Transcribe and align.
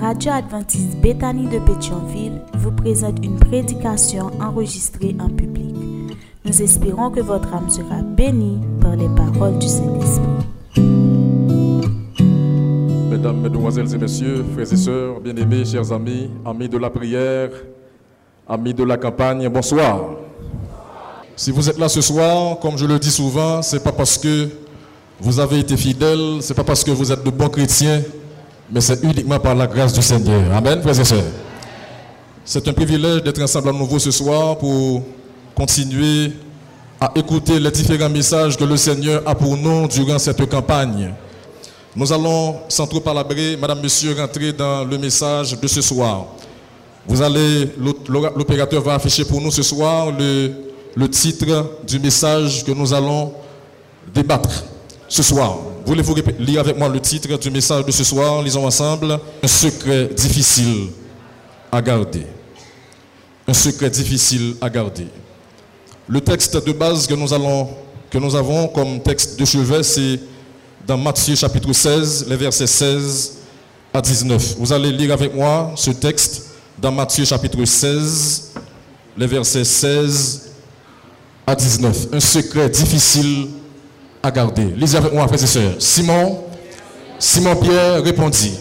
radio 0.00 0.32
adventiste 0.32 0.96
Bethany 1.00 1.48
de 1.48 1.58
Pétionville 1.58 2.40
vous 2.54 2.70
présente 2.70 3.24
une 3.24 3.36
prédication 3.38 4.30
enregistrée 4.40 5.16
en 5.18 5.28
public. 5.28 5.74
Nous 6.44 6.62
espérons 6.62 7.10
que 7.10 7.20
votre 7.20 7.52
âme 7.52 7.68
sera 7.68 8.02
bénie 8.02 8.60
par 8.80 8.96
les 8.96 9.08
paroles 9.08 9.58
du 9.58 9.66
Saint-Esprit. 9.66 10.82
Mesdames, 13.10 13.40
Mesdemoiselles 13.40 13.94
et 13.94 13.98
Messieurs, 13.98 14.44
frères 14.54 14.72
et 14.72 14.76
sœurs, 14.76 15.20
bien-aimés, 15.20 15.64
chers 15.64 15.92
amis, 15.92 16.30
amis 16.46 16.68
de 16.68 16.78
la 16.78 16.90
prière, 16.90 17.50
amis 18.48 18.74
de 18.74 18.84
la 18.84 18.96
campagne, 18.96 19.48
bonsoir. 19.48 20.10
Si 21.34 21.50
vous 21.50 21.68
êtes 21.68 21.78
là 21.78 21.88
ce 21.88 22.00
soir, 22.00 22.58
comme 22.60 22.78
je 22.78 22.86
le 22.86 22.98
dis 22.98 23.10
souvent, 23.10 23.62
c'est 23.62 23.82
pas 23.82 23.92
parce 23.92 24.16
que 24.16 24.48
vous 25.20 25.40
avez 25.40 25.58
été 25.58 25.76
fidèles, 25.76 26.38
c'est 26.40 26.54
pas 26.54 26.64
parce 26.64 26.84
que 26.84 26.92
vous 26.92 27.10
êtes 27.10 27.24
de 27.24 27.30
bons 27.30 27.48
chrétiens, 27.48 28.00
mais 28.70 28.80
c'est 28.80 29.02
uniquement 29.02 29.38
par 29.38 29.54
la 29.54 29.66
grâce 29.66 29.92
du 29.92 30.02
Seigneur. 30.02 30.52
Amen, 30.54 30.80
frères 30.82 31.00
et 31.00 31.04
sœurs. 31.04 31.24
C'est 32.44 32.66
un 32.66 32.72
privilège 32.72 33.22
d'être 33.22 33.42
ensemble 33.42 33.68
à 33.68 33.72
nouveau 33.72 33.98
ce 33.98 34.10
soir 34.10 34.56
pour 34.58 35.02
continuer 35.54 36.32
à 37.00 37.10
écouter 37.14 37.58
les 37.60 37.70
différents 37.70 38.08
messages 38.08 38.56
que 38.56 38.64
le 38.64 38.76
Seigneur 38.76 39.22
a 39.26 39.34
pour 39.34 39.56
nous 39.56 39.86
durant 39.88 40.18
cette 40.18 40.44
campagne. 40.48 41.12
Nous 41.94 42.12
allons, 42.12 42.56
sans 42.68 42.86
trop 42.86 43.00
palabrer, 43.00 43.56
Madame, 43.56 43.80
Monsieur, 43.80 44.14
rentrer 44.14 44.52
dans 44.52 44.84
le 44.84 44.98
message 44.98 45.58
de 45.58 45.66
ce 45.66 45.80
soir. 45.80 46.26
Vous 47.06 47.22
allez, 47.22 47.70
l'opérateur 48.08 48.82
va 48.82 48.94
afficher 48.94 49.24
pour 49.24 49.40
nous 49.40 49.50
ce 49.50 49.62
soir 49.62 50.10
le, 50.16 50.52
le 50.94 51.08
titre 51.08 51.78
du 51.86 51.98
message 51.98 52.64
que 52.64 52.72
nous 52.72 52.92
allons 52.92 53.32
débattre 54.14 54.64
ce 55.08 55.22
soir. 55.22 55.56
Voulez-vous 55.88 56.16
lire 56.40 56.60
avec 56.60 56.76
moi 56.76 56.86
le 56.90 57.00
titre 57.00 57.34
du 57.38 57.50
message 57.50 57.82
de 57.86 57.90
ce 57.90 58.04
soir? 58.04 58.42
Lisons 58.42 58.66
ensemble. 58.66 59.18
Un 59.42 59.48
secret 59.48 60.10
difficile 60.14 60.88
à 61.72 61.80
garder. 61.80 62.26
Un 63.46 63.54
secret 63.54 63.88
difficile 63.88 64.54
à 64.60 64.68
garder. 64.68 65.06
Le 66.06 66.20
texte 66.20 66.62
de 66.62 66.72
base 66.72 67.06
que 67.06 67.14
nous, 67.14 67.32
avons 67.32 68.68
comme 68.68 69.00
texte 69.00 69.40
de 69.40 69.46
chevet, 69.46 69.82
c'est 69.82 70.20
dans 70.86 70.98
Matthieu 70.98 71.34
chapitre 71.34 71.72
16, 71.72 72.26
les 72.28 72.36
versets 72.36 72.66
16 72.66 73.38
à 73.94 74.02
19. 74.02 74.56
Vous 74.58 74.70
allez 74.70 74.92
lire 74.92 75.14
avec 75.14 75.34
moi 75.34 75.72
ce 75.74 75.92
texte 75.92 76.50
dans 76.78 76.92
Matthieu 76.92 77.24
chapitre 77.24 77.64
16, 77.64 78.52
les 79.16 79.26
versets 79.26 79.64
16 79.64 80.50
à 81.46 81.54
19. 81.54 82.08
Un 82.12 82.20
secret 82.20 82.68
difficile 82.68 83.48
à 84.22 84.30
garder. 84.30 84.74
Lisez 84.76 84.98
avec 84.98 85.12
moi, 85.12 85.26
frères 85.28 85.42
et 85.42 85.46
sœurs. 85.46 85.74
Simon, 85.78 86.44
Simon 87.18 87.56
Pierre 87.56 88.02
répondit. 88.02 88.54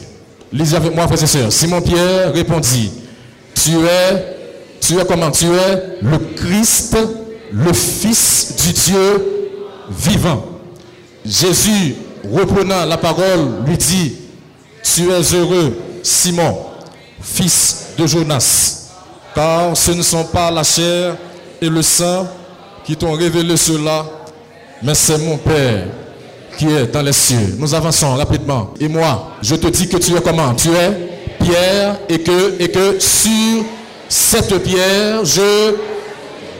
Lisez 0.52 0.75
avec 0.75 0.95
moi, 0.95 1.08
frères 1.08 1.23
et 1.23 1.27
sœurs. 1.27 1.52
Simon 1.52 1.81
Pierre 1.81 2.33
répondit. 2.33 2.91
Tu 3.55 3.72
es, 3.72 4.38
tu 4.80 4.97
es 4.97 5.05
comment? 5.05 5.31
Tu 5.31 5.45
es 5.45 6.00
le 6.02 6.17
Christ, 6.35 6.97
le 7.52 7.73
Fils 7.73 8.55
du 8.66 8.73
Dieu 8.73 9.25
vivant. 9.89 10.45
Jésus, 11.25 11.95
reprenant 12.31 12.85
la 12.85 12.97
parole, 12.97 13.66
lui 13.66 13.78
dit, 13.78 14.13
tu 14.83 15.09
es 15.11 15.35
heureux, 15.35 15.78
Simon, 16.02 16.58
fils 17.22 17.88
de 17.97 18.08
Jonas, 18.08 18.91
car 19.35 19.75
ce 19.75 19.91
ne 19.91 20.02
sont 20.02 20.23
pas 20.23 20.50
la 20.50 20.63
chair 20.63 21.17
et 21.61 21.69
le 21.69 21.81
sang 21.81 22.28
qui 22.85 22.95
t'ont 22.95 23.11
révélé 23.13 23.58
cela, 23.58 24.05
mais 24.83 24.94
c'est 24.94 25.17
mon 25.17 25.38
Père 25.38 25.86
qui 26.58 26.66
est 26.67 26.92
dans 26.92 27.02
les 27.02 27.14
cieux. 27.14 27.56
Nous 27.58 27.73
avançons 27.73 28.16
rapidement. 28.16 28.73
Et 28.80 28.88
moi, 28.88 29.34
je 29.42 29.56
te 29.56 29.68
dis 29.68 29.88
que 29.88 29.97
tu 29.97 30.16
es 30.16 30.22
comment? 30.22 30.53
Tu 30.56 30.69
es 30.69 30.91
pierre 31.44 31.97
et 32.09 32.19
que, 32.19 33.00
sur 33.00 33.63
cette 34.09 34.57
pierre, 34.63 35.24
je 35.24 35.75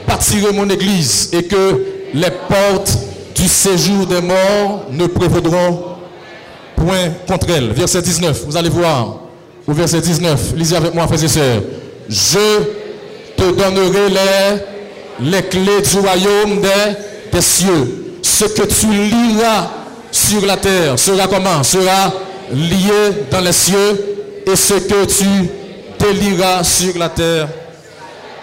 bâtirai 0.08 0.54
mon 0.54 0.70
église 0.70 1.30
et 1.34 1.44
que 1.44 1.84
les 2.14 2.30
portes 2.48 2.98
du 3.36 3.48
séjour 3.48 4.06
des 4.06 4.22
morts 4.22 4.86
ne 4.92 5.08
prévaudront 5.08 5.84
point 6.76 7.10
contre 7.28 7.48
elle. 7.50 7.72
Verset 7.72 8.02
19, 8.02 8.44
vous 8.46 8.56
allez 8.56 8.70
voir. 8.70 9.22
Au 9.68 9.74
verset 9.74 10.00
19, 10.00 10.54
lisez 10.56 10.76
avec 10.76 10.94
moi, 10.94 11.08
frères 11.08 11.24
et 11.24 11.28
sœurs. 11.28 11.62
Je 12.08 12.64
te 13.36 13.52
donnerai 13.52 14.10
les, 14.10 15.32
les 15.32 15.42
clés 15.44 15.82
du 15.82 16.00
royaume 16.00 16.62
des, 16.62 16.94
des 17.34 17.42
cieux 17.42 18.07
ce 18.22 18.46
que 18.46 18.64
tu 18.64 18.88
liras 18.88 19.70
sur 20.12 20.46
la 20.46 20.58
terre 20.58 20.98
sera 20.98 21.28
comment? 21.28 21.64
Sera 21.64 22.14
lié 22.52 23.26
dans 23.32 23.42
les 23.42 23.52
cieux. 23.54 24.16
Et 24.46 24.56
ce 24.56 24.76
que 24.76 25.06
tu 25.06 25.50
délieras 26.00 26.64
sur 26.64 26.98
la 26.98 27.10
terre 27.10 27.50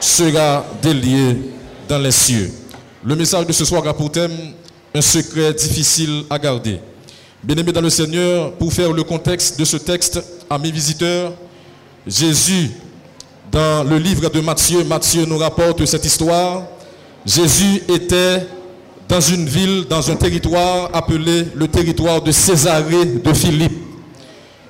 sera 0.01 0.65
délié 0.83 1.39
dans 1.89 1.99
les 1.99 2.11
cieux. 2.13 2.53
Le 3.03 3.17
message 3.17 3.47
de 3.47 3.53
ce 3.53 3.65
soir 3.65 3.87
a 3.87 3.95
pour 3.95 4.11
thème 4.11 4.33
un 4.95 5.01
secret 5.01 5.53
difficile 5.55 6.25
à 6.31 6.39
garder. 6.39 6.79
Bien-aimés 7.43 7.73
dans 7.73 7.81
le 7.81 7.91
Seigneur, 7.91 8.53
pour 8.53 8.73
faire 8.73 8.93
le 8.93 9.03
contexte 9.03 9.59
de 9.59 9.65
ce 9.65 9.77
texte 9.77 10.23
à 10.49 10.59
mes 10.59 10.71
visiteurs, 10.71 11.33
Jésus, 12.07 12.71
dans 13.51 13.85
le 13.85 13.99
livre 13.99 14.29
de 14.29 14.41
Matthieu, 14.41 14.85
Matthieu 14.85 15.25
nous 15.27 15.39
rapporte 15.39 15.85
cette 15.85 16.05
histoire. 16.05 16.63
Jésus 17.27 17.83
était 17.89 18.47
dans 19.09 19.21
une 19.21 19.47
ville, 19.47 19.87
dans 19.89 20.11
un 20.11 20.17
territoire 20.17 20.91
appelé 20.93 21.47
le 21.55 21.69
territoire 21.69 22.23
de 22.23 22.33
Césarée 22.33 23.05
de 23.05 23.33
Philippe. 23.33 23.77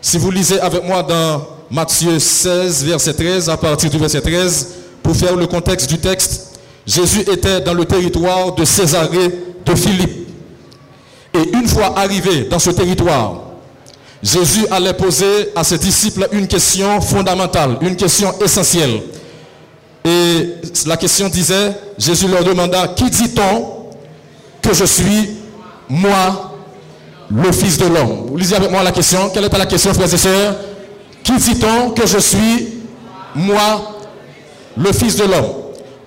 Si 0.00 0.18
vous 0.18 0.30
lisez 0.30 0.60
avec 0.60 0.84
moi 0.84 1.02
dans 1.02 1.46
Matthieu 1.70 2.18
16, 2.18 2.84
verset 2.84 3.14
13, 3.14 3.48
à 3.48 3.56
partir 3.56 3.90
du 3.90 3.98
verset 3.98 4.20
13, 4.20 4.68
pour 5.02 5.16
faire 5.16 5.36
le 5.36 5.46
contexte 5.46 5.88
du 5.88 5.98
texte, 5.98 6.58
Jésus 6.86 7.20
était 7.20 7.60
dans 7.60 7.74
le 7.74 7.84
territoire 7.84 8.54
de 8.54 8.64
Césarée 8.64 9.30
de 9.64 9.74
Philippe. 9.74 10.28
Et 11.32 11.50
une 11.52 11.66
fois 11.66 11.98
arrivé 11.98 12.44
dans 12.44 12.58
ce 12.58 12.70
territoire, 12.70 13.40
Jésus 14.22 14.66
allait 14.70 14.94
poser 14.94 15.50
à 15.54 15.64
ses 15.64 15.78
disciples 15.78 16.28
une 16.32 16.46
question 16.46 17.00
fondamentale, 17.00 17.78
une 17.80 17.96
question 17.96 18.32
essentielle. 18.40 19.02
Et 20.04 20.48
la 20.86 20.96
question 20.96 21.28
disait, 21.28 21.72
Jésus 21.98 22.28
leur 22.28 22.44
demanda, 22.44 22.88
qui 22.88 23.08
dit-on 23.10 23.73
que 24.64 24.74
je 24.74 24.84
suis, 24.84 25.30
moi, 25.88 26.56
le 27.30 27.52
Fils 27.52 27.78
de 27.78 27.86
l'homme. 27.86 28.26
Vous 28.28 28.36
lisez 28.36 28.56
avec 28.56 28.70
moi 28.70 28.82
la 28.82 28.92
question. 28.92 29.30
Quelle 29.32 29.44
est 29.44 29.58
la 29.58 29.66
question, 29.66 29.92
frères 29.94 30.12
et 30.12 30.16
sœurs? 30.16 30.56
Qui 31.22 31.36
dit-on 31.36 31.90
que 31.90 32.06
je 32.06 32.18
suis, 32.18 32.68
moi, 33.34 33.98
le 34.76 34.92
Fils 34.92 35.16
de 35.16 35.24
l'homme? 35.24 35.52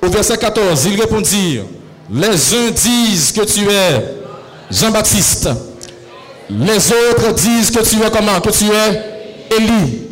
Au 0.01 0.09
verset 0.09 0.37
14, 0.37 0.85
ils 0.85 0.99
répondirent, 0.99 1.63
les 2.11 2.27
uns 2.27 2.71
disent 2.71 3.31
que 3.31 3.41
tu 3.41 3.67
es 3.69 4.15
Jean-Baptiste. 4.71 5.49
Les 6.49 6.91
autres 6.91 7.33
disent 7.33 7.71
que 7.71 7.83
tu 7.83 7.97
es 7.97 8.09
comment? 8.11 8.39
Que 8.39 8.51
tu 8.51 8.65
es 8.65 9.55
Élie. 9.57 10.03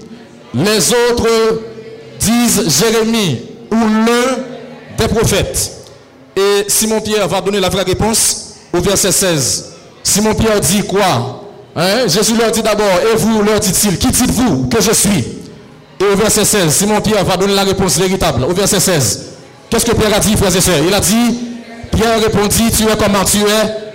Les 0.54 0.92
autres 0.92 1.62
disent 2.20 2.80
Jérémie 2.80 3.42
ou 3.72 3.76
l'un 3.76 4.38
des 4.98 5.08
prophètes. 5.08 5.85
Et 6.36 6.66
Simon-Pierre 6.68 7.28
va 7.28 7.42
donner 7.42 7.60
la 7.60 7.70
vraie 7.70 7.84
réponse 7.84 8.56
au 8.74 8.80
verset 8.80 9.12
16. 9.12 9.72
Simon-Pierre 10.04 10.60
dit 10.60 10.84
quoi 10.84 11.44
hein? 11.76 12.08
Jésus 12.08 12.36
leur 12.36 12.52
dit 12.52 12.62
d'abord, 12.62 13.00
et 13.12 13.16
vous, 13.16 13.42
leur 13.42 13.60
dit-il, 13.60 13.98
qui 13.98 14.08
dites-vous 14.08 14.68
que 14.68 14.82
je 14.82 14.92
suis? 14.92 15.24
Et 16.00 16.04
au 16.04 16.16
verset 16.16 16.44
16, 16.44 16.74
Simon-Pierre 16.74 17.24
va 17.24 17.38
donner 17.38 17.54
la 17.54 17.64
réponse 17.64 17.98
véritable. 17.98 18.44
Au 18.44 18.54
verset 18.54 18.80
16, 18.80 19.26
qu'est-ce 19.70 19.86
que 19.86 19.96
Pierre 19.96 20.14
a 20.14 20.20
dit, 20.20 20.36
frères 20.36 20.56
et 20.56 20.62
sœurs? 20.62 20.84
Il 20.86 20.94
a 20.94 21.00
dit, 21.00 21.40
Pierre 21.92 22.22
répondit, 22.22 22.70
tu 22.72 22.84
es 22.84 22.98
comment 22.98 23.24
Tu 23.24 23.38
es 23.38 23.86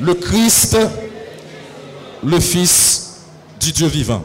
le 0.00 0.14
Christ, 0.14 0.76
le 2.24 2.38
Fils 2.38 3.16
du 3.60 3.72
Dieu 3.72 3.88
vivant. 3.88 4.22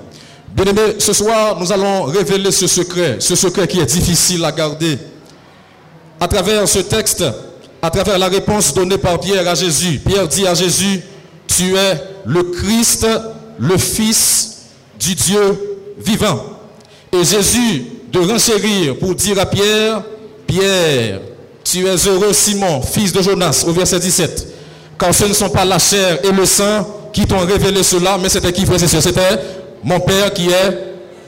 Bien 0.55 0.65
aimé, 0.65 0.81
ce 0.99 1.13
soir, 1.13 1.59
nous 1.59 1.71
allons 1.71 2.03
révéler 2.03 2.51
ce 2.51 2.67
secret, 2.67 3.17
ce 3.19 3.35
secret 3.35 3.67
qui 3.67 3.79
est 3.79 3.85
difficile 3.85 4.45
à 4.45 4.51
garder. 4.51 4.99
À 6.19 6.27
travers 6.27 6.67
ce 6.67 6.79
texte, 6.79 7.23
à 7.83 7.89
travers 7.89 8.17
la 8.17 8.29
réponse 8.29 8.73
donnée 8.73 8.97
par 8.97 9.19
Pierre 9.19 9.45
à 9.45 9.55
Jésus. 9.55 9.99
Pierre 9.99 10.25
dit 10.25 10.47
à 10.47 10.53
Jésus, 10.53 11.01
tu 11.45 11.75
es 11.75 12.01
le 12.25 12.41
Christ, 12.43 13.05
le 13.59 13.77
Fils 13.77 14.69
du 14.97 15.13
Dieu 15.13 15.81
vivant. 15.99 16.45
Et 17.11 17.25
Jésus, 17.25 17.83
de 18.09 18.19
renchérir 18.19 18.97
pour 18.97 19.13
dire 19.13 19.37
à 19.37 19.45
Pierre, 19.45 20.01
Pierre, 20.47 21.19
tu 21.61 21.85
es 21.85 22.07
heureux 22.07 22.31
Simon, 22.31 22.81
fils 22.81 23.11
de 23.11 23.21
Jonas, 23.21 23.65
au 23.67 23.73
verset 23.73 23.99
17. 23.99 24.47
Car 24.97 25.13
ce 25.13 25.25
ne 25.25 25.33
sont 25.33 25.49
pas 25.49 25.65
la 25.65 25.77
chair 25.77 26.19
et 26.23 26.31
le 26.31 26.45
sang 26.45 26.87
qui 27.11 27.25
t'ont 27.25 27.45
révélé 27.45 27.83
cela, 27.83 28.17
mais 28.17 28.29
c'était 28.29 28.53
qui, 28.53 28.65
frère 28.65 28.81
et 28.81 28.87
C'était 28.87 29.39
mon 29.83 29.99
Père 29.99 30.31
qui 30.31 30.47
est 30.47 30.77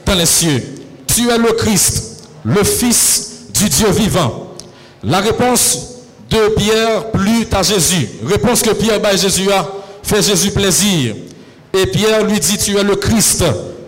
dans 0.06 0.14
les 0.14 0.24
cieux. 0.24 0.62
Tu 1.06 1.28
es 1.28 1.36
le 1.36 1.52
Christ, 1.52 2.24
le 2.44 2.64
Fils 2.64 3.50
du 3.52 3.68
Dieu 3.68 3.90
vivant. 3.90 4.54
La 5.04 5.20
réponse 5.20 5.95
de 6.30 6.54
Pierre 6.56 7.10
plut 7.12 7.46
à 7.52 7.62
Jésus. 7.62 8.08
Réponse 8.24 8.62
que 8.62 8.70
Pierre 8.70 9.00
bat 9.00 9.16
Jésus 9.16 9.50
a 9.50 9.66
fait 10.02 10.22
Jésus 10.22 10.50
plaisir. 10.50 11.14
Et 11.72 11.86
Pierre 11.86 12.24
lui 12.24 12.40
dit, 12.40 12.58
tu 12.58 12.76
es 12.76 12.82
le 12.82 12.96
Christ, 12.96 13.44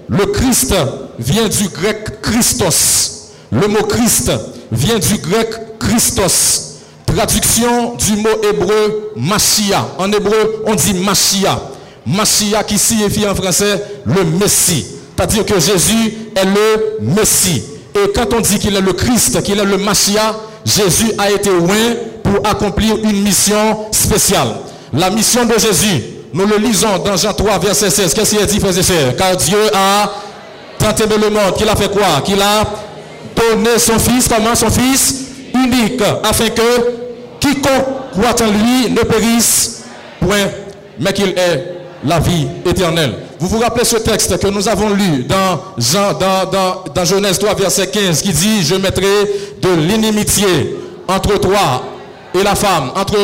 le 0.08 0.26
Christ, 0.26 0.74
vient 1.18 1.48
du 1.48 1.68
grec 1.68 2.20
Christos. 2.22 3.32
Le 3.50 3.66
mot 3.66 3.82
Christ 3.82 4.30
vient 4.70 4.98
du 4.98 5.18
grec 5.18 5.78
Christos. 5.78 6.64
Traduction 7.06 7.94
du 7.94 8.16
mot 8.16 8.42
hébreu 8.42 9.12
Machia. 9.16 9.88
En 9.98 10.12
hébreu, 10.12 10.62
on 10.66 10.74
dit 10.74 10.94
Machia. 10.94 11.60
Machia 12.06 12.62
qui 12.62 12.78
signifie 12.78 13.26
en 13.26 13.34
français 13.34 13.82
le 14.04 14.24
Messie. 14.24 14.86
C'est-à-dire 15.16 15.46
que 15.46 15.58
Jésus 15.58 16.14
est 16.36 16.44
le 16.44 16.98
Messie. 17.00 17.62
Et 17.94 18.12
quand 18.14 18.32
on 18.34 18.40
dit 18.40 18.58
qu'il 18.58 18.76
est 18.76 18.80
le 18.80 18.92
Christ, 18.92 19.42
qu'il 19.42 19.58
est 19.58 19.64
le 19.64 19.78
Machia, 19.78 20.36
Jésus 20.64 21.12
a 21.18 21.30
été 21.30 21.50
loin 21.50 21.94
pour 22.28 22.46
accomplir 22.46 22.96
une 23.02 23.22
mission 23.22 23.86
spéciale. 23.90 24.48
La 24.92 25.10
mission 25.10 25.44
de 25.44 25.58
Jésus, 25.58 26.02
nous 26.34 26.46
le 26.46 26.56
lisons 26.58 26.98
dans 27.04 27.16
Jean 27.16 27.32
3, 27.32 27.58
verset 27.58 27.90
16. 27.90 28.12
Qu'est-ce 28.14 28.30
qu'il 28.30 28.42
a 28.42 28.46
dit, 28.46 28.60
frères 28.60 28.76
et 28.76 28.82
sœurs? 28.82 29.16
Car 29.16 29.36
Dieu 29.36 29.58
a 29.74 30.10
tant 30.78 30.94
aimé 31.04 31.14
le 31.22 31.30
monde 31.30 31.54
qu'il 31.56 31.68
a 31.68 31.74
fait 31.76 31.90
quoi 31.90 32.20
Qu'il 32.24 32.40
a 32.40 32.64
donné 33.34 33.78
son 33.78 33.98
Fils, 33.98 34.28
comment 34.28 34.54
son 34.54 34.70
Fils? 34.70 35.24
Unique, 35.54 36.02
afin 36.22 36.48
que 36.50 36.62
quiconque 37.40 37.84
croit 38.12 38.46
en 38.46 38.50
lui 38.50 38.90
ne 38.90 39.00
périsse 39.00 39.84
point, 40.20 40.48
mais 41.00 41.12
qu'il 41.12 41.30
ait 41.30 41.76
la 42.04 42.20
vie 42.20 42.46
éternelle. 42.66 43.14
Vous 43.40 43.48
vous 43.48 43.58
rappelez 43.58 43.84
ce 43.84 43.96
texte 43.96 44.38
que 44.38 44.48
nous 44.48 44.68
avons 44.68 44.90
lu 44.90 45.24
dans, 45.24 45.60
Jean, 45.78 46.12
dans, 46.12 46.44
dans, 46.50 46.84
dans 46.94 47.04
Genèse 47.04 47.38
3, 47.38 47.54
verset 47.54 47.86
15, 47.88 48.20
qui 48.20 48.32
dit, 48.32 48.62
je 48.62 48.74
mettrai 48.74 49.06
de 49.62 49.70
l'inimitié 49.74 50.76
entre 51.08 51.38
toi 51.38 51.82
et 52.34 52.42
la 52.42 52.54
femme, 52.54 52.90
entre 52.94 53.18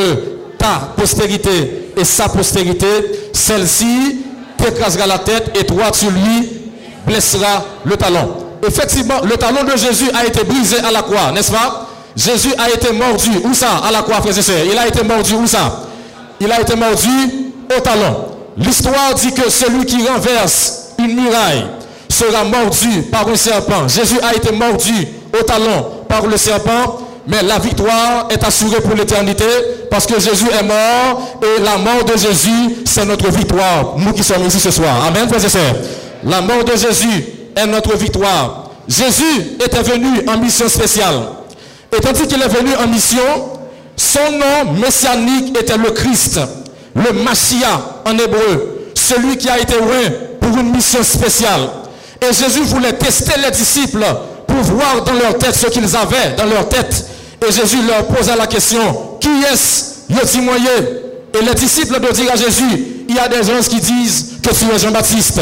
ta 0.58 0.92
postérité 0.96 1.92
et 1.96 2.04
sa 2.04 2.28
postérité, 2.28 2.86
celle-ci 3.32 4.18
t'écrasera 4.56 5.06
la 5.06 5.18
tête 5.18 5.56
et 5.58 5.64
toi 5.64 5.90
tu 5.92 6.06
lui 6.06 6.48
blesseras 7.06 7.62
le 7.84 7.96
talon. 7.96 8.36
Effectivement, 8.66 9.20
le 9.22 9.36
talon 9.36 9.62
de 9.64 9.76
Jésus 9.76 10.10
a 10.14 10.24
été 10.24 10.42
brisé 10.44 10.78
à 10.78 10.90
la 10.90 11.02
croix, 11.02 11.32
n'est-ce 11.32 11.52
pas? 11.52 11.88
Jésus 12.16 12.52
a 12.56 12.70
été 12.70 12.92
mordu, 12.92 13.30
où 13.44 13.52
ça? 13.52 13.82
À 13.86 13.90
la 13.90 14.02
croix, 14.02 14.20
frères 14.22 14.38
et. 14.38 14.68
Il 14.70 14.78
a 14.78 14.86
été 14.86 15.02
mordu, 15.02 15.34
où 15.34 15.46
ça? 15.46 15.80
Il 16.40 16.50
a 16.50 16.60
été 16.60 16.76
mordu 16.76 17.10
au 17.76 17.80
talon. 17.80 18.26
L'histoire 18.56 19.14
dit 19.14 19.32
que 19.32 19.50
celui 19.50 19.84
qui 19.84 20.06
renverse 20.06 20.92
une 20.98 21.14
muraille 21.14 21.66
sera 22.08 22.44
mordu 22.44 23.02
par 23.10 23.28
un 23.28 23.36
serpent. 23.36 23.88
Jésus 23.88 24.18
a 24.22 24.34
été 24.34 24.52
mordu 24.52 25.08
au 25.38 25.42
talon 25.42 25.86
par 26.08 26.26
le 26.26 26.36
serpent, 26.36 27.00
mais 27.26 27.42
la 27.42 27.58
victoire 27.58 28.28
est 28.30 28.42
assurée 28.44 28.80
pour 28.80 28.94
l'éternité 28.94 29.44
parce 29.90 30.06
que 30.06 30.20
Jésus 30.20 30.46
est 30.48 30.62
mort 30.62 31.38
et 31.42 31.62
la 31.62 31.76
mort 31.78 32.04
de 32.04 32.16
Jésus, 32.18 32.76
c'est 32.84 33.04
notre 33.06 33.30
victoire. 33.30 33.94
Nous 33.98 34.12
qui 34.12 34.22
sommes 34.22 34.44
ici 34.46 34.60
ce 34.60 34.70
soir. 34.70 35.04
Amen, 35.06 35.28
frères 35.28 35.44
et 35.44 35.48
sœurs. 35.48 35.74
La 36.24 36.40
mort 36.40 36.64
de 36.64 36.72
Jésus 36.76 37.24
est 37.56 37.66
notre 37.66 37.96
victoire. 37.96 38.70
Jésus 38.88 39.56
était 39.64 39.82
venu 39.82 40.28
en 40.28 40.38
mission 40.38 40.68
spéciale. 40.68 41.20
Et 41.96 42.00
tandis 42.00 42.26
qu'il 42.26 42.42
est 42.42 42.48
venu 42.48 42.70
en 42.76 42.86
mission, 42.88 43.22
son 43.96 44.30
nom 44.32 44.72
messianique 44.80 45.56
était 45.58 45.76
le 45.78 45.90
Christ 45.92 46.40
le 46.94 47.12
Machia 47.12 48.00
en 48.06 48.12
hébreu, 48.18 48.90
celui 48.94 49.36
qui 49.36 49.48
a 49.48 49.58
été 49.58 49.76
loin 49.76 50.10
pour 50.40 50.56
une 50.58 50.70
mission 50.70 51.02
spéciale. 51.02 51.68
Et 52.22 52.32
Jésus 52.32 52.62
voulait 52.62 52.92
tester 52.94 53.38
les 53.42 53.50
disciples 53.50 54.04
pour 54.46 54.56
voir 54.58 55.02
dans 55.04 55.12
leur 55.12 55.36
tête 55.38 55.54
ce 55.54 55.66
qu'ils 55.66 55.94
avaient 55.96 56.34
dans 56.36 56.46
leur 56.46 56.68
tête. 56.68 57.06
Et 57.46 57.52
Jésus 57.52 57.78
leur 57.86 58.06
posa 58.06 58.36
la 58.36 58.46
question, 58.46 59.18
qui 59.20 59.28
est-ce? 59.52 59.94
Le 60.10 60.26
témoigné 60.26 60.68
Et 61.34 61.44
les 61.44 61.54
disciples 61.54 61.98
de 61.98 62.12
dire 62.12 62.30
à 62.32 62.36
Jésus, 62.36 63.04
il 63.08 63.14
y 63.14 63.18
a 63.18 63.28
des 63.28 63.42
gens 63.42 63.60
qui 63.68 63.80
disent 63.80 64.38
que 64.42 64.50
tu 64.50 64.64
es 64.72 64.78
Jean-Baptiste. 64.78 65.40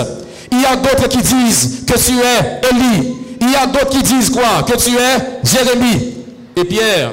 Il 0.50 0.60
y 0.60 0.64
a 0.64 0.76
d'autres 0.76 1.08
qui 1.08 1.18
disent 1.18 1.84
que 1.86 1.94
tu 1.94 2.12
es 2.12 2.70
Élie. 2.70 3.14
Il 3.40 3.50
y 3.50 3.54
a 3.56 3.66
d'autres 3.66 3.90
qui 3.90 4.02
disent 4.02 4.30
quoi? 4.30 4.62
Que 4.66 4.76
tu 4.76 4.90
es 4.90 5.42
Jérémie. 5.44 6.14
Et 6.56 6.64
Pierre 6.64 7.12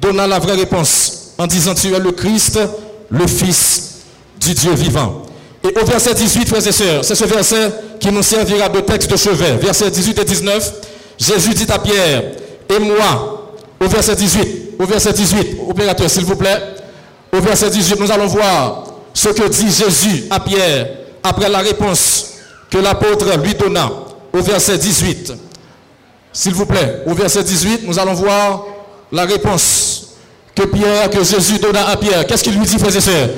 donna 0.00 0.26
la 0.26 0.38
vraie 0.38 0.56
réponse 0.56 1.32
en 1.38 1.46
disant, 1.46 1.74
tu 1.74 1.92
es 1.94 1.98
le 1.98 2.12
Christ, 2.12 2.58
le 3.10 3.26
Fils 3.26 4.00
du 4.40 4.54
Dieu 4.54 4.72
vivant. 4.74 5.22
Et 5.62 5.78
au 5.78 5.84
verset 5.84 6.14
18, 6.14 6.48
frères 6.48 6.66
et 6.66 6.72
sœurs, 6.72 7.04
c'est 7.04 7.14
ce 7.14 7.24
verset 7.24 7.72
qui 7.98 8.10
nous 8.10 8.22
servira 8.22 8.68
de 8.68 8.80
texte 8.80 9.10
de 9.10 9.16
chevet. 9.16 9.56
Verset 9.56 9.90
18 9.90 10.18
et 10.18 10.24
19, 10.24 10.72
Jésus 11.18 11.54
dit 11.54 11.66
à 11.70 11.78
Pierre, 11.78 12.24
et 12.68 12.78
moi, 12.78 13.39
au 13.80 13.88
verset 13.88 14.14
18, 14.14 14.74
au 14.78 14.84
verset 14.84 15.12
18, 15.12 15.58
opérateur 15.68 16.10
s'il 16.10 16.24
vous 16.24 16.36
plaît, 16.36 16.60
au 17.32 17.40
verset 17.40 17.70
18, 17.70 17.98
nous 17.98 18.10
allons 18.10 18.26
voir 18.26 18.84
ce 19.14 19.28
que 19.30 19.48
dit 19.48 19.70
Jésus 19.70 20.24
à 20.30 20.40
Pierre 20.40 20.88
après 21.22 21.48
la 21.48 21.58
réponse 21.58 22.34
que 22.70 22.78
l'apôtre 22.78 23.26
lui 23.42 23.54
donna 23.54 23.90
au 24.32 24.40
verset 24.40 24.78
18. 24.78 25.32
S'il 26.32 26.54
vous 26.54 26.66
plaît, 26.66 27.02
au 27.06 27.14
verset 27.14 27.42
18, 27.42 27.82
nous 27.86 27.98
allons 27.98 28.14
voir 28.14 28.64
la 29.10 29.24
réponse 29.24 30.14
que 30.54 30.62
Pierre, 30.62 31.10
que 31.10 31.24
Jésus 31.24 31.58
donna 31.58 31.88
à 31.88 31.96
Pierre. 31.96 32.26
Qu'est-ce 32.26 32.44
qu'il 32.44 32.56
lui 32.56 32.66
dit, 32.66 32.78
frères 32.78 32.94
et 32.94 33.00
sœurs? 33.00 33.28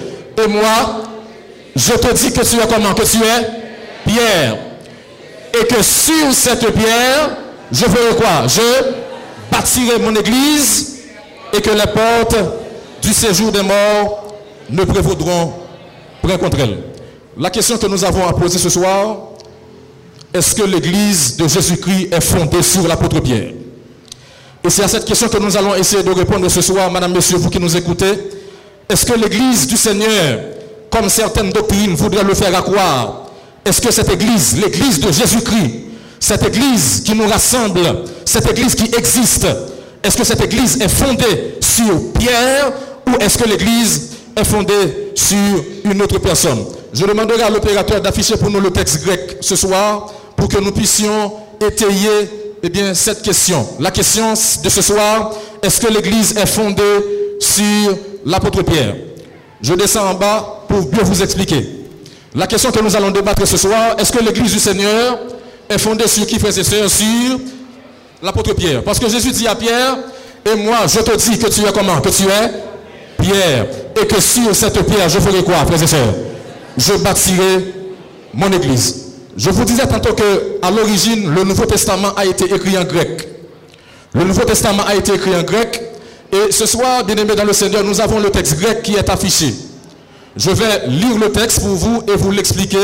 Et 0.43 0.47
moi, 0.49 1.03
je 1.75 1.93
te 1.93 2.13
dis 2.15 2.33
que 2.33 2.43
tu 2.43 2.57
es 2.57 2.67
comment? 2.69 2.93
Que 2.93 3.05
tu 3.05 3.19
es 3.19 4.11
Pierre. 4.13 4.59
Et 5.59 5.67
que 5.67 5.83
sur 5.83 6.33
cette 6.33 6.71
pierre, 6.73 7.37
je 7.71 7.85
ferai 7.85 8.15
quoi? 8.17 8.47
Je 8.47 8.61
bâtirai 9.53 9.99
mon 10.01 10.15
église 10.17 10.99
et 11.53 11.61
que 11.61 11.71
les 11.71 11.93
portes 11.93 12.37
du 13.03 13.13
séjour 13.13 13.53
des 13.53 13.63
morts 13.63 14.25
ne 14.71 14.85
prévaudront 14.85 15.53
point 16.23 16.39
contre 16.39 16.61
elle. 16.61 16.79
La 17.39 17.51
question 17.51 17.77
que 17.77 17.87
nous 17.87 18.05
avons 18.05 18.27
à 18.27 18.33
poser 18.33 18.59
ce 18.59 18.71
soir, 18.71 19.17
est-ce 20.33 20.55
que 20.55 20.63
l'église 20.63 21.37
de 21.37 21.47
Jésus-Christ 21.47 22.09
est 22.13 22.21
fondée 22.21 22.63
sur 22.63 22.89
l'apôtre 22.89 23.21
Pierre? 23.21 23.53
Et 24.65 24.71
c'est 24.71 24.85
à 24.85 24.89
cette 24.89 25.05
question 25.05 25.29
que 25.29 25.39
nous 25.39 25.57
allons 25.57 25.75
essayer 25.75 26.03
de 26.03 26.11
répondre 26.11 26.49
ce 26.49 26.63
soir, 26.63 26.91
Madame, 26.91 27.13
Monsieur, 27.13 27.37
vous 27.37 27.51
qui 27.51 27.59
nous 27.59 27.77
écoutez. 27.77 28.13
Est-ce 28.89 29.05
que 29.05 29.19
l'Église 29.19 29.67
du 29.67 29.77
Seigneur, 29.77 30.41
comme 30.89 31.09
certaines 31.09 31.51
doctrines 31.51 31.95
voudraient 31.95 32.25
le 32.25 32.35
faire 32.35 32.63
croire, 32.63 33.27
est-ce 33.65 33.81
que 33.81 33.91
cette 33.93 34.11
Église, 34.11 34.57
l'Église 34.63 35.01
de 35.01 35.11
Jésus-Christ, 35.11 35.92
cette 36.23 36.47
Église 36.47 37.03
qui 37.05 37.17
nous 37.17 37.27
rassemble, 37.27 37.81
cette 38.25 38.49
Église 38.49 38.77
qui 38.77 38.89
existe, 38.97 39.45
est-ce 40.05 40.17
que 40.17 40.23
cette 40.23 40.41
Église 40.41 40.81
est 40.81 40.89
fondée 40.89 41.57
sur 41.61 42.13
Pierre 42.13 42.73
ou 43.09 43.17
est-ce 43.19 43.37
que 43.37 43.49
l'Église 43.49 44.11
est 44.37 44.45
fondée 44.45 45.11
sur 45.17 45.37
une 45.85 46.01
autre 46.01 46.21
personne? 46.21 46.65
Je 46.95 47.05
demanderai 47.05 47.43
à 47.43 47.51
l'opérateur 47.51 48.01
d'afficher 48.01 48.37
pour 48.37 48.51
nous 48.51 48.61
le 48.61 48.71
texte 48.71 49.05
grec 49.05 49.39
ce 49.41 49.57
soir 49.57 50.13
pour 50.37 50.47
que 50.47 50.59
nous 50.59 50.71
puissions 50.71 51.33
étayer 51.61 52.31
eh 52.63 52.71
bien, 52.71 52.95
cette 52.95 53.23
question. 53.23 53.67
La 53.81 53.91
question 53.91 54.33
de 54.33 54.69
ce 54.69 54.81
soir, 54.81 55.33
est-ce 55.61 55.81
que 55.81 55.93
l'Église 55.93 56.37
est 56.37 56.47
fondée 56.47 56.83
sur 57.41 57.99
l'apôtre 58.25 58.63
Pierre? 58.63 58.95
Je 59.61 59.75
descends 59.75 60.11
en 60.11 60.15
bas 60.15 60.65
pour 60.69 60.83
bien 60.83 61.03
vous 61.03 61.21
expliquer. 61.21 61.67
La 62.37 62.47
question 62.47 62.71
que 62.71 62.81
nous 62.81 62.95
allons 62.95 63.11
débattre 63.11 63.45
ce 63.45 63.57
soir, 63.57 63.97
est-ce 63.99 64.13
que 64.13 64.23
l'Église 64.23 64.53
du 64.53 64.61
Seigneur 64.61 65.19
est 65.69 65.79
fondée 65.79 66.07
sur 66.07 66.27
qui, 66.27 66.39
frères 66.39 66.57
et 66.57 66.65
sœurs 66.65 66.91
Sur 66.91 67.39
l'apôtre 68.23 68.55
Pierre. 68.55 68.83
Parce 68.83 68.99
que 68.99 69.09
Jésus 69.09 69.33
dit 69.33 69.47
à 69.47 69.55
Pierre, 69.55 69.99
et 70.45 70.57
moi, 70.57 70.79
je 70.87 71.01
te 71.01 71.17
dis 71.17 71.39
que 71.39 71.49
tu 71.49 71.61
es 71.61 71.73
comment? 71.73 72.01
Que 72.01 72.09
tu 72.09 72.25
es 72.25 73.23
Pierre. 73.23 73.67
Et 74.01 74.07
que 74.07 74.21
sur 74.21 74.55
cette 74.55 74.81
pierre, 74.87 75.09
je 75.09 75.19
ferai 75.19 75.43
quoi, 75.43 75.65
frères 75.67 75.83
et 75.83 75.87
sœurs? 75.87 76.15
Je 76.77 76.95
bâtirai 76.95 77.75
mon 78.35 78.51
Église. 78.51 79.03
Je 79.37 79.51
vous 79.51 79.65
disais 79.65 79.87
tantôt 79.87 80.15
que 80.15 80.59
à 80.63 80.71
l'origine, 80.71 81.33
le 81.35 81.45
Nouveau 81.45 81.65
Testament 81.65 82.15
a 82.17 82.27
été 82.27 82.45
écrit 82.45 82.77
en 82.77 82.85
grec. 82.85 83.29
Le 84.15 84.25
Nouveau 84.25 84.45
Testament 84.45 84.85
a 84.87 84.95
été 84.95 85.15
écrit 85.15 85.35
en 85.35 85.43
grec. 85.43 85.81
Et 86.33 86.51
ce 86.51 86.67
soir, 86.67 87.05
bien 87.05 87.17
aimés 87.17 87.35
dans 87.35 87.45
le 87.45 87.53
Seigneur, 87.53 87.85
nous 87.85 88.01
avons 88.01 88.19
le 88.19 88.31
texte 88.31 88.59
grec 88.59 88.83
qui 88.83 88.95
est 88.95 89.09
affiché. 89.09 89.55
Je 90.37 90.51
vais 90.51 90.87
lire 90.89 91.19
le 91.19 91.31
texte 91.31 91.61
pour 91.61 91.71
vous 91.71 92.03
et 92.09 92.17
vous 92.17 92.31
l'expliquer 92.31 92.79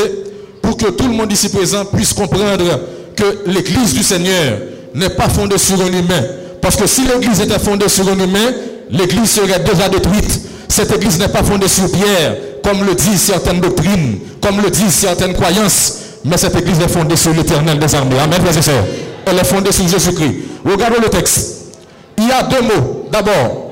pour 0.61 0.77
que 0.77 0.87
tout 0.87 1.07
le 1.07 1.13
monde 1.13 1.31
ici 1.31 1.49
présent 1.49 1.85
puisse 1.85 2.13
comprendre 2.13 2.79
que 3.15 3.39
l'Église 3.47 3.93
du 3.93 4.03
Seigneur 4.03 4.57
n'est 4.93 5.09
pas 5.09 5.29
fondée 5.29 5.57
sur 5.57 5.79
un 5.81 5.87
humain. 5.87 6.23
Parce 6.61 6.75
que 6.75 6.87
si 6.87 7.01
l'Église 7.05 7.41
était 7.41 7.59
fondée 7.59 7.89
sur 7.89 8.07
un 8.07 8.19
humain, 8.19 8.51
l'Église 8.91 9.29
serait 9.31 9.59
déjà 9.59 9.89
détruite. 9.89 10.41
Cette 10.67 10.93
Église 10.95 11.19
n'est 11.19 11.29
pas 11.29 11.43
fondée 11.43 11.67
sur 11.67 11.91
Pierre, 11.91 12.35
comme 12.63 12.85
le 12.85 12.95
disent 12.95 13.21
certaines 13.21 13.59
doctrines, 13.59 14.19
comme 14.41 14.61
le 14.61 14.69
disent 14.69 14.93
certaines 14.93 15.33
croyances. 15.33 15.99
Mais 16.25 16.37
cette 16.37 16.55
église 16.55 16.79
est 16.79 16.89
fondée 16.89 17.15
sur 17.15 17.33
l'éternel 17.33 17.79
des 17.79 17.95
armées. 17.95 18.19
Amen, 18.19 18.41
frères 18.41 18.57
et 18.57 18.61
sœurs. 18.61 18.83
Elle 19.25 19.37
est 19.37 19.43
fondée 19.45 19.71
sur 19.71 19.87
Jésus-Christ. 19.87 20.35
Regardez 20.65 20.99
le 21.01 21.09
texte. 21.09 21.75
Il 22.17 22.27
y 22.27 22.31
a 22.31 22.43
deux 22.43 22.61
mots. 22.61 23.07
D'abord, 23.11 23.71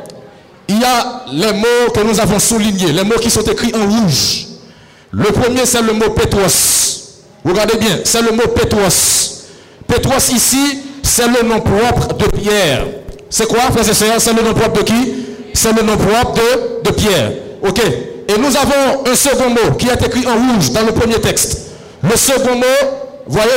il 0.67 0.79
y 0.79 0.83
a 0.83 1.23
les 1.31 1.53
mots 1.53 1.91
que 1.93 2.01
nous 2.01 2.19
avons 2.19 2.39
soulignés, 2.39 2.91
les 2.91 3.03
mots 3.03 3.19
qui 3.21 3.29
sont 3.29 3.41
écrits 3.41 3.73
en 3.75 3.85
rouge. 3.85 4.45
Le 5.11 5.25
premier, 5.25 5.65
c'est 5.65 5.81
le 5.81 5.93
mot 5.93 6.09
Pétros. 6.09 6.66
Regardez 7.45 7.77
bien, 7.77 7.99
c'est 8.03 8.21
le 8.21 8.31
mot 8.31 8.47
Pétros. 8.47 9.43
Pétros 9.87 10.29
ici, 10.33 10.79
c'est 11.03 11.27
le 11.27 11.47
nom 11.47 11.59
propre 11.61 12.13
de 12.15 12.25
Pierre. 12.37 12.85
C'est 13.29 13.47
quoi, 13.47 13.61
frères 13.71 13.89
et 13.89 13.93
sœurs? 13.93 14.19
C'est 14.19 14.33
le 14.33 14.41
nom 14.41 14.53
propre 14.53 14.79
de 14.79 14.83
qui? 14.83 15.13
C'est 15.53 15.73
le 15.73 15.81
nom 15.83 15.97
propre 15.97 16.33
de, 16.35 16.89
de 16.89 16.95
Pierre. 16.95 17.31
Ok 17.63 17.81
Et 18.27 18.37
nous 18.39 18.55
avons 18.55 19.09
un 19.09 19.15
second 19.15 19.49
mot 19.49 19.75
qui 19.77 19.87
est 19.87 20.05
écrit 20.05 20.25
en 20.27 20.33
rouge 20.35 20.71
dans 20.71 20.83
le 20.83 20.91
premier 20.91 21.19
texte. 21.19 21.59
Le 22.03 22.15
second 22.15 22.55
mot, 22.55 22.87
voyez, 23.27 23.49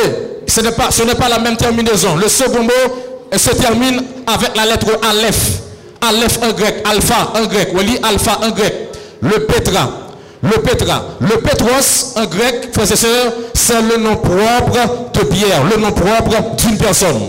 ce 0.47 0.61
n'est 0.61 0.73
pas, 0.73 0.89
pas 1.19 1.29
la 1.29 1.39
même 1.39 1.57
terminaison. 1.57 2.17
Le 2.17 2.29
second 2.29 2.63
mot 2.63 3.37
se 3.37 3.51
termine 3.51 4.03
avec 4.27 4.57
la 4.57 4.67
lettre 4.67 4.87
Aleph. 5.09 5.61
Aleph 6.01 6.39
en 6.43 6.53
grec, 6.53 6.77
alpha 6.89 7.33
en 7.35 7.47
grec. 7.47 7.69
On 7.75 7.81
lit 7.81 7.99
alpha 8.03 8.39
en 8.43 8.51
grec. 8.51 8.75
Le 9.21 9.47
Petra. 9.47 10.10
Le 10.43 10.63
Petra. 10.63 11.05
Le 11.21 11.37
Petros 11.41 12.15
en 12.17 12.25
grec, 12.25 12.71
frères 12.73 12.91
et 12.91 12.97
sœurs, 12.97 13.33
c'est 13.53 13.83
le 13.83 13.99
nom 13.99 14.17
propre 14.17 15.11
de 15.13 15.21
Pierre, 15.25 15.65
le 15.65 15.81
nom 15.81 15.93
propre 15.93 16.57
d'une 16.57 16.79
personne. 16.79 17.21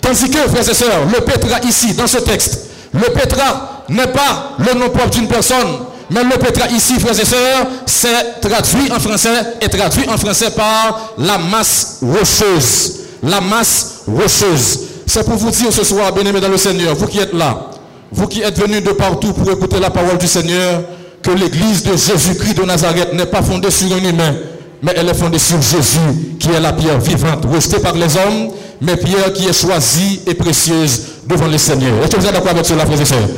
Tandis 0.00 0.28
que, 0.30 0.38
frères 0.48 0.68
et 0.68 0.74
sœurs, 0.74 1.04
le 1.12 1.20
Petra 1.20 1.60
ici, 1.60 1.94
dans 1.94 2.06
ce 2.06 2.18
texte, 2.18 2.66
le 2.92 3.12
Petra 3.12 3.84
n'est 3.88 4.08
pas 4.08 4.56
le 4.58 4.78
nom 4.78 4.88
propre 4.88 5.10
d'une 5.10 5.28
personne, 5.28 5.78
mais 6.10 6.24
le 6.24 6.36
Petra 6.38 6.68
ici, 6.68 6.98
frères 6.98 7.18
et 7.18 7.24
sœurs, 7.24 7.66
c'est 7.86 8.40
traduit 8.40 8.90
en 8.90 8.98
français 8.98 9.38
et 9.60 9.68
traduit 9.68 10.08
en 10.08 10.16
français 10.16 10.50
par 10.50 11.12
la 11.18 11.38
masse 11.38 11.98
rocheuse. 12.02 12.94
La 13.22 13.40
masse 13.40 14.02
rocheuse. 14.06 14.80
C'est 15.06 15.24
pour 15.24 15.36
vous 15.36 15.50
dire 15.50 15.72
ce 15.72 15.84
soir, 15.84 16.12
bien-aimés 16.12 16.40
dans 16.40 16.48
le 16.48 16.56
Seigneur, 16.56 16.94
vous 16.94 17.06
qui 17.06 17.18
êtes 17.18 17.32
là, 17.32 17.70
vous 18.10 18.26
qui 18.26 18.42
êtes 18.42 18.58
venus 18.58 18.82
de 18.82 18.90
partout 18.90 19.32
pour 19.32 19.50
écouter 19.50 19.78
la 19.80 19.90
parole 19.90 20.18
du 20.18 20.26
Seigneur, 20.26 20.82
que 21.22 21.30
l'église 21.30 21.82
de 21.82 21.92
Jésus-Christ 21.96 22.54
de 22.54 22.62
Nazareth 22.62 23.12
n'est 23.12 23.26
pas 23.26 23.42
fondée 23.42 23.70
sur 23.70 23.92
un 23.92 23.98
humain, 23.98 24.34
mais 24.82 24.92
elle 24.96 25.08
est 25.08 25.14
fondée 25.14 25.38
sur 25.38 25.60
Jésus, 25.60 26.36
qui 26.38 26.50
est 26.50 26.60
la 26.60 26.72
pierre 26.72 27.00
vivante, 27.00 27.44
rejetée 27.52 27.80
par 27.80 27.94
les 27.94 28.16
hommes, 28.16 28.50
mais 28.80 28.96
pierre 28.96 29.32
qui 29.32 29.48
est 29.48 29.52
choisie 29.52 30.20
et 30.26 30.34
précieuse 30.34 31.02
devant 31.26 31.48
le 31.48 31.58
Seigneur. 31.58 31.92
Est-ce 32.02 32.16
que 32.16 32.20
vous 32.20 32.26
êtes 32.26 32.32
d'accord 32.32 32.50
avec 32.50 32.66
cela, 32.66 32.86
frères 32.86 33.00
et 33.00 33.04
sœurs? 33.04 33.28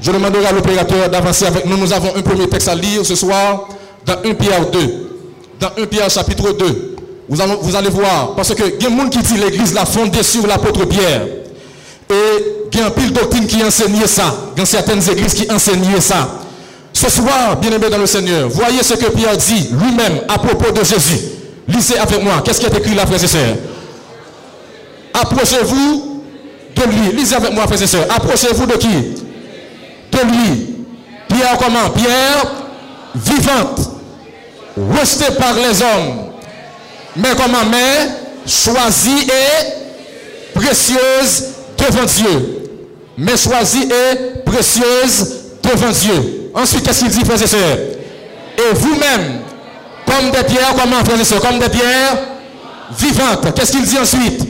Je 0.00 0.10
demanderai 0.10 0.46
à 0.46 0.52
l'opérateur 0.52 1.08
d'avancer 1.08 1.46
avec 1.46 1.64
nous. 1.64 1.78
Nous 1.78 1.92
avons 1.92 2.14
un 2.14 2.20
premier 2.20 2.46
texte 2.46 2.68
à 2.68 2.74
lire 2.74 3.04
ce 3.06 3.14
soir 3.14 3.68
dans 4.04 4.16
1 4.22 4.34
Pierre 4.34 4.70
2. 4.70 4.78
Dans 5.60 5.70
1 5.82 5.86
Pierre 5.86 6.10
chapitre 6.10 6.52
2. 6.52 6.96
Vous 7.26 7.40
allez, 7.40 7.54
vous 7.62 7.74
allez 7.74 7.88
voir, 7.88 8.34
parce 8.36 8.54
que 8.54 8.62
il 8.62 8.82
y 8.82 8.86
a 8.86 8.90
des 8.90 8.96
gens 8.96 9.08
qui 9.08 9.18
dit 9.20 9.38
l'église 9.38 9.72
l'a 9.72 9.86
fondée 9.86 10.22
sur 10.22 10.46
l'apôtre 10.46 10.84
Pierre. 10.84 11.22
Et 12.10 12.44
il 12.70 12.78
y 12.78 12.82
a 12.82 12.86
un 12.86 12.90
pile 12.90 13.12
doctrine 13.12 13.46
qui 13.46 13.64
enseignait 13.64 14.06
ça. 14.06 14.34
Il 14.56 14.60
y 14.60 14.62
a 14.62 14.66
certaines 14.66 15.08
églises 15.10 15.32
qui 15.32 15.50
enseignaient 15.50 16.02
ça. 16.02 16.40
Ce 16.94 17.10
soir, 17.10 17.56
bien-aimés 17.56 17.90
dans 17.90 17.98
le 17.98 18.06
Seigneur, 18.06 18.48
voyez 18.48 18.82
ce 18.82 18.94
que 18.94 19.10
Pierre 19.10 19.36
dit 19.36 19.68
lui-même 19.72 20.20
à 20.28 20.38
propos 20.38 20.70
de 20.70 20.84
Jésus. 20.84 21.18
Lisez 21.66 21.98
avec 21.98 22.22
moi. 22.22 22.40
Qu'est-ce 22.44 22.60
qui 22.60 22.66
est 22.66 22.78
écrit 22.78 22.94
là, 22.94 23.04
frères 23.04 23.22
et 23.22 23.26
sœurs? 23.26 23.56
Approchez-vous 25.12 26.22
de 26.76 26.82
lui. 26.82 27.16
Lisez 27.16 27.34
avec 27.34 27.52
moi, 27.52 27.66
frères 27.66 27.82
et 27.82 27.86
sœurs. 27.86 28.06
Approchez-vous 28.14 28.66
de 28.66 28.76
qui? 28.76 28.88
De 28.88 30.18
lui. 30.30 30.76
Pierre 31.28 31.58
comment? 31.58 31.90
Pierre 31.90 32.52
vivante, 33.14 33.80
rejetée 34.76 35.34
par 35.36 35.54
les 35.54 35.82
hommes. 35.82 36.30
Mais 37.16 37.30
comment? 37.36 37.64
Mais 37.70 38.08
choisie 38.46 39.26
et 39.26 40.54
précieuse 40.58 41.44
devant 41.76 42.04
Dieu. 42.04 42.68
Mais 43.18 43.36
choisie 43.36 43.88
et 43.88 44.40
précieuse 44.42 45.34
devant 45.62 45.90
Dieu. 45.90 46.43
Ensuite, 46.54 46.84
qu'est-ce 46.86 47.00
qu'il 47.00 47.08
dit, 47.08 47.24
frères 47.24 47.42
et 47.42 47.46
sœurs? 47.46 47.78
Et 48.56 48.74
vous-même, 48.74 49.40
comme 50.06 50.30
des 50.30 50.44
pierres, 50.44 50.74
comment, 50.78 51.04
frères 51.04 51.20
et 51.20 51.24
sœurs? 51.24 51.40
Comme 51.40 51.58
des 51.58 51.68
pierres 51.68 52.18
vivantes. 52.98 53.52
Qu'est-ce 53.54 53.72
qu'il 53.72 53.84
dit 53.84 53.98
ensuite? 53.98 54.46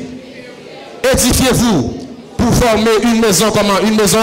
Édifiez-vous 1.13 1.95
pour 2.37 2.55
former 2.55 2.91
une 3.03 3.21
maison, 3.21 3.51
comment? 3.51 3.79
Une 3.83 3.97
maison 3.97 4.19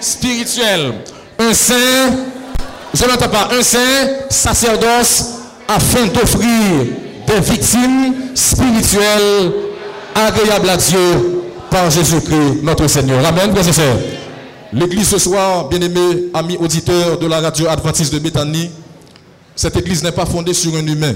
spirituelle. 0.00 0.92
Un 1.38 1.54
saint, 1.54 1.74
je 2.92 3.04
n'entends 3.04 3.28
pas, 3.28 3.48
un 3.58 3.62
saint 3.62 3.78
sacerdoce 4.28 5.24
afin 5.68 6.06
d'offrir 6.06 6.86
des 7.26 7.40
victimes 7.40 8.14
spirituelles 8.34 9.52
agréables 10.14 10.68
à 10.68 10.76
Dieu 10.76 11.44
par 11.70 11.90
Jésus-Christ, 11.90 12.62
notre 12.62 12.86
Seigneur. 12.88 13.24
Amen, 13.24 13.50
frères 13.52 13.68
et 13.68 13.72
sœurs. 13.72 13.96
L'église 14.72 15.08
ce 15.08 15.18
soir, 15.18 15.68
bien-aimés 15.68 16.30
amis 16.32 16.56
auditeurs 16.56 17.18
de 17.18 17.26
la 17.26 17.40
radio 17.40 17.68
adventiste 17.68 18.12
de 18.14 18.18
Bethanie, 18.18 18.70
cette 19.54 19.76
église 19.76 20.02
n'est 20.02 20.12
pas 20.12 20.24
fondée 20.24 20.54
sur 20.54 20.74
un 20.74 20.86
humain, 20.86 21.12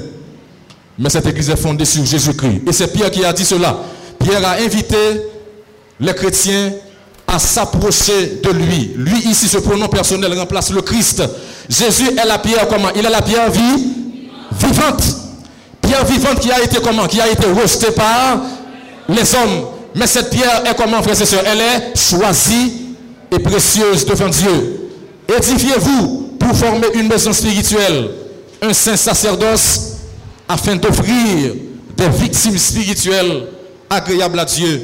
mais 0.98 1.08
cette 1.08 1.24
église 1.26 1.48
est 1.48 1.56
fondée 1.56 1.86
sur 1.86 2.04
Jésus-Christ. 2.04 2.62
Et 2.68 2.72
c'est 2.72 2.92
Pierre 2.92 3.10
qui 3.10 3.24
a 3.24 3.32
dit 3.32 3.46
cela. 3.46 3.78
Pierre 4.18 4.46
a 4.46 4.56
invité 4.56 4.96
les 5.98 6.14
chrétiens 6.14 6.72
à 7.26 7.38
s'approcher 7.38 8.40
de 8.42 8.50
lui. 8.50 8.92
Lui, 8.94 9.20
ici, 9.30 9.48
ce 9.48 9.56
pronom 9.56 9.88
personnel 9.88 10.38
remplace 10.38 10.70
le 10.70 10.82
Christ. 10.82 11.22
Jésus 11.68 12.08
est 12.10 12.26
la 12.26 12.38
pierre 12.38 12.68
comment? 12.68 12.90
Il 12.94 13.06
est 13.06 13.10
la 13.10 13.22
pierre 13.22 13.50
vie, 13.50 13.86
vivante. 14.52 15.02
Pierre 15.80 16.04
vivante 16.04 16.40
qui 16.40 16.52
a 16.52 16.62
été 16.62 16.78
comment? 16.82 17.06
Qui 17.06 17.22
a 17.22 17.30
été 17.30 17.46
rejetée 17.46 17.92
par 17.92 18.42
les 19.08 19.34
hommes. 19.34 19.66
Mais 19.94 20.06
cette 20.06 20.28
pierre 20.28 20.62
est 20.66 20.76
comment, 20.76 21.02
frères 21.02 21.20
et 21.20 21.24
sœurs? 21.26 21.42
Elle 21.46 21.60
est 21.60 21.96
choisie 21.96 22.85
et 23.30 23.38
précieuse 23.38 24.04
devant 24.04 24.28
Dieu. 24.28 24.90
Édifiez-vous 25.36 26.36
pour 26.38 26.56
former 26.56 26.86
une 26.94 27.08
maison 27.08 27.32
spirituelle, 27.32 28.10
un 28.62 28.72
saint 28.72 28.96
sacerdoce, 28.96 29.94
afin 30.48 30.76
d'offrir 30.76 31.54
des 31.96 32.08
victimes 32.08 32.58
spirituelles 32.58 33.44
agréables 33.90 34.38
à 34.38 34.44
Dieu 34.44 34.82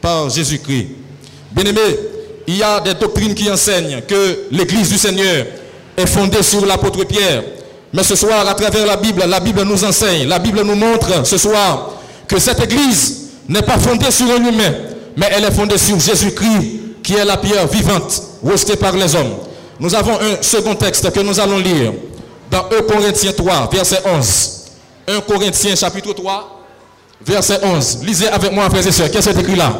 par 0.00 0.28
Jésus-Christ. 0.30 0.88
Bien-aimé, 1.52 1.80
il 2.46 2.56
y 2.56 2.62
a 2.62 2.80
des 2.80 2.94
doctrines 2.94 3.34
qui 3.34 3.50
enseignent 3.50 4.02
que 4.06 4.46
l'Église 4.50 4.88
du 4.88 4.98
Seigneur 4.98 5.46
est 5.96 6.06
fondée 6.06 6.42
sur 6.42 6.64
l'apôtre 6.66 7.04
Pierre. 7.04 7.42
Mais 7.92 8.02
ce 8.02 8.14
soir, 8.14 8.46
à 8.46 8.54
travers 8.54 8.86
la 8.86 8.96
Bible, 8.96 9.24
la 9.26 9.40
Bible 9.40 9.62
nous 9.62 9.84
enseigne, 9.84 10.28
la 10.28 10.38
Bible 10.38 10.62
nous 10.62 10.74
montre 10.74 11.24
ce 11.24 11.38
soir 11.38 11.94
que 12.26 12.38
cette 12.38 12.60
Église 12.62 13.30
n'est 13.48 13.62
pas 13.62 13.78
fondée 13.78 14.10
sur 14.10 14.26
un 14.26 14.44
humain, 14.44 14.74
mais 15.16 15.28
elle 15.30 15.44
est 15.44 15.52
fondée 15.52 15.78
sur 15.78 15.98
Jésus-Christ, 15.98 16.80
qui 17.06 17.14
est 17.14 17.24
la 17.24 17.36
pierre 17.36 17.68
vivante, 17.68 18.20
rejetée 18.44 18.74
par 18.74 18.90
les 18.90 19.14
hommes. 19.14 19.36
Nous 19.78 19.94
avons 19.94 20.18
un 20.20 20.42
second 20.42 20.74
texte 20.74 21.08
que 21.12 21.20
nous 21.20 21.38
allons 21.38 21.58
lire 21.58 21.92
dans 22.50 22.64
1 22.64 22.82
Corinthiens 22.82 23.32
3, 23.32 23.70
verset 23.72 24.00
11. 24.04 24.50
1 25.06 25.20
Corinthiens 25.20 25.76
chapitre 25.76 26.12
3, 26.12 26.64
verset 27.24 27.60
11. 27.62 27.98
Lisez 28.02 28.28
avec 28.28 28.50
moi, 28.50 28.68
frères 28.68 28.84
et 28.84 28.90
sœurs. 28.90 29.08
Qu'est-ce 29.08 29.30
qui 29.30 29.36
est 29.36 29.40
écrit 29.40 29.54
là? 29.54 29.72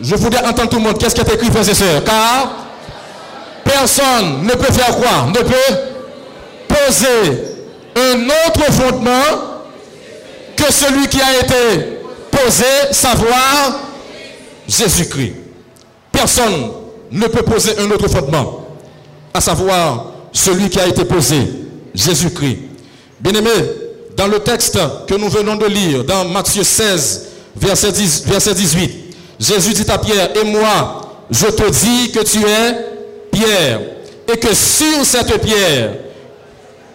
Je 0.00 0.16
voudrais 0.16 0.44
entendre 0.44 0.68
tout 0.68 0.78
le 0.78 0.82
monde. 0.82 0.98
Qu'est-ce 0.98 1.14
qui 1.14 1.20
est 1.20 1.32
écrit, 1.32 1.48
frères 1.48 1.68
et 1.68 1.74
sœurs? 1.74 2.02
Car 2.02 2.50
personne 3.62 4.42
ne 4.42 4.54
peut 4.54 4.72
faire 4.72 4.96
quoi? 4.96 5.28
Ne 5.28 5.42
peut 5.44 5.76
poser 6.66 7.54
un 7.94 8.24
autre 8.24 8.72
fondement 8.72 9.62
que 10.56 10.72
celui 10.72 11.06
qui 11.06 11.20
a 11.20 11.38
été 11.38 12.00
posé, 12.32 12.64
savoir 12.90 13.91
Jésus-Christ. 14.78 15.34
Personne 16.10 16.70
ne 17.10 17.26
peut 17.26 17.42
poser 17.42 17.78
un 17.78 17.90
autre 17.90 18.08
fondement, 18.08 18.66
à 19.34 19.40
savoir 19.40 20.12
celui 20.32 20.70
qui 20.70 20.80
a 20.80 20.86
été 20.86 21.04
posé, 21.04 21.46
Jésus-Christ. 21.94 22.58
Bien-aimé, 23.20 23.50
dans 24.16 24.26
le 24.26 24.38
texte 24.38 24.78
que 25.06 25.14
nous 25.14 25.28
venons 25.28 25.56
de 25.56 25.66
lire, 25.66 26.04
dans 26.04 26.24
Matthieu 26.24 26.62
16, 26.64 27.26
verset, 27.56 27.92
10, 27.92 28.24
verset 28.26 28.54
18, 28.54 28.90
Jésus 29.38 29.74
dit 29.74 29.90
à 29.90 29.98
Pierre, 29.98 30.30
et 30.36 30.44
moi, 30.44 31.26
je 31.30 31.46
te 31.46 31.70
dis 31.70 32.10
que 32.10 32.20
tu 32.20 32.38
es 32.38 32.76
Pierre, 33.30 33.80
et 34.32 34.38
que 34.38 34.54
sur 34.54 35.04
cette 35.04 35.38
pierre, 35.42 35.94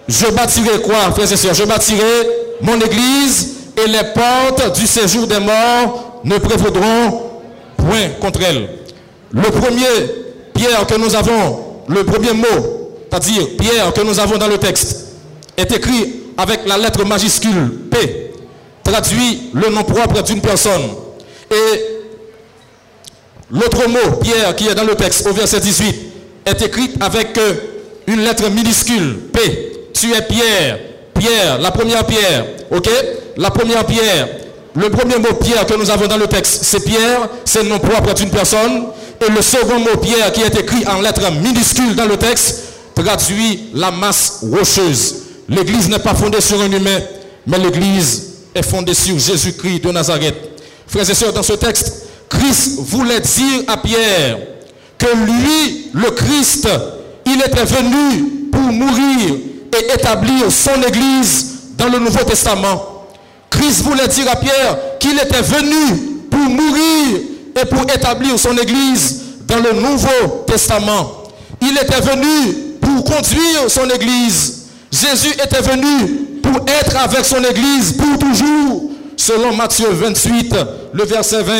je 0.07 0.27
bâtirai 0.27 0.81
quoi, 0.81 1.11
frères 1.11 1.31
et 1.31 1.37
sœurs? 1.37 1.53
Je 1.53 1.63
bâtirai 1.63 2.27
mon 2.61 2.79
église, 2.79 3.55
et 3.77 3.87
les 3.87 4.03
portes 4.15 4.79
du 4.79 4.87
séjour 4.87 5.27
des 5.27 5.39
morts 5.39 6.21
ne 6.23 6.37
prévaudront 6.37 7.26
contre 8.19 8.41
elle. 8.41 8.69
Le 9.31 9.49
premier 9.49 9.85
Pierre 10.53 10.85
que 10.87 10.95
nous 10.95 11.15
avons, 11.15 11.83
le 11.87 12.03
premier 12.03 12.33
mot, 12.33 12.97
c'est-à-dire 13.09 13.47
Pierre 13.57 13.93
que 13.93 14.01
nous 14.01 14.19
avons 14.19 14.37
dans 14.37 14.47
le 14.47 14.57
texte, 14.57 15.05
est 15.55 15.71
écrit 15.71 16.13
avec 16.37 16.61
la 16.65 16.77
lettre 16.77 17.03
majuscule 17.05 17.71
P, 17.89 18.31
traduit 18.83 19.49
le 19.53 19.69
nom 19.69 19.83
propre 19.83 20.21
d'une 20.23 20.41
personne. 20.41 20.83
Et 21.51 21.81
l'autre 23.51 23.87
mot, 23.87 24.17
Pierre, 24.21 24.55
qui 24.55 24.67
est 24.67 24.75
dans 24.75 24.83
le 24.83 24.95
texte 24.95 25.27
au 25.27 25.33
verset 25.33 25.59
18, 25.59 25.95
est 26.45 26.61
écrit 26.61 26.91
avec 26.99 27.39
une 28.05 28.21
lettre 28.21 28.49
minuscule 28.49 29.19
P. 29.33 29.89
Tu 29.93 30.13
es 30.13 30.21
Pierre, 30.21 30.79
Pierre, 31.13 31.59
la 31.59 31.71
première 31.71 32.05
pierre, 32.05 32.45
ok? 32.71 32.89
La 33.37 33.49
première 33.49 33.85
pierre, 33.85 34.27
le 34.77 34.91
premier 34.91 35.17
mot 35.17 35.33
Pierre 35.41 35.65
que 35.65 35.73
nous 35.73 35.89
avons 35.89 36.05
dans 36.05 36.17
le 36.17 36.27
texte, 36.27 36.59
c'est 36.63 36.81
Pierre, 36.81 37.27
c'est 37.43 37.63
le 37.63 37.69
nom 37.69 37.79
propre 37.79 38.13
d'une 38.13 38.29
personne. 38.29 38.83
Et 39.25 39.31
le 39.31 39.41
second 39.41 39.79
mot 39.79 39.97
Pierre 39.99 40.31
qui 40.31 40.41
est 40.41 40.55
écrit 40.55 40.85
en 40.85 41.01
lettres 41.01 41.31
minuscules 41.31 41.95
dans 41.95 42.05
le 42.05 42.15
texte 42.15 42.63
traduit 42.93 43.69
la 43.73 43.89
masse 43.89 44.43
rocheuse. 44.43 45.15
L'église 45.49 45.89
n'est 45.89 45.97
pas 45.97 46.13
fondée 46.13 46.41
sur 46.41 46.61
un 46.61 46.71
humain, 46.71 46.99
mais 47.47 47.57
l'église 47.57 48.33
est 48.53 48.61
fondée 48.61 48.93
sur 48.93 49.17
Jésus-Christ 49.17 49.83
de 49.83 49.91
Nazareth. 49.91 50.35
Frères 50.85 51.09
et 51.09 51.15
sœurs, 51.15 51.33
dans 51.33 51.41
ce 51.43 51.53
texte, 51.53 52.03
Christ 52.29 52.77
voulait 52.77 53.19
dire 53.19 53.63
à 53.67 53.77
Pierre 53.77 54.37
que 54.99 55.07
lui, 55.07 55.89
le 55.93 56.11
Christ, 56.11 56.69
il 57.25 57.39
était 57.41 57.65
venu 57.65 58.49
pour 58.51 58.61
mourir 58.61 59.37
et 59.73 59.93
établir 59.93 60.51
son 60.51 60.79
église 60.87 61.47
dans 61.77 61.87
le 61.89 61.97
Nouveau 61.97 62.23
Testament. 62.23 62.96
Christ 63.49 63.81
voulait 63.83 64.07
dire 64.07 64.29
à 64.31 64.35
Pierre 64.35 64.77
qu'il 64.99 65.17
était 65.17 65.41
venu 65.41 66.25
pour 66.29 66.39
mourir 66.39 67.19
et 67.61 67.65
pour 67.65 67.83
établir 67.83 68.37
son 68.37 68.55
Église 68.57 69.21
dans 69.47 69.57
le 69.59 69.73
Nouveau 69.73 70.43
Testament. 70.45 71.23
Il 71.61 71.77
était 71.77 72.01
venu 72.01 72.53
pour 72.81 73.03
conduire 73.03 73.69
son 73.69 73.89
Église. 73.89 74.65
Jésus 74.91 75.33
était 75.33 75.61
venu 75.61 76.39
pour 76.43 76.61
être 76.67 76.97
avec 76.97 77.25
son 77.25 77.43
Église 77.43 77.93
pour 77.93 78.19
toujours, 78.19 78.91
selon 79.15 79.53
Matthieu 79.53 79.87
28, 79.89 80.55
le 80.93 81.03
verset 81.03 81.43
20, 81.43 81.53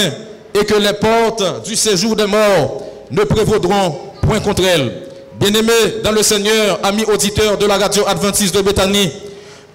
et 0.59 0.65
que 0.65 0.75
les 0.75 0.93
portes 0.93 1.65
du 1.65 1.75
séjour 1.75 2.15
des 2.15 2.25
morts 2.25 2.83
ne 3.11 3.23
prévaudront 3.23 3.97
point 4.21 4.39
contre 4.39 4.63
elle. 4.65 4.91
Bien-aimés 5.39 6.01
dans 6.03 6.11
le 6.11 6.23
Seigneur, 6.23 6.79
amis 6.83 7.03
auditeurs 7.05 7.57
de 7.57 7.65
la 7.65 7.77
radio 7.77 8.03
adventiste 8.07 8.55
de 8.55 8.61
Béthanie, 8.61 9.11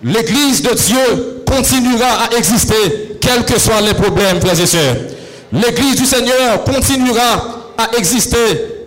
l'Église 0.03 0.63
de 0.63 0.75
Dieu 0.75 1.42
continuera 1.55 2.25
à 2.31 2.37
exister, 2.37 3.19
quels 3.21 3.45
que 3.45 3.59
soient 3.59 3.81
les 3.81 3.95
problèmes, 3.95 4.41
frères 4.41 4.61
et 4.61 4.67
sœurs. 4.67 4.97
L'Église 5.53 5.97
du 5.97 6.07
Seigneur 6.07 6.65
continuera 6.65 7.73
à 7.77 7.97
exister, 7.99 8.39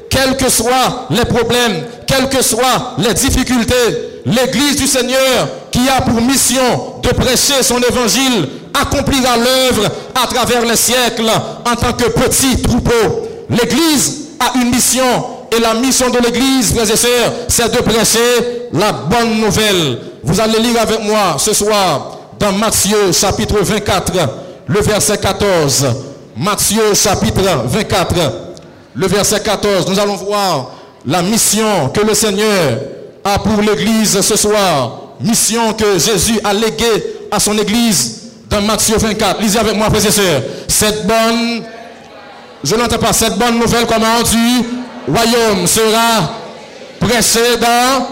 quels 0.10 0.36
que 0.36 0.50
soient 0.50 1.08
les 1.12 1.26
problèmes, 1.26 1.84
quelles 2.08 2.28
que 2.30 2.42
soient 2.42 2.96
les 2.98 3.14
difficultés. 3.14 4.22
L'Église 4.26 4.78
du 4.78 4.88
Seigneur, 4.88 5.48
qui 5.72 5.88
a 5.88 6.02
pour 6.02 6.20
mission 6.22 6.96
de 7.04 7.10
prêcher 7.10 7.62
son 7.62 7.78
évangile, 7.78 8.50
accomplira 8.74 9.38
l'œuvre 9.38 9.92
à 10.16 10.28
travers 10.28 10.66
les 10.66 10.76
siècles 10.76 11.30
en 11.66 11.76
tant 11.76 11.94
que 11.94 12.10
petit 12.10 12.62
troupeau. 12.62 13.28
L'Église 13.50 14.30
a 14.40 14.58
une 14.58 14.72
mission 14.72 15.04
et 15.56 15.60
la 15.60 15.76
mission 15.76 16.10
de 16.10 16.18
l'Église, 16.18 16.74
frères 16.74 16.92
et 16.92 16.98
sœurs, 16.98 17.32
c'est 17.48 17.72
de 17.72 17.82
prêcher 17.82 18.70
la 18.74 18.92
bonne 18.92 19.40
nouvelle. 19.40 20.00
Vous 20.24 20.40
allez 20.40 20.60
lire 20.60 20.82
avec 20.82 21.04
moi 21.04 21.36
ce 21.38 21.54
soir 21.54 22.15
dans 22.40 22.52
Matthieu 22.52 23.12
chapitre 23.12 23.58
24, 23.62 24.12
le 24.68 24.82
verset 24.82 25.18
14. 25.18 25.88
Matthieu 26.38 26.94
chapitre 26.94 27.42
24, 27.66 28.14
le 28.96 29.08
verset 29.08 29.40
14. 29.42 29.88
Nous 29.90 30.00
allons 30.00 30.16
voir 30.16 30.72
la 31.06 31.22
mission 31.22 31.90
que 31.90 32.02
le 32.02 32.14
Seigneur 32.14 32.80
a 33.24 33.40
pour 33.40 33.62
l'Église 33.62 34.22
ce 34.22 34.36
soir. 34.36 35.02
Mission 35.22 35.74
que 35.74 35.98
Jésus 35.98 36.40
a 36.44 36.54
léguée 36.54 37.04
à 37.32 37.40
son 37.40 37.58
Église 37.58 38.22
dans 38.50 38.62
Matthieu 38.62 38.98
24. 38.98 39.42
Lisez 39.42 39.60
avec 39.60 39.76
moi, 39.76 39.90
frères 39.90 40.06
et 40.06 40.12
sœurs. 40.12 40.42
Cette 40.68 41.08
bonne, 41.08 41.64
je 42.64 42.76
n'entends 42.76 42.98
pas, 42.98 43.14
cette 43.14 43.38
bonne 43.38 43.60
nouvelle, 43.60 43.86
comment 43.86 44.22
du 44.24 44.66
royaume 45.08 45.66
sera 45.68 46.32
prêchée 47.00 47.58
dans 47.62 48.08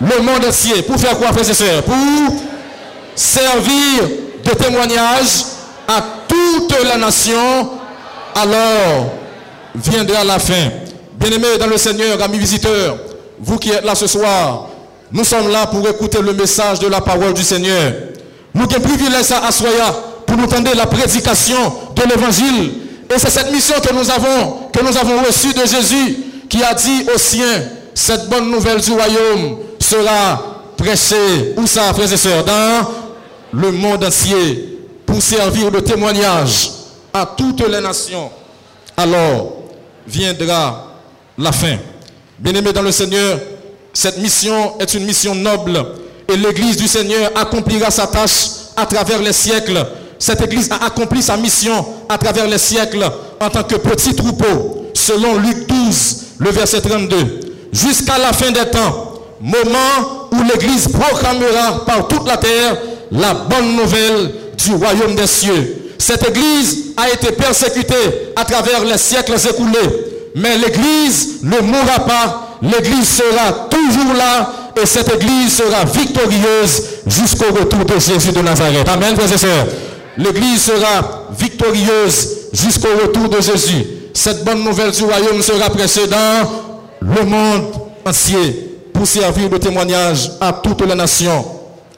le 0.00 0.22
monde 0.22 0.44
entier. 0.48 0.82
Pour 0.82 0.98
faire 0.98 1.16
quoi, 1.16 1.28
frères 1.32 1.48
et 1.48 1.54
sœurs? 1.54 1.82
Pour 1.84 1.94
servir 3.14 4.02
de 4.44 4.50
témoignage 4.50 5.44
à 5.88 6.02
toute 6.28 6.74
la 6.84 6.96
nation, 6.96 7.70
alors 8.34 9.06
viendra 9.74 10.24
la 10.24 10.38
fin. 10.38 10.70
Bien-aimés 11.14 11.58
dans 11.58 11.66
le 11.66 11.76
Seigneur, 11.76 12.20
amis 12.22 12.38
visiteurs, 12.38 12.96
vous 13.38 13.58
qui 13.58 13.70
êtes 13.70 13.84
là 13.84 13.94
ce 13.94 14.06
soir, 14.06 14.68
nous 15.12 15.24
sommes 15.24 15.50
là 15.50 15.66
pour 15.66 15.86
écouter 15.88 16.20
le 16.22 16.32
message 16.32 16.78
de 16.78 16.88
la 16.88 17.00
parole 17.00 17.34
du 17.34 17.42
Seigneur. 17.42 17.92
Nous 18.54 18.64
avons 18.64 18.80
privilège 18.80 19.30
à 19.30 19.46
Assoya 19.46 19.94
pour 20.26 20.36
nous 20.36 20.46
tendre 20.46 20.70
la 20.74 20.86
prédication 20.86 21.58
de 21.94 22.02
l'évangile. 22.02 22.72
Et 23.14 23.18
c'est 23.18 23.30
cette 23.30 23.52
mission 23.52 23.74
que 23.80 23.92
nous 23.92 24.10
avons, 24.10 24.68
que 24.72 24.80
nous 24.82 24.96
avons 24.96 25.22
reçue 25.22 25.52
de 25.52 25.66
Jésus, 25.66 26.16
qui 26.48 26.62
a 26.62 26.72
dit 26.74 27.06
aux 27.14 27.18
siens, 27.18 27.62
cette 27.94 28.28
bonne 28.28 28.50
nouvelle 28.50 28.80
du 28.80 28.92
royaume 28.92 29.58
sera 29.78 30.42
prêchée, 30.76 31.54
où 31.56 31.66
ça, 31.66 31.92
frères 31.92 32.12
et 32.12 32.16
sœurs, 32.16 32.44
le 33.52 33.70
monde 33.70 34.04
entier, 34.04 34.78
pour 35.06 35.22
servir 35.22 35.70
de 35.70 35.80
témoignage 35.80 36.70
à 37.12 37.26
toutes 37.26 37.66
les 37.68 37.80
nations. 37.80 38.30
Alors 38.96 39.52
viendra 40.06 40.94
la 41.36 41.52
fin. 41.52 41.76
Bien-aimés 42.38 42.72
dans 42.72 42.82
le 42.82 42.92
Seigneur, 42.92 43.38
cette 43.92 44.18
mission 44.18 44.78
est 44.78 44.94
une 44.94 45.04
mission 45.04 45.34
noble 45.34 45.84
et 46.28 46.36
l'Église 46.36 46.76
du 46.76 46.88
Seigneur 46.88 47.30
accomplira 47.34 47.90
sa 47.90 48.06
tâche 48.06 48.46
à 48.76 48.86
travers 48.86 49.20
les 49.20 49.32
siècles. 49.32 49.86
Cette 50.18 50.40
Église 50.40 50.70
a 50.70 50.86
accompli 50.86 51.22
sa 51.22 51.36
mission 51.36 51.84
à 52.08 52.16
travers 52.16 52.46
les 52.46 52.58
siècles 52.58 53.04
en 53.40 53.50
tant 53.50 53.64
que 53.64 53.74
petit 53.74 54.14
troupeau, 54.14 54.86
selon 54.94 55.36
Luc 55.36 55.66
12, 55.68 56.16
le 56.38 56.50
verset 56.50 56.80
32. 56.80 57.40
Jusqu'à 57.72 58.18
la 58.18 58.32
fin 58.32 58.50
des 58.50 58.70
temps, 58.70 59.12
moment 59.40 60.28
où 60.32 60.42
l'Église 60.42 60.88
proclamera 60.88 61.84
par 61.84 62.08
toute 62.08 62.26
la 62.26 62.36
terre 62.36 62.76
la 63.12 63.34
bonne 63.34 63.76
nouvelle 63.76 64.32
du 64.56 64.74
royaume 64.74 65.14
des 65.14 65.26
cieux. 65.26 65.92
Cette 65.98 66.28
Église 66.28 66.94
a 66.96 67.10
été 67.10 67.32
persécutée 67.32 68.32
à 68.34 68.44
travers 68.44 68.84
les 68.84 68.98
siècles 68.98 69.34
écoulés. 69.48 70.32
Mais 70.34 70.56
l'Église 70.56 71.42
ne 71.42 71.60
mourra 71.60 72.00
pas. 72.06 72.58
L'Église 72.62 73.08
sera 73.08 73.68
toujours 73.70 74.14
là 74.14 74.52
et 74.80 74.86
cette 74.86 75.12
Église 75.14 75.54
sera 75.54 75.84
victorieuse 75.84 76.82
jusqu'au 77.06 77.52
retour 77.52 77.84
de 77.84 77.98
Jésus 78.00 78.32
de 78.32 78.40
Nazareth. 78.40 78.88
Amen, 78.88 79.14
frères 79.16 79.44
et. 79.44 80.20
L'Église 80.22 80.62
sera 80.62 81.28
victorieuse 81.38 82.28
jusqu'au 82.52 82.88
retour 83.02 83.28
de 83.28 83.40
Jésus. 83.40 83.84
Cette 84.14 84.44
bonne 84.44 84.62
nouvelle 84.62 84.90
du 84.90 85.04
royaume 85.04 85.42
sera 85.42 85.70
prêchée 85.70 86.06
dans 86.06 86.50
le 87.00 87.24
monde 87.24 87.64
entier 88.04 88.78
pour 88.92 89.06
servir 89.06 89.48
de 89.48 89.58
témoignage 89.58 90.32
à 90.40 90.52
toutes 90.52 90.82
les 90.86 90.94
nations. 90.94 91.44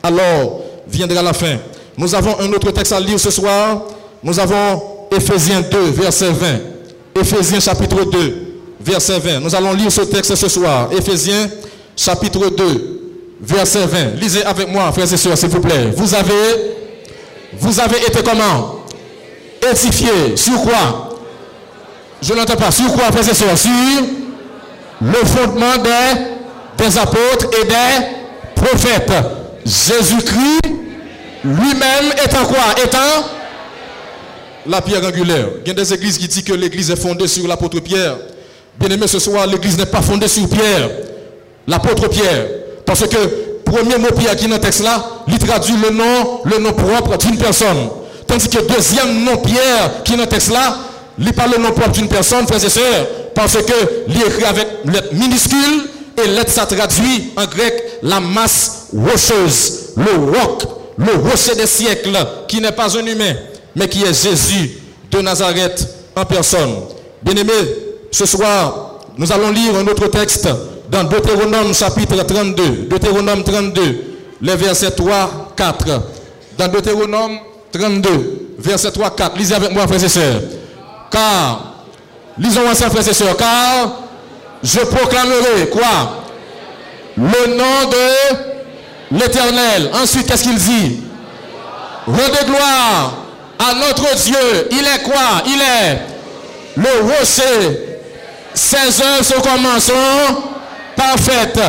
Alors 0.02 0.63
viendra 0.86 1.22
la 1.22 1.32
fin. 1.32 1.56
Nous 1.96 2.14
avons 2.14 2.38
un 2.40 2.52
autre 2.52 2.70
texte 2.70 2.92
à 2.92 3.00
lire 3.00 3.18
ce 3.18 3.30
soir. 3.30 3.82
Nous 4.22 4.38
avons 4.38 4.82
Éphésiens 5.10 5.60
2, 5.60 5.78
verset 5.90 6.30
20. 6.30 7.20
Éphésiens 7.20 7.60
chapitre 7.60 8.04
2, 8.04 8.36
verset 8.80 9.18
20. 9.18 9.40
Nous 9.40 9.54
allons 9.54 9.72
lire 9.72 9.92
ce 9.92 10.00
texte 10.02 10.34
ce 10.34 10.48
soir. 10.48 10.88
Éphésiens 10.92 11.48
chapitre 11.96 12.50
2, 12.50 13.00
verset 13.40 13.86
20. 13.86 14.20
Lisez 14.20 14.44
avec 14.44 14.68
moi, 14.68 14.90
frères 14.92 15.12
et 15.12 15.16
sœurs, 15.16 15.38
s'il 15.38 15.48
vous 15.48 15.60
plaît. 15.60 15.92
Vous 15.96 16.14
avez, 16.14 16.32
vous 17.52 17.78
avez 17.80 17.98
été 17.98 18.22
comment? 18.24 18.80
Édifié. 19.70 20.36
Sur 20.36 20.60
quoi? 20.62 21.10
Je 22.20 22.34
n'entends 22.34 22.56
pas. 22.56 22.70
Sur 22.70 22.92
quoi, 22.92 23.04
frères 23.12 23.28
et 23.28 23.34
sœurs? 23.34 23.56
Sur 23.58 23.70
le 25.00 25.26
fondement 25.26 25.76
des, 25.82 26.84
des 26.84 26.98
apôtres 26.98 27.46
et 27.60 27.64
des 27.66 28.06
prophètes. 28.56 29.12
Jésus-Christ 29.64 30.60
lui-même 31.44 32.12
étant 32.24 32.44
quoi? 32.46 32.74
Étant 32.82 33.28
la 34.66 34.80
pierre 34.80 35.04
angulaire. 35.04 35.48
Il 35.64 35.68
y 35.68 35.70
a 35.70 35.74
des 35.74 35.92
églises 35.92 36.18
qui 36.18 36.28
disent 36.28 36.42
que 36.42 36.54
l'église 36.54 36.90
est 36.90 36.96
fondée 36.96 37.28
sur 37.28 37.46
l'apôtre 37.46 37.80
Pierre. 37.80 38.16
Bien 38.78 38.88
aimé, 38.90 39.06
ce 39.06 39.18
soir, 39.18 39.46
l'église 39.46 39.76
n'est 39.76 39.86
pas 39.86 40.02
fondée 40.02 40.28
sur 40.28 40.48
Pierre, 40.48 40.90
l'apôtre 41.66 42.08
Pierre. 42.08 42.46
Parce 42.84 43.06
que 43.06 43.16
premier 43.64 43.98
mot 43.98 44.08
Pierre 44.16 44.36
qui 44.36 44.46
est 44.46 44.48
dans 44.48 44.56
le 44.56 44.60
texte 44.60 44.82
là, 44.82 45.04
il 45.28 45.38
traduit 45.38 45.76
le 45.76 45.90
nom, 45.90 46.40
le 46.44 46.58
nom 46.58 46.72
propre 46.72 47.16
d'une 47.18 47.36
personne. 47.36 47.88
Tandis 48.26 48.48
que 48.48 48.60
deuxième 48.62 49.24
nom 49.24 49.36
Pierre 49.36 50.02
qui 50.04 50.14
est 50.14 50.16
dans 50.16 50.22
le 50.22 50.28
texte 50.28 50.50
là, 50.50 50.78
il 51.18 51.32
parle 51.32 51.52
le 51.56 51.62
nom 51.62 51.70
propre 51.70 51.92
d'une 51.92 52.08
personne, 52.08 52.46
frères 52.46 52.64
et 52.64 52.70
sœurs, 52.70 53.06
parce 53.34 53.56
que 53.56 53.72
il 54.08 54.16
écrit 54.16 54.44
avec 54.44 54.66
lettre 54.86 55.08
minuscule 55.12 55.88
et 56.22 56.28
lettre 56.28 56.52
ça 56.52 56.66
traduit 56.66 57.32
en 57.36 57.44
grec 57.46 57.98
la 58.02 58.20
masse 58.20 58.88
rocheuse, 58.96 59.92
le 59.96 60.30
roc, 60.30 60.64
le 60.98 61.12
rocher 61.28 61.54
des 61.56 61.66
siècles, 61.66 62.16
qui 62.46 62.60
n'est 62.60 62.72
pas 62.72 62.96
un 62.96 63.04
humain, 63.04 63.34
mais 63.74 63.88
qui 63.88 64.02
est 64.02 64.14
Jésus 64.14 64.78
de 65.10 65.20
Nazareth 65.20 65.86
en 66.14 66.24
personne. 66.24 66.74
Bien-aimés, 67.22 67.52
ce 68.10 68.26
soir, 68.26 69.00
nous 69.16 69.30
allons 69.32 69.50
lire 69.50 69.76
un 69.76 69.86
autre 69.86 70.08
texte 70.08 70.48
dans 70.90 71.04
Deutéronome 71.04 71.74
chapitre 71.74 72.22
32. 72.22 72.86
Deutéronome 72.88 73.42
32, 73.42 74.04
les 74.42 74.56
versets 74.56 74.90
3, 74.90 75.52
4. 75.56 76.02
Dans 76.58 76.68
Deutéronome 76.68 77.38
32, 77.72 78.54
verset 78.58 78.92
3, 78.92 79.10
4. 79.16 79.36
Lisez 79.36 79.54
avec 79.54 79.72
moi, 79.72 79.86
frères 79.86 80.04
et 80.04 80.08
sœurs. 80.08 80.40
Car, 81.10 81.74
lisons 82.38 82.68
ensemble, 82.68 82.92
frères 82.92 83.08
et 83.08 83.14
sœurs, 83.14 83.36
car 83.36 84.03
je 84.64 84.80
proclamerai 84.80 85.68
quoi? 85.70 86.24
Le 87.16 87.54
nom 87.54 87.90
de 87.90 89.18
l'Éternel. 89.18 89.90
Ensuite, 89.92 90.26
qu'est-ce 90.26 90.42
qu'il 90.44 90.56
dit? 90.56 91.00
Rendez 92.06 92.44
gloire 92.46 93.14
à 93.58 93.74
notre 93.74 94.16
Dieu. 94.16 94.68
Il 94.70 94.80
est 94.80 95.02
quoi? 95.04 95.42
Il 95.46 95.60
est 95.60 96.00
le 96.76 97.02
rocher. 97.02 97.98
Ses 98.54 99.02
œuvres 99.02 99.22
sont 99.24 99.40
comment 99.42 99.78
Sont 99.78 100.42
parfaites. 100.96 101.60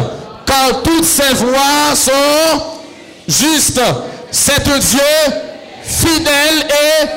Car 0.45 0.81
toutes 0.81 1.05
ses 1.05 1.33
voies 1.33 1.95
sont 1.95 2.61
justes. 3.27 3.81
C'est 4.31 4.67
un 4.67 4.77
Dieu 4.77 4.99
fidèle 5.83 6.65
et 6.69 7.07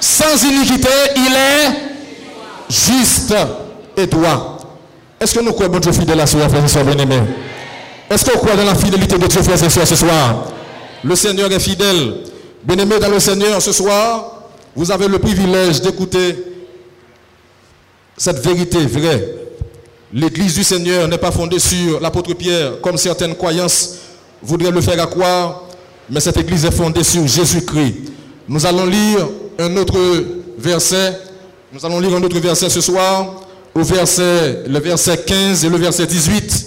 sans 0.00 0.42
iniquité. 0.44 0.88
Il 1.16 1.34
est 1.34 1.70
juste 2.68 3.34
et 3.96 4.06
droit. 4.06 4.59
Est-ce 5.20 5.34
que 5.34 5.40
nous 5.40 5.52
croyons 5.52 5.78
Dieu 5.78 5.92
fidèle 5.92 6.18
à 6.20 6.26
soi, 6.26 6.48
frères 6.48 6.64
et 6.64 6.68
sœurs 6.68 6.84
bien-aimés? 6.84 7.20
Est-ce 8.08 8.24
qu'on 8.24 8.38
croit 8.38 8.56
dans 8.56 8.64
la 8.64 8.74
fidélité 8.74 9.18
de 9.18 9.26
Dieu, 9.26 9.42
frères 9.42 9.62
et 9.62 9.68
sœurs, 9.68 9.86
ce 9.86 9.94
soir? 9.94 10.46
Le 11.04 11.14
Seigneur 11.14 11.52
est 11.52 11.60
fidèle. 11.60 12.14
Bien-aimés 12.64 12.98
dans 12.98 13.10
le 13.10 13.20
Seigneur, 13.20 13.60
ce 13.60 13.72
soir, 13.72 14.44
vous 14.74 14.90
avez 14.90 15.08
le 15.08 15.18
privilège 15.18 15.82
d'écouter 15.82 16.36
cette 18.16 18.38
vérité 18.38 18.78
vraie. 18.86 19.22
L'Église 20.12 20.54
du 20.54 20.64
Seigneur 20.64 21.06
n'est 21.06 21.18
pas 21.18 21.30
fondée 21.30 21.58
sur 21.58 22.00
l'apôtre 22.00 22.32
Pierre, 22.32 22.80
comme 22.80 22.96
certaines 22.96 23.34
croyances 23.34 23.96
voudraient 24.42 24.70
le 24.70 24.80
faire 24.80 25.08
croire, 25.08 25.64
mais 26.08 26.20
cette 26.20 26.38
Église 26.38 26.64
est 26.64 26.70
fondée 26.70 27.04
sur 27.04 27.26
Jésus-Christ. 27.26 28.10
Nous 28.48 28.64
allons 28.64 28.86
lire 28.86 29.28
un 29.58 29.76
autre 29.76 29.98
verset. 30.58 31.18
Nous 31.72 31.84
allons 31.84 32.00
lire 32.00 32.16
un 32.16 32.22
autre 32.22 32.38
verset 32.40 32.70
ce 32.70 32.80
soir, 32.80 33.34
au 33.74 33.82
verset, 33.82 34.64
le 34.66 34.78
verset 34.80 35.18
15 35.26 35.64
et 35.64 35.68
le 35.68 35.76
verset 35.76 36.06
18. 36.06 36.66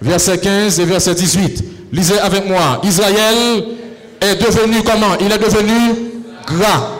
Verset 0.00 0.38
15 0.38 0.80
et 0.80 0.84
verset 0.84 1.14
18. 1.14 1.64
Lisez 1.92 2.18
avec 2.18 2.46
moi. 2.46 2.80
Israël 2.84 3.64
est 4.20 4.34
devenu 4.36 4.82
comment? 4.82 5.16
Il 5.20 5.32
est 5.32 5.38
devenu 5.38 5.72
gras. 6.46 6.90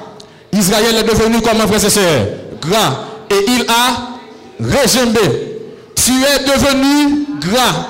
Israël 0.53 0.97
est 0.97 1.03
devenu 1.03 1.41
comment, 1.43 1.67
frère 1.67 1.85
et 1.85 1.91
sœurs? 1.91 2.27
Gras. 2.61 3.01
Et 3.31 3.45
il 3.49 3.67
a 3.69 4.17
régimbé. 4.61 5.21
Tu 5.95 6.13
es 6.13 6.45
devenu 6.45 7.27
gras, 7.41 7.87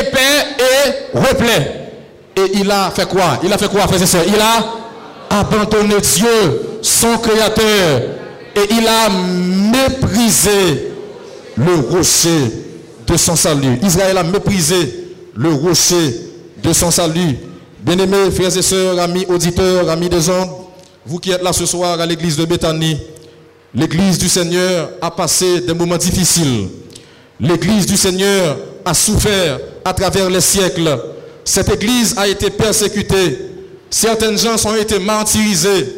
épais 0.00 0.18
et 0.58 1.18
replet. 1.18 1.90
Et 2.36 2.58
il 2.58 2.70
a 2.70 2.90
fait 2.90 3.08
quoi? 3.08 3.40
Il 3.42 3.52
a 3.52 3.58
fait 3.58 3.68
quoi, 3.68 3.86
frère 3.86 4.02
et 4.02 4.06
sœurs? 4.06 4.24
Il 4.26 4.40
a 4.40 5.38
abandonné 5.40 6.00
Dieu, 6.00 6.78
son 6.82 7.16
créateur. 7.18 8.00
Et 8.58 8.74
il 8.74 8.86
a 8.88 9.08
méprisé 9.08 10.90
le 11.56 11.74
rocher 11.76 12.50
de 13.06 13.16
son 13.16 13.36
salut. 13.36 13.78
Israël 13.82 14.18
a 14.18 14.24
méprisé 14.24 15.06
le 15.36 15.52
rocher 15.52 16.14
de 16.62 16.72
son 16.72 16.90
salut. 16.90 17.36
Bien-aimés, 17.80 18.30
frères 18.32 18.56
et 18.56 18.62
sœurs, 18.62 18.98
amis 18.98 19.24
auditeurs, 19.28 19.88
amis 19.88 20.08
des 20.08 20.28
ondes, 20.28 20.50
vous 21.06 21.18
qui 21.18 21.30
êtes 21.30 21.42
là 21.42 21.52
ce 21.52 21.66
soir 21.66 22.00
à 22.00 22.04
l'église 22.06 22.36
de 22.36 22.44
Béthanie, 22.44 22.98
l'église 23.72 24.18
du 24.18 24.28
Seigneur 24.28 24.90
a 25.00 25.10
passé 25.10 25.60
des 25.60 25.74
moments 25.74 25.96
difficiles. 25.96 26.68
L'église 27.40 27.86
du 27.86 27.96
Seigneur 27.96 28.58
a 28.84 28.92
souffert 28.92 29.60
à 29.84 29.92
travers 29.92 30.28
les 30.28 30.40
siècles. 30.40 30.98
Cette 31.44 31.68
église 31.72 32.14
a 32.18 32.26
été 32.26 32.50
persécutée. 32.50 33.38
Certaines 33.88 34.36
gens 34.36 34.56
ont 34.66 34.74
été 34.74 34.98
martyrisés. 34.98 35.97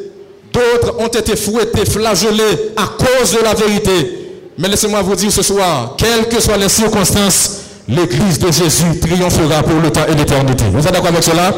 D'autres 0.53 0.95
ont 0.99 1.09
été 1.09 1.37
fouettés, 1.37 1.85
flagellés 1.85 2.73
à 2.77 2.89
cause 2.99 3.33
de 3.33 3.43
la 3.43 3.55
vérité. 3.55 4.21
Mais 4.59 4.69
laissez-moi 4.69 5.01
vous 5.03 5.15
dire 5.15 5.33
ce 5.33 5.43
soir, 5.43 5.95
quelles 5.97 6.29
que 6.29 6.41
soient 6.41 6.57
les 6.57 6.69
circonstances, 6.69 7.61
l'église 7.89 8.39
de 8.39 8.51
Jésus 8.53 8.99
triomphera 9.01 9.63
pour 9.63 9.81
le 9.81 9.91
temps 9.91 10.07
et 10.09 10.15
l'éternité. 10.15 10.65
Vous 10.73 10.87
êtes 10.87 10.93
d'accord 10.93 11.09
avec 11.09 11.25
cela? 11.25 11.53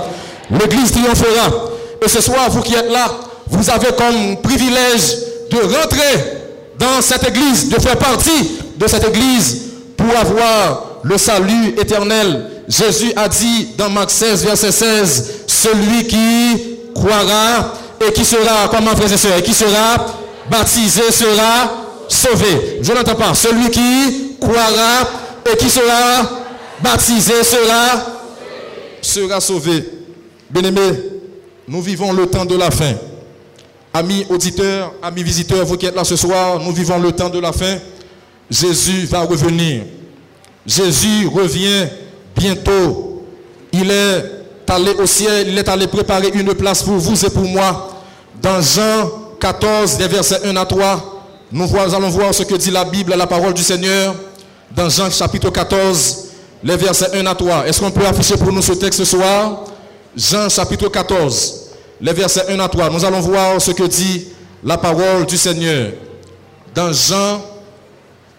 L'église 0.50 0.92
triomphera. 0.92 1.70
Et 2.04 2.08
ce 2.08 2.20
soir, 2.20 2.50
vous 2.50 2.62
qui 2.62 2.74
êtes 2.74 2.90
là, 2.90 3.10
vous 3.46 3.70
avez 3.70 3.88
comme 3.96 4.36
privilège 4.42 5.16
de 5.50 5.58
rentrer 5.58 6.40
dans 6.78 7.00
cette 7.00 7.28
église, 7.28 7.68
de 7.68 7.80
faire 7.80 7.96
partie 7.96 8.58
de 8.76 8.86
cette 8.86 9.06
église 9.08 9.62
pour 9.96 10.16
avoir 10.16 11.00
le 11.02 11.18
salut 11.18 11.74
éternel. 11.80 12.46
Jésus 12.68 13.12
a 13.16 13.28
dit 13.28 13.68
dans 13.76 13.90
Marc 13.90 14.10
16, 14.10 14.44
verset 14.44 14.72
16, 14.72 15.30
celui 15.46 16.06
qui 16.06 16.78
croira 16.94 17.74
et 18.06 18.12
qui 18.12 18.24
sera, 18.24 18.68
comment 18.70 18.94
frères 18.96 19.12
et 19.12 19.16
sœurs, 19.16 19.38
et 19.38 19.42
qui 19.42 19.52
sera 19.52 20.06
baptisé 20.50 21.10
sera 21.10 21.70
sauvé. 22.08 22.80
Je 22.82 22.92
n'entends 22.92 23.14
pas. 23.14 23.34
Celui 23.34 23.70
qui 23.70 24.36
croira 24.40 25.08
et 25.50 25.56
qui 25.56 25.70
sera 25.70 26.28
baptisé 26.82 27.42
sera, 27.44 28.06
sera 29.00 29.40
sauvé. 29.40 29.84
Bien-aimés, 30.50 30.92
nous 31.68 31.80
vivons 31.80 32.12
le 32.12 32.26
temps 32.26 32.44
de 32.44 32.56
la 32.56 32.70
fin. 32.70 32.92
Amis 33.94 34.26
auditeurs, 34.30 34.92
amis 35.02 35.22
visiteurs, 35.22 35.64
vous 35.64 35.76
qui 35.76 35.86
êtes 35.86 35.94
là 35.94 36.04
ce 36.04 36.16
soir, 36.16 36.58
nous 36.60 36.72
vivons 36.72 36.98
le 36.98 37.12
temps 37.12 37.28
de 37.28 37.38
la 37.38 37.52
fin. 37.52 37.76
Jésus 38.50 39.06
va 39.06 39.20
revenir. 39.20 39.84
Jésus 40.66 41.26
revient 41.26 41.86
bientôt. 42.36 43.24
Il 43.72 43.90
est 43.90 44.24
allé 44.68 44.92
au 44.92 45.06
ciel, 45.06 45.48
il 45.48 45.58
est 45.58 45.68
allé 45.68 45.86
préparer 45.86 46.30
une 46.34 46.54
place 46.54 46.82
pour 46.82 46.94
vous 46.94 47.24
et 47.24 47.30
pour 47.30 47.44
moi. 47.44 47.91
Dans 48.42 48.60
Jean 48.60 49.08
14, 49.38 49.98
des 49.98 50.08
versets 50.08 50.40
1 50.44 50.56
à 50.56 50.66
3, 50.66 51.24
nous 51.52 51.76
allons 51.76 52.08
voir 52.08 52.34
ce 52.34 52.42
que 52.42 52.56
dit 52.56 52.72
la 52.72 52.84
Bible, 52.84 53.14
la 53.16 53.26
parole 53.26 53.54
du 53.54 53.62
Seigneur, 53.62 54.16
dans 54.74 54.88
Jean 54.88 55.08
chapitre 55.10 55.50
14, 55.50 56.24
les 56.64 56.76
versets 56.76 57.16
1 57.16 57.24
à 57.26 57.34
3. 57.36 57.68
Est-ce 57.68 57.80
qu'on 57.80 57.92
peut 57.92 58.04
afficher 58.04 58.36
pour 58.36 58.50
nous 58.50 58.62
ce 58.62 58.72
texte 58.72 58.98
ce 58.98 59.04
soir? 59.04 59.60
Jean 60.16 60.48
chapitre 60.48 60.88
14, 60.88 61.70
les 62.00 62.12
versets 62.12 62.44
1 62.48 62.58
à 62.58 62.68
3. 62.68 62.90
Nous 62.90 63.04
allons 63.04 63.20
voir 63.20 63.60
ce 63.60 63.70
que 63.70 63.84
dit 63.84 64.26
la 64.64 64.76
parole 64.76 65.24
du 65.24 65.36
Seigneur. 65.36 65.92
Dans 66.74 66.92
Jean 66.92 67.40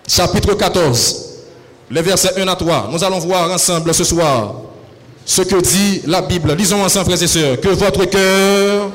chapitre 0.05 0.53
14, 0.53 1.25
les 1.89 2.01
versets 2.01 2.41
1 2.41 2.47
à 2.49 2.55
3. 2.57 2.89
Nous 2.91 3.01
allons 3.01 3.19
voir 3.19 3.49
ensemble 3.49 3.93
ce 3.93 4.03
soir 4.03 4.55
ce 5.25 5.43
que 5.43 5.61
dit 5.61 6.01
la 6.07 6.21
Bible. 6.21 6.53
Lisons 6.55 6.83
ensemble, 6.83 7.05
frères 7.05 7.23
et 7.23 7.27
sœurs. 7.27 7.61
Que 7.61 7.69
votre 7.69 8.03
cœur, 8.05 8.89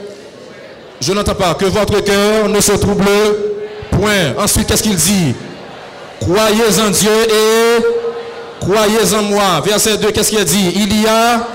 je 1.01 1.13
n'entends 1.13 1.35
pas, 1.35 1.55
que 1.55 1.65
votre 1.67 2.01
cœur 2.01 2.49
ne 2.49 2.61
se 2.61 2.73
trouble 2.73 3.05
point. 3.91 4.35
Ensuite, 4.37 4.67
qu'est-ce 4.67 4.83
qu'il 4.83 4.97
dit? 4.97 5.35
Croyez 6.21 6.81
en 6.85 6.91
Dieu 6.91 7.11
et 7.11 7.85
croyez 8.61 9.15
en 9.17 9.23
moi. 9.23 9.63
Verset 9.65 9.99
2, 9.99 10.11
qu'est-ce 10.11 10.31
qu'il 10.31 10.45
dit? 10.45 10.73
Il 10.75 11.03
y 11.03 11.07
a 11.07 11.47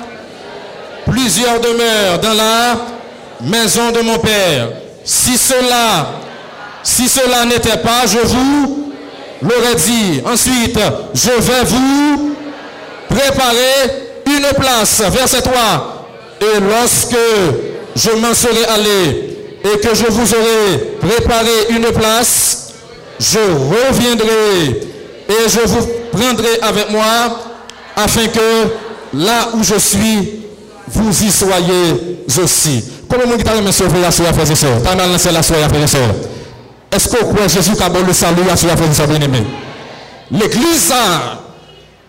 plusieurs 1.06 1.60
demeures 1.60 2.20
dans 2.22 2.34
la 2.34 2.78
maison 3.42 3.92
de 3.92 4.00
mon 4.02 4.18
Père. 4.20 4.70
Si 5.04 5.38
cela, 5.38 6.08
si 6.82 7.10
cela 7.10 7.46
n'était 7.46 7.78
pas, 7.78 8.06
je 8.08 8.20
vous 8.20 8.94
l'aurais 9.42 9.76
dit. 9.76 10.22
Ensuite, 10.26 10.80
je 11.14 11.32
vais 11.32 11.64
vous 11.66 12.36
préparer 13.10 14.04
une 14.26 14.58
place. 14.58 15.02
Verset 15.10 15.42
3. 15.42 16.08
Et 16.40 16.60
lorsque 16.62 17.18
je 17.96 18.12
m'en 18.12 18.34
serai 18.34 18.66
allé 18.66 19.33
et 19.64 19.80
que 19.80 19.96
je 19.96 20.06
vous 20.06 20.34
aurai 20.34 20.78
préparé 21.00 21.52
une 21.70 21.92
place, 21.92 22.74
je 23.20 23.40
reviendrai 23.40 24.82
et 25.30 25.50
je 25.50 25.60
vous 25.66 25.88
prendrai 26.12 26.60
avec 26.62 26.90
moi 26.92 27.40
afin 27.96 28.28
que 28.28 28.68
là 29.14 29.50
où 29.54 29.64
je 29.64 29.76
suis, 29.76 30.44
vous 30.88 31.24
y 31.24 31.32
soyez 31.32 32.26
aussi. 32.44 32.84
Comment 33.10 33.36
guitare 33.36 33.62
me 33.62 33.72
sauver 33.72 34.02
la 34.02 34.12
soirée, 34.12 34.34
frères 34.34 34.52
et 34.52 34.56
sœurs 34.56 34.80
lancer 34.96 35.32
la 35.32 35.44
soirée, 35.44 35.70
frères 35.70 35.84
et 35.84 35.88
sœurs. 35.88 36.16
Est-ce 36.92 37.08
que 37.08 37.24
croyez 37.24 37.48
Jésus 37.48 37.74
qui 37.76 37.84
a 37.84 37.90
le 37.90 38.14
salut 38.14 38.42
à 38.52 38.58
soirée, 38.58 38.76
frères 38.76 38.92
et 38.92 38.94
sœurs 38.94 39.08
bien-aimés 39.08 39.44
L'église, 40.32 40.92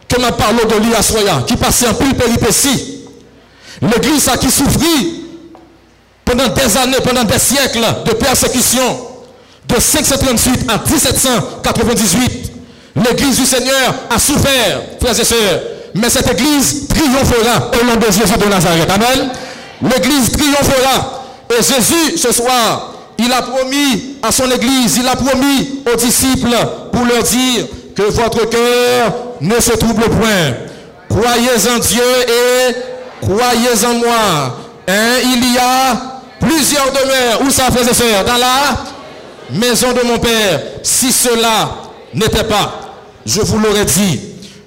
que 0.08 0.20
m'a 0.20 0.32
parlé 0.32 0.64
de 0.64 0.84
lui 0.84 0.94
à 0.94 1.02
soya, 1.02 1.44
qui 1.46 1.56
passait 1.56 1.88
en 1.88 1.94
pile 1.94 2.14
péripétie. 2.14 3.02
L'église 3.82 4.30
qui 4.40 4.50
souffrit 4.50 5.23
pendant 6.24 6.48
des 6.48 6.76
années, 6.76 6.96
pendant 7.04 7.24
des 7.24 7.38
siècles 7.38 7.84
de 8.06 8.12
persécution, 8.12 8.98
de 9.68 9.80
538 9.80 10.70
à 10.70 10.78
1798. 10.78 12.52
L'église 12.96 13.38
du 13.38 13.46
Seigneur 13.46 13.94
a 14.14 14.18
souffert, 14.18 14.80
frères 15.00 15.18
et 15.18 15.24
sœurs. 15.24 15.60
Mais 15.94 16.10
cette 16.10 16.30
église 16.30 16.88
triomphera 16.88 17.70
au 17.80 17.84
nom 17.84 17.96
de 17.96 18.06
Jésus 18.06 18.38
de 18.38 18.48
Nazareth. 18.48 18.90
Amen. 18.90 19.30
L'église 19.82 20.32
triomphera. 20.32 21.24
Et 21.50 21.62
Jésus, 21.62 22.18
ce 22.18 22.32
soir, 22.32 22.94
il 23.18 23.32
a 23.32 23.42
promis 23.42 24.16
à 24.22 24.32
son 24.32 24.50
église, 24.50 24.96
il 24.96 25.06
a 25.06 25.14
promis 25.16 25.80
aux 25.92 25.96
disciples 25.96 26.56
pour 26.92 27.04
leur 27.04 27.22
dire 27.22 27.66
que 27.94 28.02
votre 28.02 28.48
cœur 28.48 29.12
ne 29.40 29.60
se 29.60 29.72
trouble 29.72 30.04
point. 30.04 30.54
Croyez 31.08 31.50
en 31.74 31.78
Dieu 31.78 32.02
et 32.02 32.74
croyez 33.24 33.86
en 33.86 33.94
moi. 33.94 34.58
Hein, 34.88 35.18
il 35.24 35.54
y 35.54 35.58
a 35.58 36.13
plusieurs 36.46 36.90
demeures. 36.92 37.42
Où 37.46 37.50
ça, 37.50 37.64
frères 37.70 37.88
et 37.88 38.24
Dans 38.24 38.36
la 38.36 38.84
maison 39.50 39.92
de 39.92 40.06
mon 40.06 40.18
Père. 40.18 40.62
Si 40.82 41.12
cela 41.12 41.70
n'était 42.12 42.44
pas, 42.44 42.80
je 43.26 43.40
vous 43.40 43.58
l'aurais 43.58 43.84
dit, 43.84 44.20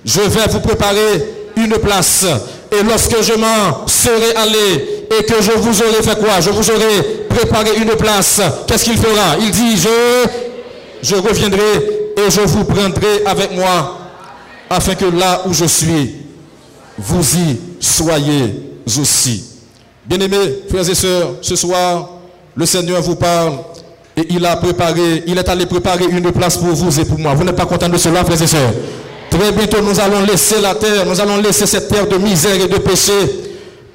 je 0.06 0.22
vais 0.22 0.48
vous 0.50 0.60
préparer 0.60 1.24
une 1.56 1.78
place. 1.78 2.26
Et 2.72 2.84
lorsque 2.84 3.22
je 3.22 3.34
m'en 3.34 3.88
serai 3.88 4.36
allé 4.36 5.06
et 5.18 5.24
que 5.24 5.42
je 5.42 5.52
vous 5.52 5.82
aurai 5.82 6.04
fait 6.04 6.20
quoi? 6.20 6.42
Je 6.42 6.50
vous 6.50 6.70
aurai 6.70 7.26
préparé 7.30 7.78
une 7.78 7.96
place. 7.96 8.42
Qu'est-ce 8.68 8.84
qu'il 8.84 8.98
fera? 8.98 9.38
Il 9.40 9.52
dit, 9.52 9.78
je 11.02 11.16
reviendrai 11.16 11.98
et 12.18 12.30
je 12.30 12.42
vous 12.42 12.66
prendrai 12.66 13.24
avec 13.26 13.54
moi 13.54 13.98
afin 14.70 14.96
que 14.96 15.06
là 15.06 15.44
où 15.46 15.54
je 15.54 15.66
suis, 15.66 16.16
vous 16.98 17.36
y 17.36 17.58
soyez 17.80 18.54
aussi. 19.00 19.57
Bien-aimés, 20.08 20.64
frères 20.70 20.90
et 20.90 20.96
sœurs, 20.96 21.34
ce 21.42 21.56
soir, 21.58 22.10
le 22.56 22.66
Seigneur 22.66 23.02
vous 23.02 23.16
parle 23.16 23.54
et 24.16 24.26
il 24.30 24.46
a 24.46 24.56
préparé, 24.56 25.24
il 25.28 25.38
est 25.38 25.50
allé 25.50 25.66
préparer 25.66 26.06
une 26.06 26.32
place 26.32 26.56
pour 26.58 26.70
vous 26.70 26.98
et 27.00 27.04
pour 27.04 27.20
moi. 27.20 27.34
Vous 27.34 27.44
n'êtes 27.44 27.58
pas 27.58 27.66
content 27.66 27.90
de 27.90 27.98
cela, 27.98 28.24
frères 28.24 28.42
et 28.42 28.48
sœurs? 28.48 28.72
Très 29.30 29.52
bientôt, 29.52 29.82
nous 29.82 30.00
allons 30.00 30.22
laisser 30.22 30.62
la 30.62 30.76
terre, 30.76 31.06
nous 31.06 31.20
allons 31.20 31.38
laisser 31.42 31.66
cette 31.66 31.90
terre 31.90 32.08
de 32.08 32.16
misère 32.18 32.56
et 32.56 32.68
de 32.68 32.78
péché, 32.78 33.12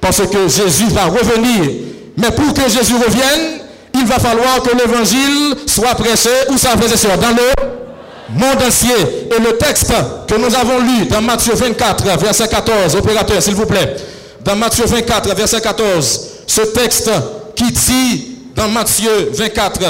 parce 0.02 0.18
que 0.18 0.48
Jésus 0.48 0.88
va 0.90 1.06
revenir. 1.06 1.70
Mais 2.18 2.30
pour 2.30 2.52
que 2.52 2.70
Jésus 2.70 2.94
revienne, 2.94 3.62
il 3.94 4.04
va 4.04 4.18
falloir 4.18 4.62
que 4.62 4.76
l'évangile 4.76 5.56
soit 5.66 5.94
prêché, 5.94 6.28
ou 6.50 6.58
ça, 6.58 6.76
frères 6.76 6.92
et 6.92 6.96
sœurs, 6.96 7.16
dans 7.16 7.30
le 7.30 8.38
monde 8.38 8.62
entier. 8.66 9.28
Et 9.34 9.42
le 9.42 9.56
texte 9.56 9.94
que 10.28 10.34
nous 10.34 10.54
avons 10.54 10.78
lu 10.80 11.06
dans 11.06 11.22
Matthieu 11.22 11.54
24, 11.54 12.04
verset 12.18 12.48
14, 12.48 12.96
opérateur, 12.96 13.42
s'il 13.42 13.54
vous 13.54 13.66
plaît, 13.66 13.96
dans 14.44 14.56
Matthieu 14.56 14.84
24, 14.86 15.34
verset 15.34 15.60
14, 15.60 16.20
ce 16.46 16.60
texte 16.62 17.10
qui 17.54 17.70
dit 17.70 18.28
dans 18.54 18.68
Matthieu 18.68 19.30
24, 19.32 19.80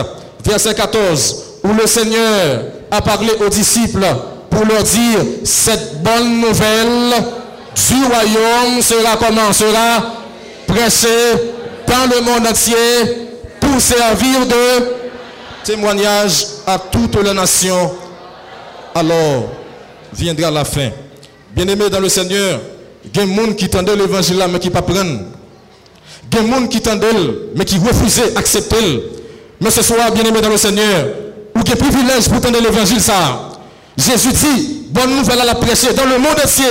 verset 0.44 0.74
14, 0.74 1.44
où 1.64 1.68
le 1.72 1.86
Seigneur 1.86 2.64
a 2.90 3.00
parlé 3.00 3.30
aux 3.44 3.48
disciples 3.48 4.04
pour 4.50 4.64
leur 4.66 4.82
dire, 4.82 5.18
cette 5.44 6.02
bonne 6.02 6.40
nouvelle 6.40 7.12
du 7.88 8.04
royaume 8.04 8.82
sera 8.82 9.16
comment? 9.16 9.52
Sera 9.52 10.02
prêchée 10.66 11.32
dans 11.86 12.14
le 12.14 12.20
monde 12.20 12.46
entier 12.46 13.28
pour 13.60 13.80
servir 13.80 14.46
de 14.46 14.92
témoignage 15.64 16.46
à 16.66 16.78
toutes 16.78 17.22
les 17.22 17.32
nations. 17.32 17.92
Alors 18.94 19.48
viendra 20.12 20.50
la 20.50 20.64
fin. 20.64 20.90
Bien-aimés 21.54 21.88
dans 21.90 22.00
le 22.00 22.08
Seigneur, 22.08 22.60
il 23.04 23.16
y 23.16 23.22
a 23.22 23.26
des 23.26 23.34
gens 23.34 23.52
qui 23.52 23.68
tendaient 23.68 23.96
l'évangile 23.96 24.44
mais 24.50 24.58
qui 24.58 24.68
ne 24.68 24.72
pas 24.72 24.82
prendre. 24.82 25.20
Il 26.32 26.36
y 26.36 26.40
a 26.40 26.42
des 26.42 26.50
gens 26.50 26.66
qui 26.66 26.80
tendaient, 26.80 27.06
mais 27.54 27.64
qui 27.64 27.78
refusaient 27.78 28.30
d'accepter. 28.30 29.02
Mais 29.60 29.70
ce 29.70 29.82
soir, 29.82 30.10
bien-aimés 30.12 30.40
dans 30.40 30.48
le 30.48 30.56
Seigneur, 30.56 31.06
ou 31.54 31.60
qui 31.60 31.74
privilège 31.74 32.28
pour 32.28 32.40
tendre 32.40 32.60
l'évangile 32.60 33.00
ça. 33.00 33.50
Jésus 33.96 34.32
dit, 34.32 34.86
bonne 34.90 35.16
nouvelle 35.16 35.40
à 35.40 35.44
la 35.44 35.54
prêcher 35.54 35.92
dans 35.92 36.04
le 36.04 36.18
monde 36.18 36.36
entier. 36.42 36.64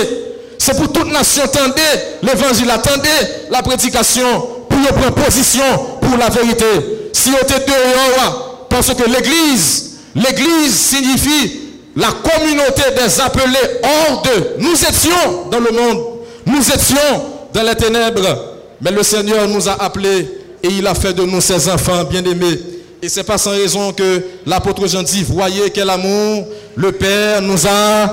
C'est 0.58 0.76
pour 0.76 0.92
toute 0.92 1.10
nation, 1.12 1.42
tendez 1.52 1.80
l'évangile, 2.22 2.70
attendez 2.70 3.08
la 3.50 3.62
prédication 3.62 4.46
pour 4.68 4.78
prendre 4.94 5.14
position 5.24 5.64
pour 6.00 6.16
la 6.18 6.28
vérité. 6.28 6.66
Si 7.12 7.30
on 7.30 7.42
était 7.42 7.64
dehors, 7.66 8.66
parce 8.68 8.94
que 8.94 9.04
l'église, 9.10 9.98
l'église 10.14 10.74
signifie 10.74 11.60
la 11.96 12.08
communauté 12.08 12.82
des 12.96 13.20
appelés 13.20 13.80
hors 13.82 14.22
d'eux. 14.22 14.56
Nous 14.58 14.74
étions 14.74 15.50
dans 15.50 15.60
le 15.60 15.70
monde, 15.70 16.04
nous 16.46 16.70
étions 16.70 17.22
dans 17.52 17.62
les 17.62 17.74
ténèbres, 17.74 18.54
mais 18.80 18.90
le 18.90 19.02
Seigneur 19.02 19.48
nous 19.48 19.68
a 19.68 19.82
appelés 19.82 20.28
et 20.62 20.68
il 20.68 20.86
a 20.86 20.94
fait 20.94 21.12
de 21.12 21.22
nous 21.22 21.40
ses 21.40 21.68
enfants 21.68 22.04
bien-aimés. 22.04 22.58
Et 23.02 23.08
c'est 23.08 23.24
pas 23.24 23.36
sans 23.36 23.50
raison 23.50 23.92
que 23.92 24.22
l'apôtre 24.46 24.86
Jean 24.86 25.02
dit, 25.02 25.24
voyez 25.24 25.70
quel 25.70 25.90
amour 25.90 26.46
le 26.76 26.92
Père 26.92 27.42
nous 27.42 27.66
a 27.66 28.08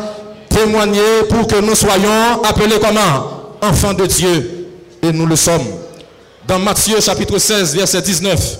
témoigné 0.49 0.99
pour 1.29 1.45
que 1.45 1.61
nous 1.61 1.75
soyons 1.75 2.41
appelés 2.43 2.79
comment? 2.81 3.55
Enfants 3.61 3.93
de 3.93 4.05
Dieu. 4.05 4.67
Et 5.03 5.11
nous 5.11 5.25
le 5.27 5.35
sommes. 5.35 5.65
Dans 6.47 6.59
Matthieu 6.59 6.99
chapitre 6.99 7.37
16, 7.37 7.75
verset 7.75 8.01
19, 8.01 8.57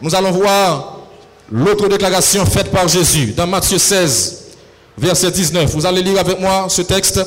nous 0.00 0.14
allons 0.14 0.30
voir 0.30 1.00
l'autre 1.50 1.88
déclaration 1.88 2.46
faite 2.46 2.70
par 2.70 2.86
Jésus. 2.86 3.34
Dans 3.36 3.46
Matthieu 3.46 3.78
16, 3.78 4.42
verset 4.96 5.30
19. 5.32 5.68
Vous 5.74 5.84
allez 5.84 6.02
lire 6.02 6.20
avec 6.20 6.38
moi 6.40 6.66
ce 6.68 6.82
texte 6.82 7.20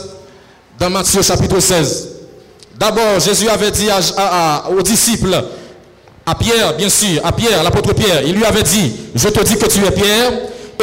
dans 0.79 0.89
Matthieu 0.89 1.21
chapitre 1.21 1.59
16. 1.59 2.09
D'abord, 2.77 3.19
Jésus 3.19 3.47
avait 3.47 3.71
dit 3.71 3.87
aux 4.69 4.81
disciples, 4.81 5.43
à 6.25 6.35
Pierre, 6.35 6.75
bien 6.75 6.89
sûr, 6.89 7.21
à 7.23 7.31
Pierre, 7.31 7.63
l'apôtre 7.63 7.93
Pierre, 7.93 8.23
il 8.25 8.33
lui 8.33 8.45
avait 8.45 8.63
dit, 8.63 8.93
je 9.13 9.29
te 9.29 9.43
dis 9.43 9.57
que 9.57 9.67
tu 9.67 9.79
es 9.85 9.91
Pierre, 9.91 10.31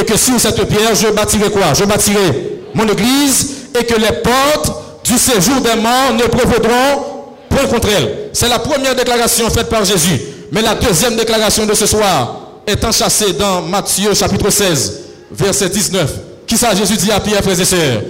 et 0.01 0.05
que 0.05 0.17
sur 0.17 0.41
cette 0.41 0.65
pierre, 0.69 0.95
je 0.95 1.09
bâtirai 1.09 1.51
quoi? 1.51 1.75
Je 1.75 1.85
bâtirai 1.85 2.63
mon 2.75 2.87
église, 2.89 3.51
et 3.79 3.85
que 3.85 3.95
les 3.95 4.13
portes 4.23 4.73
du 5.05 5.19
séjour 5.19 5.61
des 5.61 5.75
morts 5.81 6.15
ne 6.15 6.25
prévaudront 6.25 7.27
point 7.51 7.67
contre 7.67 7.89
elle. 7.95 8.31
C'est 8.33 8.49
la 8.49 8.59
première 8.59 8.95
déclaration 8.95 9.51
faite 9.51 9.69
par 9.69 9.85
Jésus. 9.85 10.21
Mais 10.51 10.63
la 10.63 10.75
deuxième 10.75 11.17
déclaration 11.17 11.67
de 11.67 11.75
ce 11.75 11.87
soir 11.87 12.41
est 12.67 12.83
enchâssée 12.85 13.33
dans 13.33 13.63
Matthieu 13.63 14.15
chapitre 14.15 14.49
16, 14.49 15.01
verset 15.33 15.69
19. 15.69 16.11
Qui 16.47 16.57
ça 16.57 16.75
Jésus 16.75 16.97
dit 16.97 17.11
à 17.11 17.21
Pierre, 17.21 17.43
frères 17.43 17.61
et 17.61 17.65
sœurs 17.65 18.03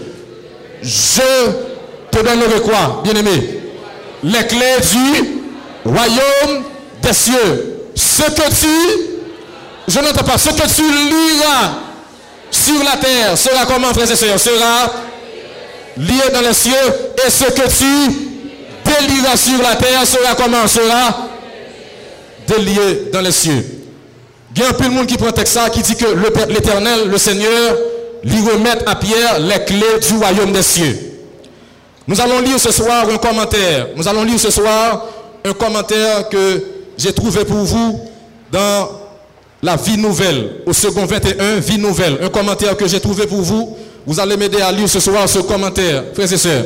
Je 0.83 1.23
te 2.13 2.19
donnerai 2.19 2.61
quoi, 2.61 3.01
bien-aimé? 3.03 3.59
Les 4.23 4.47
clés 4.47 4.77
du 4.93 5.91
royaume 5.91 6.63
des 7.03 7.13
cieux. 7.13 7.79
Ce 7.95 8.23
que 8.23 8.49
tu, 8.51 9.03
je 9.89 9.99
n'entends 9.99 10.23
pas, 10.25 10.39
ce 10.39 10.51
que 10.51 10.75
tu 10.75 10.83
liras 10.83 11.73
sur 12.51 12.85
la 12.85 12.97
terre 12.99 13.37
sera 13.37 13.67
comment, 13.67 13.93
frères 13.93 14.11
et 14.11 14.17
sœurs 14.17 14.39
Sera 14.39 14.93
lié 15.97 16.31
dans 16.33 16.43
les 16.43 16.55
cieux. 16.55 16.73
Et 17.27 17.31
ce 17.31 17.45
que 17.45 17.69
tu 17.69 18.15
délieras 18.85 19.37
sur 19.37 19.61
la 19.63 19.75
terre 19.77 20.07
sera 20.07 20.35
comment 20.35 20.67
Sera 20.69 21.29
délié 22.47 23.11
dans 23.13 23.21
les 23.23 23.33
cieux. 23.33 23.65
Il 24.55 24.61
y 24.61 24.65
a 24.65 24.69
un 24.69 24.73
peu 24.73 24.85
de 24.85 24.91
monde 24.91 25.07
qui 25.07 25.17
prend 25.17 25.31
ça, 25.47 25.71
qui 25.71 25.81
dit 25.81 25.97
que 25.97 26.05
l'éternel, 26.51 27.09
le 27.11 27.17
Seigneur, 27.17 27.77
lui 28.23 28.41
remet 28.43 28.87
à 28.87 28.95
Pierre 28.97 29.39
les 29.41 29.65
clés 29.65 29.99
du 30.07 30.15
royaume 30.15 30.53
des 30.53 30.63
cieux. 30.63 31.12
Nous 32.07 32.21
allons 32.21 32.41
lire 32.41 32.59
ce 32.59 32.73
soir 32.73 33.07
un 33.09 33.19
commentaire. 33.19 33.89
Nous 33.97 34.07
allons 34.09 34.25
lire 34.25 34.39
ce 34.41 34.51
soir 34.51 35.07
un 35.45 35.53
commentaire 35.53 36.29
que 36.29 36.63
j'ai 36.97 37.13
trouvé 37.13 37.45
pour 37.45 37.59
vous 37.59 38.01
dans 38.51 38.89
la 39.63 39.77
vie 39.77 39.97
nouvelle, 39.97 40.63
au 40.67 40.73
second 40.73 41.07
21, 41.07 41.61
vie 41.61 41.79
nouvelle. 41.79 42.19
Un 42.23 42.29
commentaire 42.29 42.77
que 42.77 42.87
j'ai 42.89 43.01
trouvé 43.01 43.27
pour 43.27 43.41
vous. 43.41 43.77
Vous 44.05 44.19
allez 44.19 44.37
m'aider 44.37 44.61
à 44.61 44.73
lire 44.73 44.89
ce 44.89 44.99
soir 44.99 45.29
ce 45.29 45.39
commentaire, 45.39 46.05
frères 46.13 46.33
et 46.33 46.37
sœurs. 46.37 46.65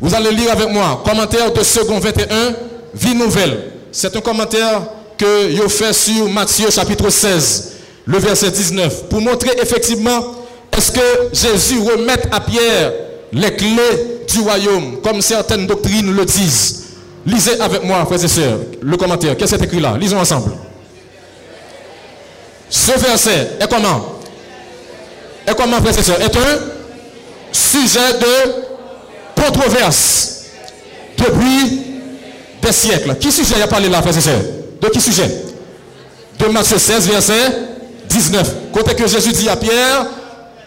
Vous 0.00 0.14
allez 0.14 0.30
lire 0.30 0.52
avec 0.52 0.70
moi, 0.70 1.02
commentaire 1.04 1.52
de 1.52 1.62
second 1.62 1.98
21, 1.98 2.54
vie 2.94 3.14
nouvelle. 3.14 3.72
C'est 3.90 4.14
un 4.14 4.20
commentaire 4.20 4.82
que 5.18 5.50
j'ai 5.50 5.68
fait 5.68 5.92
sur 5.92 6.28
Matthieu 6.28 6.70
chapitre 6.70 7.10
16, 7.10 7.72
le 8.06 8.18
verset 8.18 8.50
19, 8.50 9.08
pour 9.08 9.20
montrer 9.20 9.52
effectivement 9.60 10.36
est-ce 10.76 10.92
que 10.92 11.00
Jésus 11.32 11.78
remet 11.80 12.18
à 12.30 12.40
Pierre 12.40 12.92
les 13.34 13.52
clés 13.54 14.22
du 14.28 14.40
royaume, 14.40 15.00
comme 15.02 15.20
certaines 15.20 15.66
doctrines 15.66 16.14
le 16.14 16.24
disent. 16.24 16.84
Lisez 17.26 17.60
avec 17.60 17.82
moi, 17.82 18.04
frères 18.06 18.22
et 18.22 18.28
sœurs, 18.28 18.58
le 18.80 18.96
commentaire. 18.96 19.36
Qu'est-ce 19.36 19.56
qui 19.56 19.62
est 19.62 19.64
écrit 19.64 19.80
là? 19.80 19.96
Lisons 19.98 20.20
ensemble. 20.20 20.52
Ce 22.70 22.92
verset 22.92 23.50
est 23.60 23.68
comment? 23.68 24.20
Est 25.46 25.54
comment, 25.54 25.80
frères 25.80 25.98
et 25.98 26.02
sœurs? 26.02 26.20
Est 26.20 26.36
un 26.36 26.58
sujet 27.50 28.12
de 28.20 29.42
controverse 29.42 30.44
depuis 31.18 31.82
des 32.62 32.72
siècles. 32.72 33.16
Qui 33.16 33.32
sujet 33.32 33.60
a 33.62 33.66
parlé 33.66 33.88
là, 33.88 34.00
frères 34.00 34.16
et 34.16 34.20
sœurs? 34.20 34.42
De 34.80 34.88
qui 34.88 35.00
sujet? 35.00 35.30
De 36.38 36.46
Matthieu 36.46 36.78
16, 36.78 37.08
verset 37.08 37.52
19. 38.08 38.54
Côté 38.72 38.94
que 38.94 39.06
Jésus 39.08 39.32
dit 39.32 39.48
à 39.48 39.56
Pierre, 39.56 40.06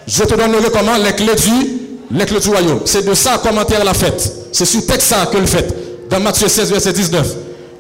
je 0.08 0.24
te 0.24 0.36
donnerai 0.36 0.70
comment? 0.72 0.98
Les 0.98 1.14
clés 1.14 1.36
du, 1.36 1.87
clés 2.26 2.40
du 2.40 2.50
royaume. 2.50 2.82
C'est 2.86 3.06
de 3.06 3.14
ça 3.14 3.38
commentaire 3.38 3.84
la 3.84 3.94
fête. 3.94 4.32
C'est 4.52 4.66
sur 4.66 4.86
texte 4.86 5.08
ça 5.08 5.28
que 5.32 5.38
le 5.38 5.46
fait 5.46 6.10
dans 6.10 6.20
Matthieu 6.20 6.48
16, 6.48 6.72
verset 6.72 6.94
19. 6.94 7.28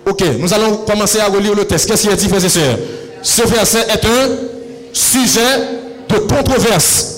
Ok, 0.05 0.23
nous 0.39 0.53
allons 0.53 0.77
commencer 0.77 1.19
à 1.19 1.27
relire 1.27 1.55
le 1.55 1.65
texte. 1.65 1.89
Qu'est-ce 1.89 2.03
qu'il 2.03 2.11
a 2.11 2.15
dit, 2.15 2.27
frères 2.27 2.43
et 2.43 2.49
sœurs? 2.49 2.77
Ce 3.21 3.41
verset 3.43 3.85
est 3.89 4.05
un 4.05 4.29
sujet 4.93 5.39
de 6.09 6.17
controverse 6.17 7.15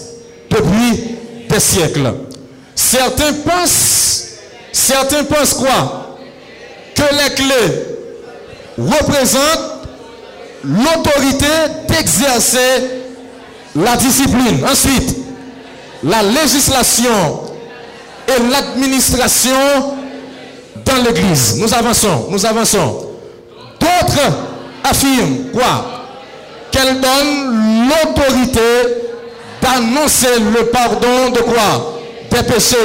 depuis 0.49 1.15
des 1.49 1.59
siècles. 1.59 2.13
Certains 2.75 3.33
pensent, 3.45 4.25
certains 4.71 5.23
pensent 5.23 5.53
quoi? 5.53 6.17
Que 6.95 7.01
les 7.01 7.35
clés 7.35 7.89
l'autorité 10.63 11.45
d'exercer 11.87 12.59
la 13.75 13.95
discipline. 13.95 14.65
Ensuite, 14.69 15.15
la 16.03 16.23
législation 16.23 17.41
et 18.27 18.51
l'administration 18.51 19.51
dans 20.85 21.03
l'Église. 21.03 21.57
Nous 21.57 21.73
avançons, 21.73 22.27
nous 22.29 22.45
avançons. 22.45 23.07
D'autres 23.79 24.31
affirment 24.83 25.51
quoi? 25.53 25.85
Qu'elle 26.71 27.01
donne 27.01 27.89
l'autorité 27.89 28.59
d'annoncer 29.61 30.39
le 30.39 30.65
pardon 30.67 31.31
de 31.33 31.39
quoi? 31.41 31.99
Des 32.31 32.43
péchés. 32.43 32.75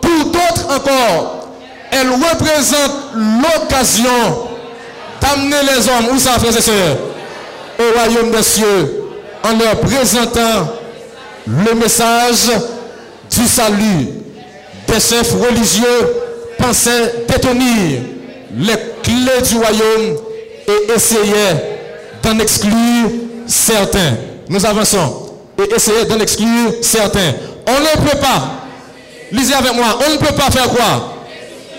Pour 0.00 0.24
d'autres 0.26 0.66
encore, 0.74 1.48
elle 1.90 2.10
représente 2.10 2.92
l'occasion 3.14 4.48
d'amener 5.20 5.56
les 5.62 5.88
hommes, 5.88 6.14
où 6.14 6.18
ça, 6.18 6.32
frères 6.32 6.56
et 6.56 6.60
sœurs? 6.60 6.96
Au 7.78 7.98
royaume 7.98 8.30
des 8.30 8.42
cieux, 8.42 9.04
en 9.44 9.56
leur 9.56 9.80
présentant 9.80 10.68
le 11.46 11.74
message 11.74 12.50
du 13.30 13.46
salut 13.46 14.08
des 14.88 15.00
chefs 15.00 15.32
religieux 15.32 16.14
pensaient 16.58 17.24
détenir 17.28 18.00
les 18.56 18.74
clés 19.02 19.42
du 19.48 19.56
royaume 19.56 20.16
et 20.66 20.92
essayaient 20.92 21.78
d'en 22.22 22.38
exclure 22.38 23.10
certains. 23.46 24.14
Nous 24.48 24.64
avançons 24.64 25.30
et 25.58 25.74
essayer 25.74 26.04
d'en 26.04 26.18
exclure 26.18 26.72
certains. 26.82 27.32
On 27.66 27.80
ne 27.80 28.08
peut 28.08 28.18
pas, 28.18 28.54
lisez 29.32 29.54
avec 29.54 29.74
moi, 29.74 29.98
on 30.06 30.12
ne 30.12 30.16
peut 30.18 30.34
pas 30.34 30.50
faire 30.50 30.68
quoi? 30.68 31.14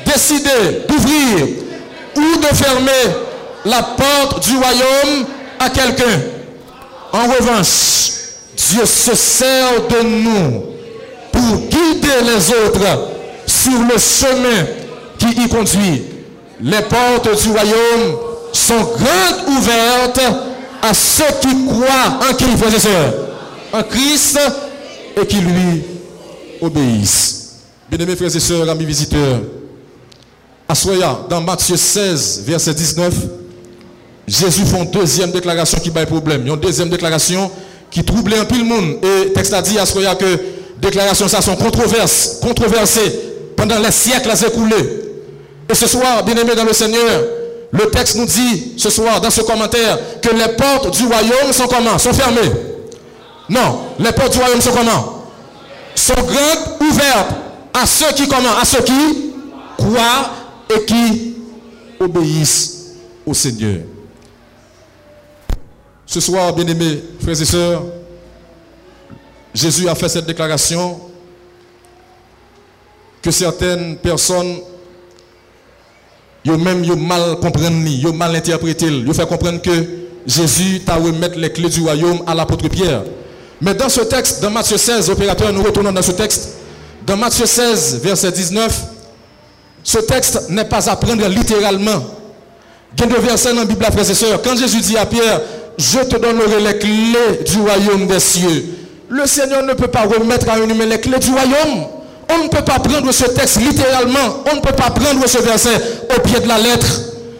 Décider 0.05 0.83
d'ouvrir 0.87 1.47
ou 2.15 2.37
de 2.37 2.55
fermer 2.55 3.13
la 3.65 3.81
porte 3.83 4.47
du 4.47 4.55
royaume 4.57 5.25
à 5.59 5.69
quelqu'un. 5.69 6.21
En 7.11 7.23
revanche, 7.27 8.11
Dieu 8.57 8.85
se 8.85 9.15
sert 9.15 9.87
de 9.87 10.01
nous 10.03 10.63
pour 11.31 11.57
guider 11.69 12.21
les 12.25 12.49
autres 12.49 13.11
sur 13.45 13.79
le 13.79 13.97
chemin 13.99 14.65
qui 15.19 15.43
y 15.43 15.47
conduit. 15.47 16.03
Les 16.59 16.81
portes 16.81 17.43
du 17.43 17.49
royaume 17.49 18.17
sont 18.51 18.73
grandes 18.79 19.57
ouvertes 19.57 20.21
à 20.81 20.93
ceux 20.93 21.23
qui 21.41 21.65
croient 21.67 22.19
en 22.29 22.33
qui, 22.33 22.45
frères 22.57 22.73
et 22.73 22.79
sœurs, 22.79 23.13
en 23.73 23.83
Christ 23.83 24.39
et 25.21 25.25
qui 25.27 25.37
lui 25.37 25.83
obéissent. 26.59 27.57
Bien-aimés 27.89 28.15
frères 28.15 28.35
et 28.35 28.39
sœurs, 28.39 28.67
amis 28.67 28.85
visiteurs, 28.85 29.41
à 30.67 30.75
Soya, 30.75 31.19
dans 31.29 31.41
Matthieu 31.41 31.77
16, 31.77 32.43
verset 32.45 32.73
19, 32.73 33.13
Jésus 34.27 34.65
fait 34.65 34.77
une 34.77 34.91
deuxième 34.91 35.31
déclaration 35.31 35.79
qui 35.79 35.89
bat 35.89 36.05
problème. 36.05 36.45
Une 36.45 36.57
deuxième 36.57 36.89
déclaration 36.89 37.49
qui 37.91 38.03
troublait 38.03 38.37
un 38.37 38.45
peu 38.45 38.57
le 38.57 38.63
monde. 38.63 38.97
Et 39.03 39.25
le 39.25 39.33
texte 39.33 39.53
a 39.53 39.61
dit 39.61 39.77
à 39.79 39.85
Soya 39.85 40.15
que 40.15 40.39
déclarations 40.79 41.27
ça 41.27 41.41
sont 41.41 41.55
controversées, 41.55 42.39
controversées 42.41 43.19
pendant 43.55 43.79
les 43.79 43.91
siècles 43.91 44.31
écoulés. 44.45 45.01
Et 45.69 45.75
ce 45.75 45.87
soir, 45.87 46.23
bien-aimés 46.23 46.55
dans 46.55 46.63
le 46.63 46.73
Seigneur, 46.73 47.23
le 47.71 47.89
texte 47.89 48.15
nous 48.15 48.25
dit 48.25 48.73
ce 48.77 48.89
soir 48.89 49.19
dans 49.19 49.29
ce 49.29 49.41
commentaire 49.41 49.99
que 50.21 50.29
les 50.29 50.53
portes 50.55 50.95
du 50.97 51.05
royaume 51.05 51.51
sont 51.51 51.67
comment? 51.67 51.97
Sont 51.97 52.13
fermées. 52.13 52.51
Non, 53.49 53.79
les 53.99 54.11
portes 54.11 54.33
du 54.33 54.39
royaume 54.39 54.61
sont 54.61 54.71
comment? 54.71 55.23
Sont 55.95 56.13
grandes, 56.13 56.89
ouvertes 56.89 57.31
à 57.73 57.85
ceux 57.85 58.13
qui 58.15 58.27
comment? 58.27 58.57
À 58.61 58.65
ceux 58.65 58.81
qui 58.83 59.33
croient 59.77 60.31
et 60.73 60.85
qui 60.85 61.35
obéissent 61.99 62.93
au 63.25 63.33
Seigneur. 63.33 63.79
Ce 66.07 66.21
soir, 66.21 66.53
bien-aimés 66.53 67.03
frères 67.19 67.39
et 67.39 67.45
sœurs, 67.45 67.83
Jésus 69.53 69.89
a 69.89 69.93
fait 69.93 70.07
cette 70.07 70.25
déclaration 70.25 71.01
que 73.21 73.29
certaines 73.29 73.97
personnes 73.97 74.61
yo 76.45 76.57
même 76.57 76.83
yo 76.85 76.95
mal 76.95 77.35
comprennent 77.41 77.83
ni, 77.83 77.97
yo 77.97 78.13
mal 78.13 78.33
interprété, 78.33 78.85
yo 78.87 79.13
fait 79.13 79.27
comprendre 79.27 79.61
que 79.61 79.71
Jésus 80.25 80.79
t'a 80.85 80.95
remettre 80.95 81.37
les 81.37 81.51
clés 81.51 81.67
du 81.67 81.81
royaume 81.81 82.21
à 82.25 82.33
l'apôtre 82.33 82.69
Pierre. 82.69 83.03
Mais 83.59 83.73
dans 83.73 83.89
ce 83.89 84.01
texte, 84.01 84.41
dans 84.41 84.51
Matthieu 84.51 84.77
16, 84.77 85.09
opérateur, 85.09 85.51
nous 85.51 85.63
retournons 85.63 85.91
dans 85.91 86.01
ce 86.01 86.11
texte. 86.11 86.55
Dans 87.05 87.17
Matthieu 87.17 87.45
16, 87.45 87.99
verset 88.01 88.31
19, 88.31 88.83
ce 89.83 89.99
texte 89.99 90.49
n'est 90.49 90.65
pas 90.65 90.89
à 90.89 90.95
prendre 90.95 91.27
littéralement. 91.27 92.03
Il 92.97 93.01
y 93.01 93.03
a 93.03 93.07
deux 93.07 93.19
versets 93.19 93.53
dans 93.53 93.61
la 93.61 93.65
Bible, 93.65 93.83
frères 93.83 94.09
et 94.09 94.13
sœurs. 94.13 94.41
Quand 94.41 94.55
Jésus 94.55 94.79
dit 94.81 94.97
à 94.97 95.05
Pierre, 95.05 95.41
je 95.77 95.99
te 95.99 96.17
donnerai 96.17 96.59
les 96.61 96.79
clés 96.79 97.43
du 97.45 97.59
royaume 97.59 98.07
des 98.07 98.19
cieux. 98.19 98.65
Le 99.09 99.25
Seigneur 99.25 99.63
ne 99.63 99.73
peut 99.73 99.87
pas 99.87 100.03
remettre 100.03 100.49
à 100.49 100.57
une 100.57 100.71
humain 100.71 100.85
les 100.85 100.99
clés 100.99 101.19
du 101.19 101.29
royaume. 101.29 101.85
On 102.29 102.43
ne 102.43 102.49
peut 102.49 102.63
pas 102.63 102.79
prendre 102.79 103.11
ce 103.11 103.25
texte 103.25 103.57
littéralement. 103.61 104.43
On 104.51 104.55
ne 104.55 104.61
peut 104.61 104.75
pas 104.75 104.89
prendre 104.89 105.25
ce 105.27 105.37
verset 105.37 105.69
au 106.15 106.19
pied 106.21 106.39
de 106.39 106.47
la 106.47 106.57
lettre. 106.57 106.87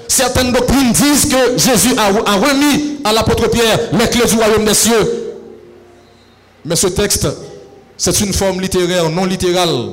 Certaines 0.07 0.51
doctrines 0.53 0.93
disent 0.93 1.25
que 1.25 1.57
Jésus 1.57 1.93
a, 1.97 2.35
remis 2.35 2.99
à 3.03 3.11
l'apôtre 3.11 3.49
Pierre 3.49 3.79
les 3.99 4.07
clés 4.07 4.25
du 4.27 4.35
royaume 4.35 4.65
des 4.65 4.73
cieux. 4.73 5.33
Mais 6.63 6.75
ce 6.75 6.87
texte, 6.87 7.27
c'est 7.97 8.19
une 8.21 8.33
forme 8.33 8.61
littéraire, 8.61 9.09
non 9.09 9.25
littérale. 9.25 9.89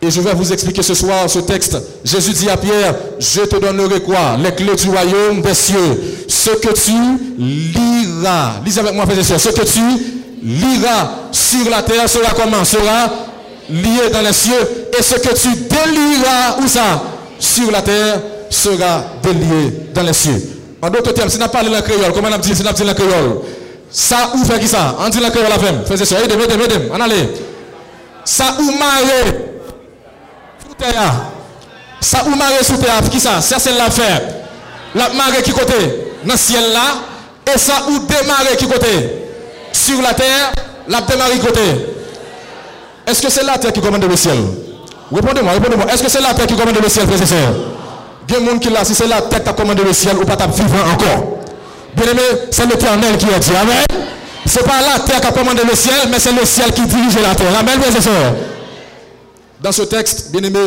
Et 0.00 0.10
je 0.10 0.20
vais 0.20 0.32
vous 0.32 0.52
expliquer 0.52 0.82
ce 0.82 0.94
soir 0.94 1.28
ce 1.28 1.40
texte. 1.40 1.76
Jésus 2.04 2.32
dit 2.32 2.48
à 2.48 2.56
Pierre, 2.56 2.94
je 3.18 3.40
te 3.40 3.56
donnerai 3.56 4.00
quoi? 4.00 4.36
Les 4.42 4.52
clés 4.52 4.76
du 4.76 4.88
royaume 4.88 5.42
des 5.42 5.54
cieux. 5.54 6.24
Ce 6.28 6.50
que 6.50 6.72
tu 6.72 6.92
liras. 7.36 8.60
Lisez 8.64 8.80
avec 8.80 8.94
moi, 8.94 9.06
frères 9.06 9.18
et 9.18 9.24
sœurs. 9.24 9.40
Ce 9.40 9.48
que 9.48 9.64
tu 9.64 9.80
liras 10.42 11.10
sur 11.32 11.68
la 11.68 11.82
terre 11.82 12.08
sera 12.08 12.32
comment? 12.32 12.64
Sera 12.64 13.10
lié 13.68 14.08
dans 14.12 14.20
les 14.22 14.32
cieux. 14.32 14.88
Et 14.96 15.02
ce 15.02 15.16
que 15.16 15.34
tu 15.34 15.48
délieras, 15.48 16.58
où 16.62 16.68
ça? 16.68 17.02
Sur 17.40 17.70
la 17.72 17.82
terre, 17.82 18.20
sera 18.50 19.04
délié 19.22 19.88
dans 19.92 20.02
les 20.02 20.12
cieux. 20.12 20.58
En 20.80 20.90
d'autres 20.90 21.12
termes, 21.12 21.28
si 21.28 21.36
on 21.36 21.40
pas 21.40 21.48
parlé 21.48 21.70
la 21.70 21.82
créole, 21.82 22.12
comment 22.14 22.28
on 22.32 22.38
dit 22.38 22.54
si 22.54 22.62
on 22.66 22.72
dit 22.72 22.84
la 22.84 22.94
créole? 22.94 23.40
Ça 23.90 24.30
ou 24.34 24.44
fait 24.44 24.60
qui 24.60 24.68
ça? 24.68 24.96
On 25.00 25.08
dit 25.08 25.18
la 25.18 25.30
créole 25.30 25.48
la 25.48 25.58
femme. 25.58 25.82
Faites 25.86 26.04
ça, 26.04 26.22
aidez-moi, 26.22 26.44
aidez-moi, 26.44 26.66
on 26.94 27.00
allez. 27.00 27.28
Ça 28.24 28.56
ou 28.60 28.70
Ça 32.00 32.24
ou 32.26 32.30
maré 32.36 32.62
sous 32.62 32.76
terre, 32.76 33.00
qui 33.10 33.20
ça? 33.20 33.40
Ça 33.40 33.58
c'est 33.58 33.76
l'affaire. 33.76 34.22
La 34.94 35.08
marée 35.10 35.42
qui 35.42 35.52
côté 35.52 35.74
Dans 36.24 36.32
le 36.32 36.38
ciel 36.38 36.64
là. 36.72 37.52
Et 37.54 37.58
ça 37.58 37.84
ou 37.88 37.98
démarrer 38.00 38.56
qui 38.56 38.66
côté 38.66 38.88
Sur 39.72 40.00
la 40.02 40.14
terre, 40.14 40.52
la 40.88 41.00
démarrer 41.00 41.38
côté. 41.38 41.60
Est-ce 43.06 43.22
que 43.22 43.30
c'est 43.30 43.44
la 43.44 43.56
terre 43.56 43.72
qui 43.72 43.80
commande 43.80 44.04
le 44.04 44.16
ciel? 44.16 44.36
Répondez-moi, 45.12 45.52
répondez-moi. 45.52 45.86
Est-ce 45.92 46.02
que 46.02 46.10
c'est 46.10 46.20
la 46.20 46.34
terre 46.34 46.46
qui 46.46 46.54
commande 46.54 46.78
le 46.80 46.88
ciel, 46.88 47.06
frères 47.06 47.22
et 47.22 47.26
sœurs 47.26 47.54
Il 48.28 48.34
y 48.34 48.48
a 48.48 48.58
qui 48.58 48.68
là, 48.68 48.84
si 48.84 48.94
c'est 48.94 49.06
la 49.06 49.22
terre 49.22 49.42
qui 49.42 49.54
commande 49.54 49.80
le 49.80 49.92
ciel, 49.94 50.16
ou 50.18 50.24
pas 50.26 50.36
vivant 50.36 50.92
encore. 50.92 51.38
Bien 51.96 52.12
aimé, 52.12 52.20
c'est 52.50 52.66
l'éternel 52.66 53.16
qui 53.16 53.26
a 53.34 53.38
dit. 53.38 53.50
Amen. 53.50 53.84
Ce 54.44 54.58
n'est 54.58 54.64
pas 54.64 54.80
la 54.82 55.00
terre 55.00 55.20
qui 55.20 55.38
commande 55.38 55.60
le 55.68 55.74
ciel, 55.74 55.94
mais 56.10 56.18
c'est 56.18 56.32
le 56.32 56.44
ciel 56.44 56.70
qui 56.72 56.82
dirige 56.82 57.14
la 57.22 57.34
terre. 57.34 57.46
Amen, 57.58 57.80
frères 57.80 57.96
et 57.96 58.02
sœurs. 58.02 58.34
Dans 59.62 59.72
ce 59.72 59.82
texte, 59.82 60.30
bien 60.30 60.42
aimé, 60.42 60.58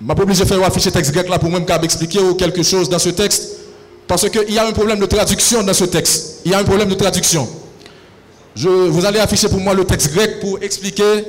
je 0.00 0.12
suis 0.12 0.22
obligé 0.22 0.44
de 0.44 0.48
faire 0.48 0.64
afficher 0.64 0.90
le 0.90 0.92
texte 0.92 1.12
grec 1.12 1.28
là 1.28 1.38
pour 1.38 1.50
moi 1.50 1.60
expliquer 1.82 2.18
quelque 2.38 2.62
chose 2.62 2.88
dans 2.88 2.98
ce 2.98 3.10
texte. 3.10 3.58
Parce 4.06 4.28
qu'il 4.28 4.52
y 4.52 4.58
a 4.58 4.66
un 4.66 4.72
problème 4.72 4.98
de 4.98 5.06
traduction 5.06 5.62
dans 5.62 5.72
ce 5.72 5.84
texte. 5.84 6.40
Il 6.44 6.50
y 6.50 6.54
a 6.54 6.58
un 6.58 6.64
problème 6.64 6.88
de 6.88 6.94
traduction. 6.94 7.48
Vous 8.56 9.04
allez 9.06 9.20
afficher 9.20 9.48
pour 9.48 9.60
moi 9.60 9.74
le 9.74 9.84
texte 9.84 10.12
grec 10.12 10.40
pour 10.40 10.62
expliquer, 10.62 11.24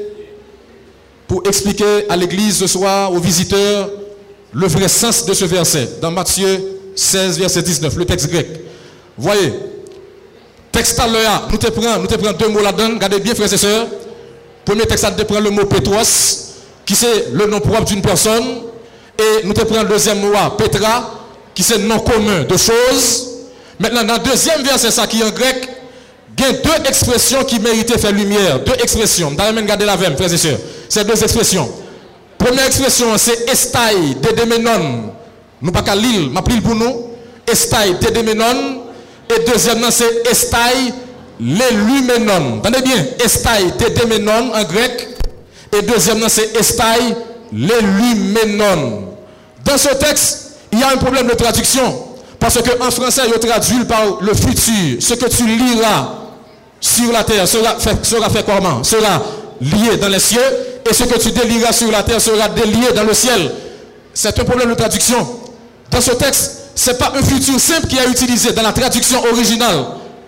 pour 1.27 1.43
expliquer 1.47 2.09
à 2.09 2.17
l'église 2.17 2.57
ce 2.57 2.67
soir, 2.67 3.13
aux 3.13 3.19
visiteurs, 3.19 3.89
le 4.51 4.67
vrai 4.67 4.87
sens 4.87 5.25
de 5.25 5.33
ce 5.33 5.45
verset. 5.45 5.87
Dans 6.01 6.11
Matthieu 6.11 6.61
16, 6.95 7.39
verset 7.39 7.61
19, 7.61 7.95
le 7.95 8.05
texte 8.05 8.29
grec. 8.29 8.47
Voyez, 9.17 9.53
texte 10.71 10.99
à 10.99 11.07
l'heure, 11.07 11.47
nous 11.51 11.57
te 11.57 11.67
prenons, 11.67 11.99
nous 12.01 12.07
te 12.07 12.15
prenons 12.15 12.37
deux 12.37 12.49
mots 12.49 12.61
là-dedans. 12.61 12.95
Regardez 12.95 13.19
bien, 13.19 13.35
frères 13.35 13.53
et 13.53 13.57
sœurs. 13.57 13.87
Premier 14.65 14.85
texte, 14.85 15.15
te 15.17 15.23
prenons 15.23 15.41
le 15.41 15.49
mot 15.49 15.65
Petros, 15.65 16.53
qui 16.85 16.95
c'est 16.95 17.31
le 17.33 17.45
nom 17.47 17.59
propre 17.59 17.85
d'une 17.85 18.01
personne. 18.01 18.43
Et 19.17 19.45
nous 19.45 19.53
te 19.53 19.61
prenons 19.61 19.83
le 19.83 19.89
deuxième 19.89 20.19
mot, 20.21 20.33
Petra, 20.57 21.19
qui 21.53 21.63
c'est 21.63 21.77
le 21.77 21.83
nom 21.85 21.99
commun 21.99 22.43
de 22.43 22.57
choses. 22.57 23.29
Maintenant, 23.79 24.03
dans 24.03 24.15
le 24.15 24.19
deuxième 24.19 24.63
verset, 24.63 24.91
ça 24.91 25.07
qui 25.07 25.21
est 25.21 25.23
en 25.23 25.31
grec, 25.31 25.69
il 26.37 26.43
y 26.43 26.47
a 26.47 26.51
deux 26.53 26.89
expressions 26.89 27.43
qui 27.43 27.59
méritent 27.59 27.93
de 27.93 27.97
faire 27.97 28.11
lumière. 28.11 28.59
Deux 28.59 28.73
expressions. 28.73 29.31
Même 29.31 29.65
garder 29.65 29.85
la 29.85 29.95
veine, 29.95 30.15
frères 30.15 30.33
et 30.33 30.37
sœurs. 30.37 30.57
C'est 30.89 31.05
deux 31.05 31.21
expressions. 31.23 31.69
Première 32.37 32.65
expression, 32.65 33.17
c'est 33.17 33.49
estai, 33.49 34.15
dedemenon. 34.21 35.13
Nous 35.61 35.71
pas 35.71 35.81
qu'à 35.81 35.95
l'île, 35.95 36.29
ma 36.31 36.41
pris 36.41 36.59
pour 36.59 36.75
nous. 36.75 37.11
Estai, 37.49 37.93
dedemenon. 38.01 38.83
Et 39.29 39.49
deuxièmement, 39.49 39.91
c'est 39.91 40.27
estai, 40.29 40.93
lelumenon. 41.39 42.57
Entendez 42.57 42.81
bien. 42.81 43.05
Estai, 43.23 43.71
dedemenon 43.79 44.53
en 44.53 44.63
grec. 44.63 45.09
Et 45.77 45.81
deuxièmement, 45.81 46.29
c'est 46.29 46.55
estai, 46.55 47.15
lelumenon. 47.51 49.09
Dans 49.65 49.77
ce 49.77 49.89
texte, 49.89 50.51
il 50.71 50.79
y 50.79 50.83
a 50.83 50.89
un 50.89 50.97
problème 50.97 51.27
de 51.27 51.33
traduction. 51.33 52.07
Parce 52.39 52.59
qu'en 52.61 52.91
français, 52.91 53.21
il 53.27 53.39
traduit 53.39 53.85
par 53.85 54.19
le 54.21 54.33
futur. 54.33 54.97
Ce 54.99 55.13
que 55.13 55.29
tu 55.29 55.45
liras 55.47 56.09
sur 56.81 57.11
la 57.11 57.23
terre 57.23 57.47
sera 57.47 57.79
fait, 57.79 58.05
sera 58.05 58.29
fait 58.29 58.45
comment? 58.45 58.83
Sera 58.83 59.21
lié 59.61 59.97
dans 59.97 60.09
les 60.09 60.19
cieux. 60.19 60.41
Et 60.89 60.93
ce 60.93 61.05
que 61.05 61.17
tu 61.17 61.31
délieras 61.31 61.71
sur 61.71 61.89
la 61.89 62.03
terre 62.03 62.19
sera 62.19 62.49
délié 62.49 62.91
dans 62.93 63.03
le 63.03 63.13
ciel. 63.13 63.51
C'est 64.13 64.37
un 64.37 64.43
problème 64.43 64.69
de 64.69 64.75
traduction. 64.75 65.25
Dans 65.89 66.01
ce 66.01 66.11
texte, 66.11 66.59
ce 66.75 66.89
n'est 66.89 66.97
pas 66.97 67.13
un 67.15 67.23
futur 67.23 67.59
simple 67.59 67.87
qui 67.87 67.97
est 67.97 68.09
utilisé 68.09 68.51
dans 68.51 68.63
la 68.63 68.73
traduction 68.73 69.23
originale. 69.31 69.85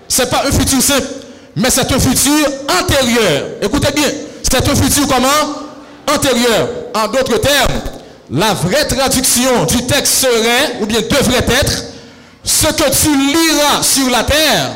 Ce 0.07 0.21
n'est 0.21 0.27
pas 0.27 0.43
un 0.47 0.51
futur 0.51 0.81
simple, 0.81 1.07
mais 1.55 1.69
c'est 1.69 1.91
un 1.91 1.99
futur 1.99 2.47
antérieur. 2.81 3.43
Écoutez 3.61 3.91
bien, 3.91 4.09
c'est 4.43 4.67
un 4.67 4.75
futur 4.75 5.07
comment? 5.07 6.13
Antérieur. 6.13 6.69
En 6.93 7.07
d'autres 7.07 7.37
termes, 7.37 7.81
la 8.31 8.53
vraie 8.53 8.85
traduction 8.85 9.65
du 9.65 9.85
texte 9.85 10.13
serait, 10.25 10.77
ou 10.81 10.85
bien 10.85 11.01
devrait 11.01 11.45
être, 11.59 11.83
ce 12.43 12.67
que 12.67 12.89
tu 12.91 13.09
liras 13.09 13.81
sur 13.81 14.09
la 14.09 14.23
terre 14.23 14.71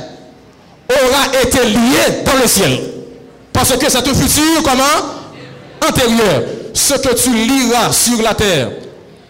aura 0.89 1.41
été 1.43 1.65
lié 1.65 2.23
dans 2.25 2.41
le 2.41 2.47
ciel. 2.47 2.79
Parce 3.53 3.75
que 3.77 3.89
c'est 3.89 3.97
un 3.97 4.13
futur 4.13 4.63
comment? 4.63 5.87
Antérieur. 5.87 6.43
Ce 6.73 6.93
que 6.95 7.13
tu 7.13 7.29
liras 7.29 7.91
sur 7.91 8.21
la 8.21 8.33
terre 8.33 8.69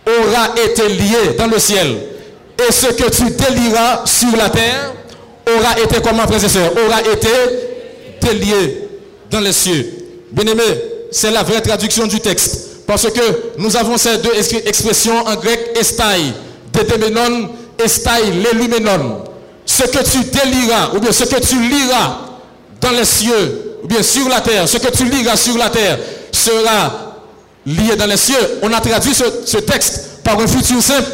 aura 0.06 0.50
été 0.64 0.88
lié 0.88 1.36
dans 1.38 1.48
le 1.48 1.60
ciel. 1.60 1.98
Et 2.68 2.72
ce 2.72 2.88
que 2.88 3.10
tu 3.10 3.30
délieras 3.32 4.02
sur 4.06 4.36
la 4.38 4.50
terre 4.50 4.94
aura 5.58 5.80
été 5.80 6.02
comment, 6.04 6.28
frères 6.28 6.44
et 6.44 6.50
sœurs? 6.50 6.72
Aura 6.86 7.02
été 7.02 7.30
délié 8.22 8.88
dans 9.32 9.40
les 9.40 9.54
cieux. 9.54 9.86
Bien-aimé, 10.32 10.64
c'est 11.12 11.32
la 11.32 11.44
vraie 11.44 11.62
traduction 11.62 12.08
du 12.08 12.20
texte. 12.20 12.86
Parce 12.86 13.10
que 13.10 13.22
nous 13.58 13.76
avons 13.78 13.98
ces 13.98 14.18
deux 14.18 14.34
expressions 14.66 15.26
en 15.28 15.36
grec 15.36 15.78
estai, 15.80 16.34
détéménon 16.74 17.50
estai 17.84 18.32
l'éluménon. 18.32 19.24
Ce 19.66 19.84
que 19.84 20.00
tu 20.04 20.24
déliras, 20.24 20.92
ou 20.96 21.00
bien 21.00 21.12
ce 21.12 21.24
que 21.26 21.40
tu 21.40 21.60
liras 21.60 22.18
dans 22.82 22.92
les 22.92 23.06
cieux, 23.06 23.78
ou 23.84 23.88
bien 23.88 24.02
sur 24.02 24.28
la 24.28 24.42
terre, 24.42 24.68
ce 24.68 24.78
que 24.78 24.90
tu 24.90 25.06
liras 25.06 25.38
sur 25.38 25.58
la 25.58 25.70
terre 25.70 26.00
sera 26.32 27.10
lié 27.66 27.96
dans 27.96 28.08
les 28.08 28.18
cieux. 28.18 28.60
On 28.64 28.74
a 28.74 28.82
traduit 28.82 29.14
ce, 29.14 29.58
texte 29.58 30.22
par 30.24 30.40
un 30.40 30.48
futur 30.48 30.82
simple. 30.82 31.10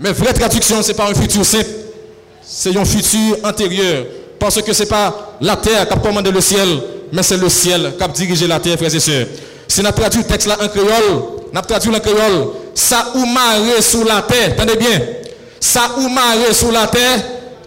Mais 0.00 0.12
vraie 0.12 0.32
traduction, 0.32 0.82
c'est 0.82 0.94
pas 0.94 1.10
un 1.10 1.14
futur 1.14 1.44
simple. 1.44 1.68
C'est 2.44 2.76
un 2.76 2.84
futur 2.84 3.36
antérieur. 3.44 4.04
Parce 4.38 4.60
que 4.60 4.72
ce 4.72 4.82
n'est 4.82 4.88
pas 4.88 5.36
la 5.40 5.56
terre 5.56 5.86
qui 5.86 5.94
a 5.94 5.96
commandé 5.96 6.30
le 6.30 6.40
ciel, 6.40 6.68
mais 7.12 7.22
c'est 7.22 7.36
le 7.36 7.48
ciel 7.48 7.94
qui 7.96 8.02
a 8.02 8.08
dirigé 8.08 8.46
la 8.46 8.58
terre, 8.58 8.76
frères 8.76 8.94
et 8.94 9.00
sœurs. 9.00 9.26
Si 9.68 9.80
on 9.80 9.84
a 9.84 9.92
traduit 9.92 10.22
le 10.22 10.26
texte 10.26 10.48
là 10.48 10.56
en 10.60 10.68
créole, 10.68 11.22
on 11.52 11.56
a 11.56 11.62
traduit 11.62 11.94
en 11.94 12.00
créole, 12.00 12.48
ça 12.74 13.06
ou 13.14 13.24
maré 13.24 13.80
sous 13.80 14.04
la 14.04 14.22
terre, 14.22 14.50
attendez 14.50 14.76
bien, 14.76 15.00
ça 15.60 15.92
ou 15.96 16.08
maré 16.08 16.52
sous 16.52 16.70
la 16.72 16.88
terre, 16.88 17.20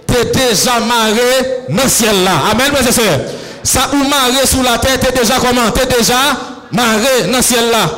t'es 0.05 0.26
déjà 0.26 0.80
maré 0.82 1.63
dans 1.69 1.84
le 1.84 1.89
ciel 1.89 2.23
là. 2.23 2.51
Amen, 2.51 2.67
frères 2.73 2.89
et 2.89 2.91
sœurs. 2.91 3.19
Ça 3.63 3.89
ou 3.93 3.97
maré 3.97 4.45
sous 4.45 4.61
la 4.61 4.78
terre, 4.78 4.99
t'es 4.99 5.17
déjà 5.17 5.36
comment? 5.39 5.71
T'es 5.71 5.86
déjà 5.86 6.19
maré 6.71 7.23
dans 7.32 7.38
le 7.38 7.43
ciel 7.43 7.71
là. 7.71 7.89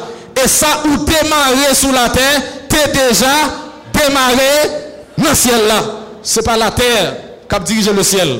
Et 0.43 0.47
ça 0.47 0.83
ou 0.85 1.03
démarré 1.03 1.73
sous 1.73 1.91
la 1.91 2.09
terre, 2.09 2.41
t'es 2.69 2.91
déjà 2.91 3.33
démarré 3.91 4.69
dans 5.17 5.29
le 5.29 5.35
ciel 5.35 5.67
là. 5.67 5.83
Ce 6.21 6.39
n'est 6.39 6.43
pas 6.43 6.57
la 6.57 6.71
terre 6.71 7.15
qui 7.49 7.55
a 7.55 7.59
dirigé 7.59 7.93
le 7.93 8.03
ciel, 8.03 8.39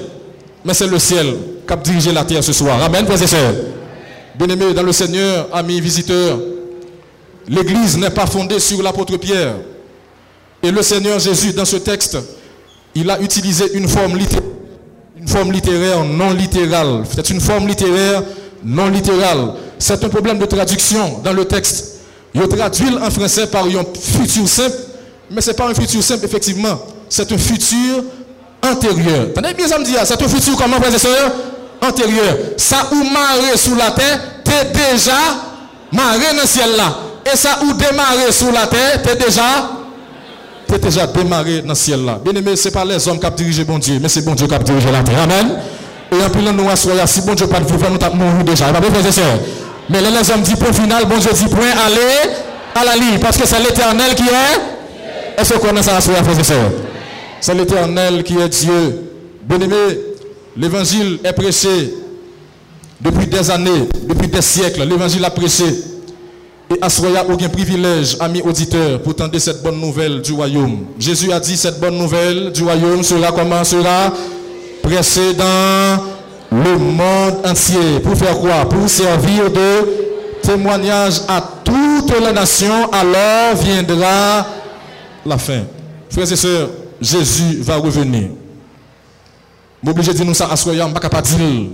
mais 0.64 0.74
c'est 0.74 0.88
le 0.88 1.00
ciel 1.00 1.36
qui 1.66 1.74
a 1.74 1.76
dirigé 1.78 2.12
la 2.12 2.24
terre 2.24 2.44
ce 2.44 2.54
soir. 2.54 2.82
Amen, 2.82 3.06
frères 3.06 3.22
et. 3.22 4.38
Bien-aimés 4.38 4.74
dans 4.74 4.84
le 4.84 4.92
Seigneur, 4.92 5.48
amis 5.52 5.82
visiteurs, 5.82 6.38
l'Église 7.48 7.98
n'est 7.98 8.10
pas 8.10 8.28
fondée 8.28 8.60
sur 8.60 8.84
l'apôtre 8.84 9.18
Pierre. 9.18 9.56
Et 10.62 10.72
le 10.72 10.82
Seigneur 10.82 11.20
Jésus, 11.20 11.54
dans 11.54 11.66
ce 11.66 11.78
texte, 11.78 12.18
il 12.94 13.10
a 13.10 13.20
utilisé 13.20 13.74
une 13.74 13.88
forme 13.88 14.18
littéraire, 14.18 14.44
une 15.20 15.28
forme 15.28 15.52
littéraire 15.52 16.04
non 16.04 16.32
littérale. 16.32 17.04
C'est 17.16 17.30
une 17.30 17.42
forme 17.42 17.68
littéraire 17.68 18.24
non 18.64 18.88
littérale. 18.90 19.54
C'est 19.80 20.04
un 20.04 20.10
problème 20.10 20.40
de 20.40 20.46
traduction 20.46 21.20
dans 21.24 21.34
le 21.34 21.46
texte. 21.46 22.00
Il 22.34 22.48
traduit 22.48 22.90
en 23.02 23.10
français 23.10 23.48
par 23.48 23.66
un 23.66 23.86
futur 24.00 24.48
simple, 24.48 24.76
mais 25.32 25.42
ce 25.42 25.50
n'est 25.50 25.56
pas 25.56 25.70
un 25.70 25.74
futur 25.74 26.04
simple, 26.04 26.26
effectivement. 26.26 26.80
C'est 27.10 27.32
un 27.32 27.38
futur 27.38 28.04
antérieur. 28.64 29.28
Tenez 29.36 29.54
bien 29.54 29.68
ça 29.68 29.80
me 29.80 29.84
dit, 29.86 29.96
c'est 30.04 30.22
un 30.22 30.28
futur 30.28 30.56
comment, 30.58 30.78
frères 30.78 30.94
et 30.94 31.00
sœurs 31.00 31.32
Antérieur. 31.82 32.38
Ça 32.58 32.88
ou 32.92 33.04
marre 33.04 33.56
sous 33.56 33.76
la 33.76 33.92
terre, 33.92 34.20
t'es 34.44 34.66
déjà 34.74 35.12
marré 35.92 36.34
dans 36.36 36.42
le 36.42 36.48
ciel 36.48 36.76
là. 36.76 36.98
Et 37.32 37.38
ça 37.38 37.60
ou 37.64 37.74
démarré 37.74 38.32
sous 38.32 38.52
la 38.52 38.68
terre, 38.68 39.02
t'es 39.04 39.16
déjà 39.16 39.44
t'es 40.68 40.80
déjà 40.80 41.08
démarré 41.08 41.62
dans 41.62 41.70
le 41.70 41.76
ciel 41.76 42.04
là. 42.04 42.20
Bien 42.24 42.34
aimé, 42.34 42.56
ce 42.56 42.68
n'est 42.68 42.72
pas 42.74 42.84
les 42.84 43.08
hommes 43.08 43.20
qui 43.20 43.26
ont 43.26 43.30
dirigé 43.30 43.64
bon 43.64 43.78
Dieu, 43.78 44.00
mais 44.02 44.10
c'est 44.10 44.24
bon 44.24 44.34
Dieu 44.34 44.48
qui 44.48 44.56
a 44.56 44.60
dirigé 44.60 44.92
la 44.92 45.04
terre. 45.04 45.22
Amen. 45.22 45.60
Et 46.12 46.24
en 46.24 46.30
plus, 46.30 46.42
nous 46.42 46.70
assoyons, 46.70 47.06
si 47.06 47.22
bon 47.22 47.34
Dieu 47.34 47.48
pas 47.48 47.60
de 47.60 47.66
vous, 47.66 47.78
nous 47.78 48.04
avons 48.06 48.16
mouru 48.16 48.44
déjà. 48.44 48.66
Mais 49.90 50.02
là, 50.02 50.10
les 50.10 50.32
hommes 50.32 50.42
disent 50.42 50.56
point 50.56 50.74
final, 50.74 51.06
bon 51.06 51.18
Dieu 51.18 51.32
dit 51.34 51.48
point, 51.48 51.68
allez 51.86 52.32
à 52.76 52.84
la 52.86 52.96
ligne. 52.96 53.20
Parce 53.20 53.38
que 53.38 53.46
c'est 53.46 53.60
l'éternel 53.60 54.16
qui 54.16 54.24
est. 54.24 55.42
Est-ce 55.42 55.54
qu'on 55.54 55.68
connaît 55.68 55.84
ça, 55.84 56.00
frères 56.02 56.40
et 56.40 56.44
sœurs? 56.44 56.72
C'est 57.40 57.54
l'éternel 57.54 58.24
qui 58.24 58.38
est 58.38 58.50
Dieu. 58.50 59.12
Bien 59.44 59.60
aimé, 59.60 59.76
l'évangile 60.56 61.20
est 61.24 61.34
prêché 61.34 61.94
depuis 63.00 63.28
des 63.28 63.50
années, 63.52 63.88
depuis 64.08 64.28
des 64.28 64.42
siècles. 64.42 64.84
L'évangile 64.84 65.24
a 65.24 65.30
prêché. 65.30 65.66
Et 66.70 66.84
a 66.84 67.26
aucun 67.30 67.48
privilège, 67.48 68.18
amis 68.20 68.42
auditeurs, 68.42 69.02
pour 69.02 69.16
tenter 69.16 69.40
cette 69.40 69.64
bonne 69.64 69.80
nouvelle 69.80 70.22
du 70.22 70.34
royaume. 70.34 70.88
Jésus 71.00 71.32
a 71.32 71.40
dit 71.40 71.56
cette 71.56 71.80
bonne 71.80 71.98
nouvelle 71.98 72.52
du 72.52 72.64
royaume 72.64 73.04
sera 73.04 73.32
comment 73.32 73.64
sera? 73.64 74.12
Prêchée 74.84 75.34
dans 75.34 76.04
le 76.52 76.78
monde 76.78 77.36
entier. 77.46 78.02
Pour 78.04 78.18
faire 78.18 78.38
quoi? 78.38 78.68
Pour 78.68 78.90
servir 78.90 79.50
de 79.50 80.42
témoignage 80.42 81.22
à 81.30 81.42
toute 81.64 82.20
la 82.20 82.34
nation. 82.34 82.92
Alors 82.92 83.56
viendra 83.56 84.46
la 85.26 85.38
fin. 85.38 85.62
Frères 86.10 86.30
et 86.30 86.36
sœurs, 86.36 86.70
Jésus 87.02 87.60
va 87.62 87.78
revenir. 87.78 88.30
M'oblige 89.84 90.08
de 90.08 90.14
dire 90.14 90.36
ça 90.36 90.48
à 90.52 90.56
Soya, 90.56 90.88
je 90.88 90.94
ne 90.94 91.00
pas 91.10 91.22
dire. 91.22 91.70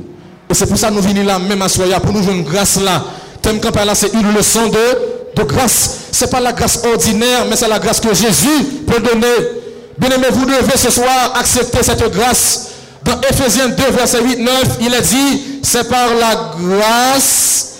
Et 0.49 0.53
c'est 0.53 0.67
pour 0.67 0.78
ça 0.78 0.89
que 0.89 0.93
nous 0.93 1.01
venons 1.01 1.24
là, 1.24 1.39
même 1.39 1.61
à 1.61 1.69
Soya, 1.69 1.99
pour 1.99 2.13
nous 2.13 2.21
jouer 2.21 2.34
une 2.34 2.43
grâce 2.43 2.80
là. 2.82 3.03
Thème 3.41 3.59
là, 3.86 3.95
c'est 3.95 4.13
une 4.13 4.34
leçon 4.34 4.67
de, 4.67 5.41
de 5.41 5.43
grâce. 5.43 5.99
Ce 6.11 6.26
n'est 6.26 6.32
pas 6.32 6.39
la 6.39 6.53
grâce 6.53 6.82
ordinaire, 6.86 7.45
mais 7.49 7.55
c'est 7.55 7.67
la 7.67 7.80
grâce 7.80 7.99
que 7.99 8.13
Jésus 8.13 8.63
peut 8.88 8.99
donner. 9.01 9.61
Bien 9.97 10.09
aimé, 10.11 10.28
vous 10.32 10.45
devez 10.45 10.78
ce 10.78 10.91
soir 10.91 11.34
accepter 11.36 11.84
cette 11.84 12.09
grâce. 12.13 12.69
Dans 13.03 13.19
Ephésiens 13.21 13.69
2, 13.69 13.84
verset 13.91 14.24
8, 14.24 14.39
9, 14.39 14.63
il 14.82 14.93
est 14.93 15.01
dit, 15.01 15.59
c'est 15.61 15.89
par 15.89 16.07
la 16.15 16.53
grâce, 16.57 17.76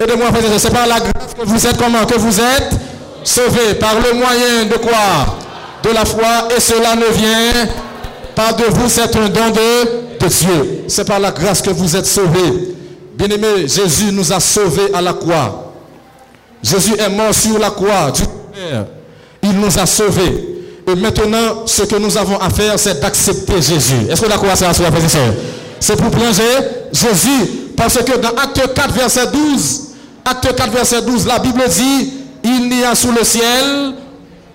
aidez-moi 0.00 0.28
c'est 0.58 0.72
par 0.72 0.86
la 0.86 0.98
grâce 0.98 1.34
que 1.38 1.44
vous 1.46 1.66
êtes 1.66 1.76
comment 1.76 2.04
Que 2.04 2.18
vous 2.18 2.40
êtes 2.40 2.70
sauvés. 3.22 3.74
Par 3.74 3.94
le 3.94 4.14
moyen 4.14 4.64
de 4.64 4.76
quoi? 4.76 5.36
De 5.82 5.90
la 5.90 6.04
foi 6.04 6.48
et 6.56 6.60
cela 6.60 6.94
ne 6.96 7.06
vient 7.06 7.68
pas 8.34 8.52
de 8.52 8.64
vous, 8.64 8.88
c'est 8.88 9.14
un 9.16 9.28
don 9.28 9.50
de, 9.50 10.26
Dieu. 10.28 10.84
C'est 10.88 11.04
par 11.04 11.18
la 11.18 11.30
grâce 11.30 11.62
que 11.62 11.70
vous 11.70 11.96
êtes 11.96 12.06
sauvés. 12.06 12.74
Bien-aimés, 13.14 13.66
Jésus 13.66 14.12
nous 14.12 14.32
a 14.32 14.40
sauvés 14.40 14.92
à 14.94 15.00
la 15.00 15.12
croix. 15.12 15.72
Jésus 16.62 16.94
est 16.98 17.08
mort 17.08 17.34
sur 17.34 17.58
la 17.58 17.70
croix 17.70 18.10
du 18.10 18.22
Père. 18.22 18.86
Il 19.42 19.52
nous 19.52 19.78
a 19.78 19.86
sauvés. 19.86 20.46
Et 20.86 20.94
maintenant, 20.94 21.66
ce 21.66 21.82
que 21.82 21.96
nous 21.96 22.16
avons 22.16 22.38
à 22.38 22.50
faire, 22.50 22.78
c'est 22.78 23.00
d'accepter 23.00 23.62
Jésus. 23.62 24.06
Est-ce 24.10 24.20
que 24.20 24.28
la 24.28 24.36
croix, 24.36 24.56
c'est 24.56 24.66
la 24.66 24.72
C'est 25.78 25.96
pour 25.96 26.10
plonger 26.10 26.42
Jésus. 26.92 27.72
Parce 27.76 27.96
que 27.98 28.18
dans 28.18 28.30
Acte 28.30 28.74
4, 28.74 28.92
verset 28.92 29.26
12, 29.32 29.80
Acte 30.24 30.54
4, 30.54 30.70
verset 30.70 31.02
12, 31.02 31.26
la 31.26 31.38
Bible 31.38 31.62
dit, 31.68 32.12
il 32.44 32.68
n'y 32.68 32.84
a 32.84 32.94
sous 32.94 33.12
le 33.12 33.24
ciel 33.24 33.94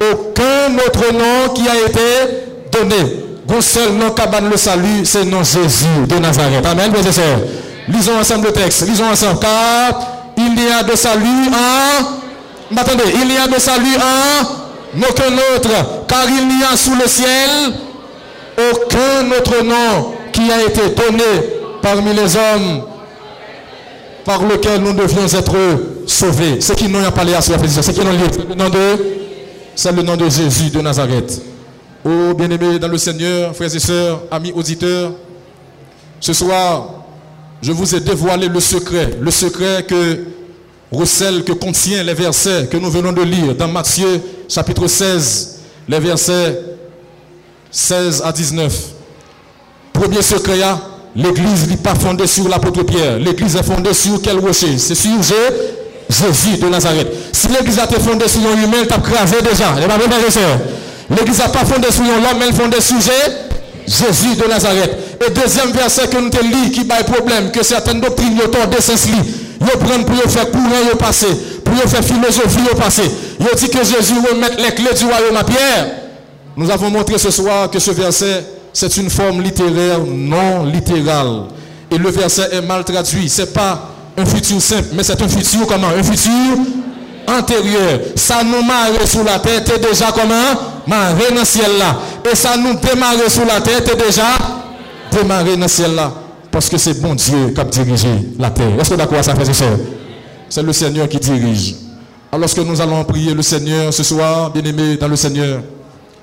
aucun 0.02 0.78
autre 0.86 1.14
nom 1.14 1.54
qui 1.54 1.68
a 1.68 1.76
été 1.88 2.72
donné. 2.72 3.26
Un 3.48 3.62
seul 3.62 3.93
nom 3.93 4.10
cabane 4.12 4.50
le 4.50 4.58
salut, 4.58 5.06
c'est 5.06 5.24
le 5.24 5.30
nom 5.30 5.43
Jésus 5.43 5.86
de 6.08 6.16
Nazareth. 6.16 6.66
Amen, 6.66 6.91
mes 6.91 7.12
frères. 7.12 7.39
Lisons 7.88 8.20
ensemble 8.20 8.48
le 8.48 8.54
texte. 8.54 8.88
Lisons 8.88 9.06
ensemble. 9.06 9.39
Car 9.39 10.00
il 10.38 10.64
y 10.64 10.72
a 10.72 10.84
de 10.84 10.96
salut 10.96 11.50
en. 11.50 12.76
Attendez, 12.78 13.04
il 13.22 13.32
y 13.32 13.38
a 13.38 13.48
de 13.48 13.60
salut 13.60 13.96
en 13.96 14.98
aucun 14.98 15.34
autre. 15.56 15.70
Car 16.08 16.26
il 16.28 16.48
n'y 16.48 16.64
a 16.64 16.76
sous 16.76 16.96
le 16.96 17.08
ciel 17.08 17.74
aucun 18.58 19.32
autre 19.38 19.64
nom 19.64 20.14
qui 20.32 20.52
a 20.52 20.64
été 20.64 20.82
donné 20.89 21.24
parmi 21.82 22.14
les 22.14 22.36
hommes 22.36 22.84
par 24.24 24.41
lequel 24.41 24.82
nous 24.82 24.93
devions 24.93 25.28
être 25.28 25.56
sauvés. 26.08 26.60
Ce 26.60 26.74
qui 26.74 26.88
n'ont 26.88 27.04
pas 27.04 27.12
parlé 27.12 27.36
à 27.36 27.41
ce 27.41 27.52
c'est 27.82 27.93
qui 27.93 28.00
n'ont 28.00 28.12
le 28.12 28.70
de 28.70 29.14
c'est 29.76 29.92
le 29.92 30.02
nom 30.02 30.16
de 30.16 30.30
Jésus 30.30 30.70
de 30.70 30.82
Nazareth. 30.82 31.42
Oh 32.04 32.34
bien-aimés 32.34 32.80
dans 32.80 32.88
le 32.88 32.98
Seigneur, 32.98 33.56
frères 33.56 33.74
et 33.76 33.80
sœurs, 33.80 34.24
amis 34.32 34.52
auditeurs, 34.56 35.12
ce 36.20 36.34
soir, 36.34 37.04
je 37.62 37.72
vous 37.72 37.96
ai 37.96 38.00
dévoilé 38.00 38.48
le 38.48 38.60
secret, 38.60 39.18
le 39.20 39.32
secret 39.32 39.86
que 39.88 40.24
recèle, 40.92 41.44
que 41.44 41.52
contient 41.52 42.04
les 42.04 42.14
versets 42.14 42.68
que 42.68 42.78
nous 42.78 42.90
venons 42.90 43.12
de 43.12 43.22
lire 43.22 43.56
dans 43.56 43.68
Matthieu 43.68 44.22
chapitre 44.48 44.88
16, 44.88 45.60
les 45.88 46.00
versets 46.00 46.60
16 47.72 48.22
à 48.24 48.32
19. 48.32 48.74
Premier 49.92 50.22
secret, 50.22 50.60
l'église 51.16 51.68
n'est 51.68 51.78
pas 51.78 51.96
fondée 51.96 52.28
sur 52.28 52.48
l'apôtre 52.48 52.84
Pierre. 52.84 53.18
L'église 53.20 53.56
est 53.56 53.64
fondée 53.64 53.94
sur 53.94 54.22
quel 54.22 54.40
rocher? 54.40 54.78
C'est 54.78 54.96
sur 54.96 55.22
Jésus 55.22 55.36
Jésus 56.16 56.57
de 56.57 56.70
Nazareth. 56.70 57.07
Si 57.32 57.47
l'église 57.47 57.80
a 57.80 57.86
été 57.86 57.99
fondée 57.99 58.28
sur 58.28 58.41
humain, 58.41 58.78
elle 58.82 58.88
t'a 58.88 58.97
crasé 58.97 59.38
déjà. 59.41 59.74
L'église 61.09 61.39
n'a 61.39 61.49
pas 61.49 61.66
fondé 61.66 61.91
sur 61.91 62.03
un 62.03 62.32
homme, 62.32 62.41
elle 62.41 62.53
fondée 62.53 62.82
sur 62.82 62.97
Jésus 62.99 64.36
de 64.36 64.47
Nazareth. 64.49 64.91
Et 65.26 65.32
deuxième 65.32 65.72
verset 65.72 66.07
que 66.07 66.18
nous 66.18 66.30
te 66.30 66.41
lis 66.43 66.72
qui 66.72 66.86
a 66.89 67.03
problème, 67.03 67.51
que 67.51 67.63
certaines 67.63 68.01
doctrines 68.01 68.39
ont 68.41 68.76
de 68.76 68.82
sens. 68.82 69.07
Ils 69.07 69.80
prennent 69.80 70.05
pour 70.05 70.32
faire 70.32 70.51
courant 70.51 70.91
au 70.93 70.95
passé, 70.95 71.28
pour 71.63 71.76
faire 71.89 72.03
philosophie 72.03 72.70
au 72.72 72.76
passé. 72.76 73.03
Ils 73.39 73.55
dit 73.57 73.70
que 73.70 73.80
Jésus 73.80 74.16
remet 74.16 74.49
les 74.57 74.72
clés 74.74 74.93
du 74.97 75.05
royaume 75.05 75.38
à 75.38 75.43
Pierre. 75.43 75.88
Nous 76.57 76.70
avons 76.70 76.89
montré 76.89 77.18
ce 77.18 77.32
soir 77.32 77.70
que 77.70 77.80
ce 77.80 77.91
verset, 77.91 78.45
c'est 78.72 78.95
une 78.97 79.09
forme 79.09 79.41
littéraire 79.41 79.99
non 80.05 80.66
littérale. 80.66 81.43
Et 81.91 81.97
le 81.97 82.09
verset 82.09 82.49
est 82.51 82.61
mal 82.61 82.84
traduit. 82.84 83.30
C'est 83.30 83.53
pas 83.53 83.95
un 84.18 84.26
futur 84.26 84.61
simple, 84.61 84.89
mais 84.93 85.03
c'est 85.03 85.22
un 85.22 85.28
futur 85.28 85.68
comment? 85.68 85.88
Un 85.88 86.03
futur 86.03 86.32
antérieur. 87.28 87.99
Ça 88.16 88.43
nous 88.43 88.63
marre 88.63 89.05
sous 89.05 89.24
la 89.24 89.39
tête, 89.39 89.66
t'es 89.66 89.80
déjà 89.80 90.11
comment? 90.11 90.34
Marre 90.88 91.16
dans 91.16 91.39
le 91.39 91.45
ciel 91.45 91.72
là. 91.78 91.97
Et 92.32 92.36
ça 92.36 92.55
nous 92.57 92.76
démarre 92.76 93.30
sous 93.30 93.45
la 93.45 93.61
tête, 93.61 93.84
t'es 93.86 93.95
déjà 93.95 94.38
démarré 95.11 95.55
dans 95.55 95.63
le 95.63 95.68
ciel 95.68 95.95
là. 95.95 96.11
Parce 96.51 96.70
que 96.70 96.78
c'est 96.78 97.01
bon 97.01 97.16
Dieu 97.16 97.51
qui 97.53 97.59
a 97.59 97.63
dirigé 97.66 98.07
la 98.39 98.49
terre. 98.49 98.80
Est-ce 98.80 98.91
que 98.91 98.95
d'accord 98.95 99.24
ça 99.24 99.36
fait 99.36 99.53
ça 99.53 99.66
C'est 100.47 100.63
le 100.63 100.72
Seigneur 100.72 101.09
qui 101.09 101.18
dirige. 101.18 101.76
Alors 102.32 102.53
que 102.53 102.61
nous 102.61 102.80
allons 102.80 103.03
prier 103.03 103.34
le 103.34 103.41
Seigneur 103.41 103.93
ce 103.93 104.03
soir, 104.03 104.51
bien-aimés 104.51 104.97
dans 104.97 105.07
le 105.07 105.16
Seigneur, 105.16 105.61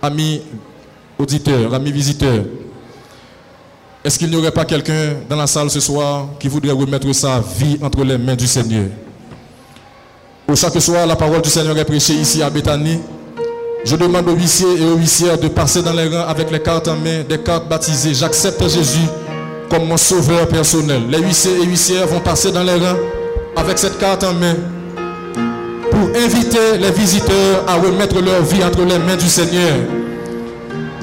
amis 0.00 0.42
auditeurs, 1.18 1.72
amis 1.74 1.92
visiteurs, 1.92 2.44
est-ce 4.04 4.18
qu'il 4.18 4.30
n'y 4.30 4.36
aurait 4.36 4.50
pas 4.50 4.64
quelqu'un 4.64 5.14
dans 5.28 5.36
la 5.36 5.46
salle 5.46 5.70
ce 5.70 5.78
soir 5.78 6.26
qui 6.40 6.48
voudrait 6.48 6.72
remettre 6.72 7.12
sa 7.12 7.40
vie 7.58 7.78
entre 7.80 8.02
les 8.02 8.18
mains 8.18 8.34
du 8.34 8.48
Seigneur? 8.48 8.86
Au 10.48 10.56
chaque 10.56 10.80
soir, 10.80 11.06
la 11.06 11.14
parole 11.14 11.40
du 11.40 11.48
Seigneur 11.48 11.78
est 11.78 11.84
prêchée 11.84 12.14
ici 12.14 12.42
à 12.42 12.50
Bethanie. 12.50 12.98
Je 13.84 13.94
demande 13.94 14.28
aux 14.28 14.34
huissiers 14.34 14.80
et 14.80 14.84
aux 14.84 14.96
huissières 14.96 15.38
de 15.38 15.46
passer 15.48 15.82
dans 15.82 15.92
les 15.92 16.08
rangs 16.08 16.26
avec 16.26 16.50
les 16.50 16.60
cartes 16.60 16.88
en 16.88 16.96
main, 16.96 17.22
des 17.28 17.38
cartes 17.38 17.68
baptisées. 17.68 18.14
J'accepte 18.14 18.62
Jésus 18.68 19.06
comme 19.70 19.86
mon 19.86 19.96
sauveur 19.96 20.48
personnel. 20.48 21.02
Les 21.08 21.18
huissiers 21.18 21.56
et 21.62 21.64
huissières 21.64 22.06
vont 22.08 22.20
passer 22.20 22.50
dans 22.50 22.64
les 22.64 22.74
rangs 22.74 22.98
avec 23.56 23.78
cette 23.78 23.98
carte 23.98 24.24
en 24.24 24.34
main 24.34 24.54
pour 25.90 26.08
inviter 26.20 26.76
les 26.80 26.90
visiteurs 26.90 27.64
à 27.68 27.76
remettre 27.76 28.20
leur 28.20 28.42
vie 28.42 28.64
entre 28.64 28.82
les 28.82 28.98
mains 28.98 29.16
du 29.16 29.28
Seigneur. 29.28 30.01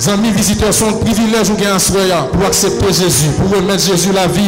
Amis 0.08 0.32
visiteurs 0.32 0.74
sont 0.74 0.94
privilèges 0.94 1.50
à 1.50 2.22
pour 2.32 2.46
accepter 2.46 2.88
Jésus, 2.88 3.32
pour 3.38 3.52
remettre 3.52 3.84
Jésus 3.84 4.14
la 4.14 4.28
vie. 4.28 4.48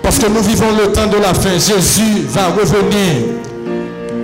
Parce 0.00 0.18
que 0.18 0.26
nous 0.28 0.42
vivons 0.42 0.70
le 0.80 0.92
temps 0.92 1.08
de 1.08 1.16
la 1.16 1.34
fin. 1.34 1.52
Jésus 1.54 2.24
va 2.28 2.46
revenir. 2.46 3.34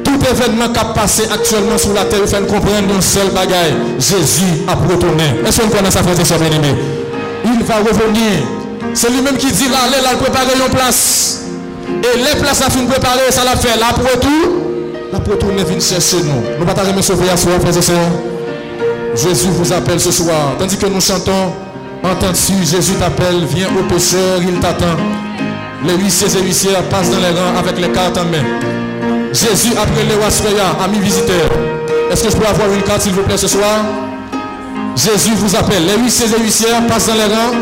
Tout 0.04 0.18
événement 0.30 0.68
qui 0.72 0.78
a 0.78 0.84
passé 0.84 1.24
actuellement 1.32 1.76
sur 1.76 1.92
la 1.94 2.04
terre, 2.04 2.20
il 2.22 2.28
faut 2.28 2.36
comprendre 2.44 2.94
un 2.96 3.00
seul 3.00 3.28
bagaille. 3.30 3.74
Jésus 3.98 4.62
a 4.68 4.74
retourné. 4.74 5.24
Est-ce 5.44 5.60
qu'on 5.60 5.68
connaît 5.68 5.90
sa 5.90 6.02
frère 6.04 6.14
et 6.14 6.48
bien 6.48 6.58
aimé 6.58 6.74
Il 7.44 7.64
va 7.64 7.78
revenir. 7.78 8.46
C'est 8.94 9.10
lui-même 9.10 9.36
qui 9.36 9.50
dit 9.50 9.68
là, 9.68 9.78
allez 9.86 10.00
là, 10.00 10.16
préparer 10.16 10.54
une 10.54 10.70
place. 10.72 11.40
Et 11.88 12.18
les 12.18 12.40
places 12.40 12.62
à 12.62 12.70
fin 12.70 12.84
préparer, 12.86 13.30
ça 13.30 13.42
l'a 13.44 13.56
fait. 13.56 13.76
Là, 13.80 13.86
pour 13.92 14.20
tout, 14.20 15.12
là, 15.12 15.18
pour 15.18 15.38
tout, 15.38 15.48
vient 15.48 15.80
chercher 15.80 16.18
nous. 16.18 16.60
Nous 16.60 16.64
ne 16.64 16.72
pas 16.72 16.84
me 16.84 17.02
sauver 17.02 17.28
à 17.28 17.36
frères 17.36 17.58
et 17.66 17.82
sœurs. 17.82 18.33
Jésus 19.14 19.48
vous 19.50 19.72
appelle 19.72 20.00
ce 20.00 20.10
soir. 20.10 20.54
Tandis 20.58 20.76
que 20.76 20.86
nous 20.86 21.00
chantons, 21.00 21.52
entends-tu, 22.02 22.64
Jésus 22.64 22.94
t'appelle, 22.94 23.44
viens 23.48 23.68
au 23.68 23.82
pécheur, 23.92 24.40
il 24.42 24.58
t'attend. 24.60 24.96
Les 25.86 25.94
huissiers 25.94 26.28
et 26.38 26.42
huissières 26.42 26.82
passent 26.88 27.10
dans 27.10 27.18
les 27.18 27.28
rangs 27.28 27.56
avec 27.58 27.78
les 27.78 27.90
cartes 27.90 28.18
en 28.18 28.24
main. 28.24 28.44
Jésus 29.32 29.72
après 29.72 30.04
les 30.08 30.16
Wassoya, 30.16 30.76
amis 30.84 30.98
visiteurs. 30.98 31.50
Est-ce 32.10 32.24
que 32.24 32.30
je 32.30 32.36
peux 32.36 32.46
avoir 32.46 32.72
une 32.72 32.82
carte 32.82 33.02
s'il 33.02 33.12
vous 33.12 33.22
plaît 33.22 33.36
ce 33.36 33.48
soir? 33.48 33.84
Jésus 34.96 35.34
vous 35.36 35.54
appelle. 35.56 35.84
Les 35.86 36.02
huissiers 36.02 36.26
et 36.26 36.42
huissières 36.42 36.86
passent 36.86 37.08
dans 37.08 37.14
les 37.14 37.34
rangs. 37.34 37.54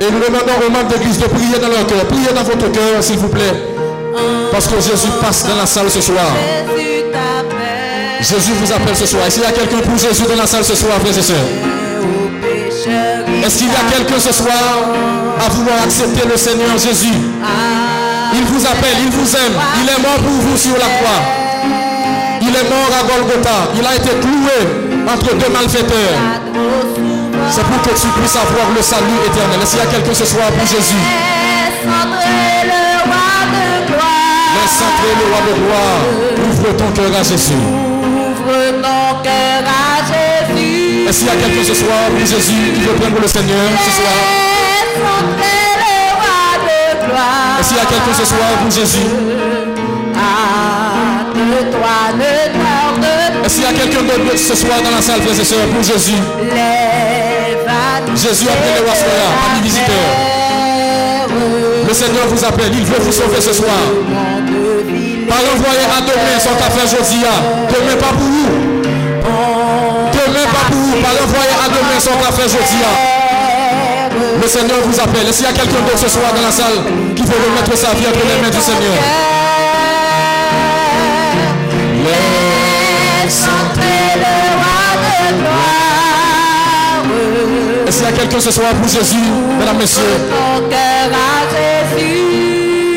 Et 0.00 0.10
nous 0.10 0.18
demandons 0.18 0.66
aux 0.66 0.70
membres 0.70 0.88
d'église 0.88 1.18
de 1.18 1.26
prier 1.26 1.58
dans 1.60 1.68
leur 1.68 1.86
cœur. 1.86 2.04
Priez 2.06 2.32
dans 2.34 2.42
votre 2.42 2.70
cœur 2.72 3.02
s'il 3.02 3.18
vous 3.18 3.28
plaît. 3.28 3.54
Parce 4.50 4.66
que 4.66 4.76
Jésus 4.76 5.08
passe 5.20 5.46
dans 5.46 5.56
la 5.56 5.66
salle 5.66 5.90
ce 5.90 6.00
soir. 6.00 6.26
Jésus 8.22 8.52
vous 8.54 8.72
appelle 8.72 8.96
ce 8.96 9.04
soir. 9.04 9.26
Est-ce 9.26 9.34
qu'il 9.34 9.44
y 9.44 9.46
a 9.46 9.52
quelqu'un 9.52 9.78
pour 9.78 9.98
Jésus 9.98 10.22
dans 10.22 10.36
la 10.36 10.46
salle 10.46 10.64
ce 10.64 10.76
soir, 10.76 10.92
frères 11.02 11.18
et 11.18 11.22
sœurs? 11.22 11.36
Est-ce 13.44 13.58
qu'il 13.58 13.66
y 13.66 13.70
a 13.70 13.84
quelqu'un 13.90 14.20
ce 14.20 14.32
soir 14.32 14.54
à 15.44 15.48
vouloir 15.50 15.82
accepter 15.82 16.22
le 16.28 16.36
Seigneur 16.36 16.70
Jésus? 16.78 17.18
Il 18.34 18.44
vous 18.44 18.64
appelle, 18.64 18.96
il 19.02 19.10
vous 19.10 19.36
aime. 19.36 19.58
Il 19.82 19.88
est 19.90 20.00
mort 20.00 20.20
pour 20.22 20.38
vous 20.38 20.56
sur 20.56 20.72
la 20.78 20.86
croix. 20.86 21.22
Il 22.40 22.48
est 22.48 22.68
mort 22.70 22.90
à 22.94 23.02
Golgotha. 23.02 23.74
Il 23.74 23.84
a 23.84 23.96
été 23.96 24.10
cloué 24.22 24.58
entre 25.12 25.34
deux 25.34 25.50
malfaiteurs. 25.50 26.16
C'est 27.50 27.64
pour 27.64 27.82
que 27.82 27.90
tu 27.90 28.06
puisses 28.06 28.36
avoir 28.36 28.70
le 28.74 28.82
salut 28.82 29.18
éternel. 29.26 29.58
Est-ce 29.62 29.72
qu'il 29.72 29.80
y 29.80 29.82
a 29.82 29.90
quelqu'un 29.90 30.14
ce 30.14 30.24
soir 30.24 30.46
pour 30.46 30.66
Jésus? 30.66 31.02
Laisse 34.54 34.78
entrer 34.78 35.14
le 35.18 35.24
roi 35.26 35.40
de 35.42 35.52
gloire. 35.58 36.02
Ouvre 36.48 36.70
ton 36.76 36.90
cœur 36.92 37.10
à 37.18 37.22
Jésus 37.24 37.81
cœur 39.22 39.62
à 39.66 40.02
Jésus. 40.06 41.06
Est-ce 41.08 41.18
qu'il 41.18 41.28
y 41.28 41.30
a 41.30 41.34
quelqu'un 41.34 41.64
ce 41.66 41.74
soir, 41.74 41.98
oui 42.14 42.20
Jésus, 42.26 42.72
qui 42.74 42.80
veut 42.80 42.94
prendre 42.94 43.20
le 43.20 43.28
Seigneur 43.28 43.70
ce 43.84 43.90
soir 44.00 44.12
Est-ce 47.60 47.68
qu'il 47.68 47.76
y 47.76 47.80
a 47.80 47.84
quelqu'un 47.84 48.14
ce 48.18 48.24
soir, 48.24 48.48
pour 48.60 48.70
Jésus 48.70 49.08
Est-ce 53.44 53.54
qu'il 53.54 53.64
y 53.64 53.66
a 53.66 53.72
quelqu'un 53.72 54.02
d'autre 54.02 54.36
ce 54.36 54.54
soir 54.54 54.78
dans 54.82 54.90
la 54.90 55.02
salle, 55.02 55.20
frères 55.22 55.40
et 55.40 55.44
sœurs, 55.44 55.66
pour 55.74 55.82
Jésus 55.82 56.20
Jésus 58.14 58.46
appelle 58.46 58.82
les 58.82 58.88
Wassoya, 58.88 59.28
amis 59.50 59.62
visiteurs. 59.64 60.32
Le 61.88 61.94
Seigneur 61.94 62.26
vous 62.28 62.44
appelle, 62.44 62.72
il 62.72 62.84
veut 62.84 63.00
vous 63.00 63.12
sauver 63.12 63.40
ce 63.40 63.52
soir. 63.52 63.68
Par 65.28 65.38
envoyer 65.38 65.86
à 65.96 66.00
demain 66.02 66.38
son 66.38 66.54
café 66.56 66.82
Josia. 66.82 67.32
Demain 67.68 67.96
pas 67.96 68.12
pour 68.12 68.20
vous. 68.20 68.71
Le 74.40 74.48
Seigneur 74.48 74.78
vous 74.84 75.00
appelle. 75.00 75.28
Est-ce 75.28 75.38
qu'il 75.38 75.46
y 75.46 75.48
a 75.48 75.52
quelqu'un 75.52 75.80
d'autre 75.86 75.98
ce 75.98 76.08
soir 76.08 76.32
dans 76.34 76.42
la 76.42 76.50
salle 76.50 76.82
qui 77.14 77.22
veut 77.22 77.38
remettre 77.46 77.76
sa 77.76 77.94
vie 77.94 78.06
entre 78.06 78.26
les 78.26 78.42
mains 78.42 78.50
du 78.50 78.60
Seigneur. 78.60 78.98
Est-ce 87.86 87.96
qu'il 87.98 88.06
y 88.06 88.08
a 88.08 88.12
quelqu'un 88.12 88.40
ce 88.40 88.50
soir 88.50 88.72
pour 88.72 88.88
Jésus, 88.88 89.16
mesdames, 89.58 89.78
messieurs. 89.78 90.02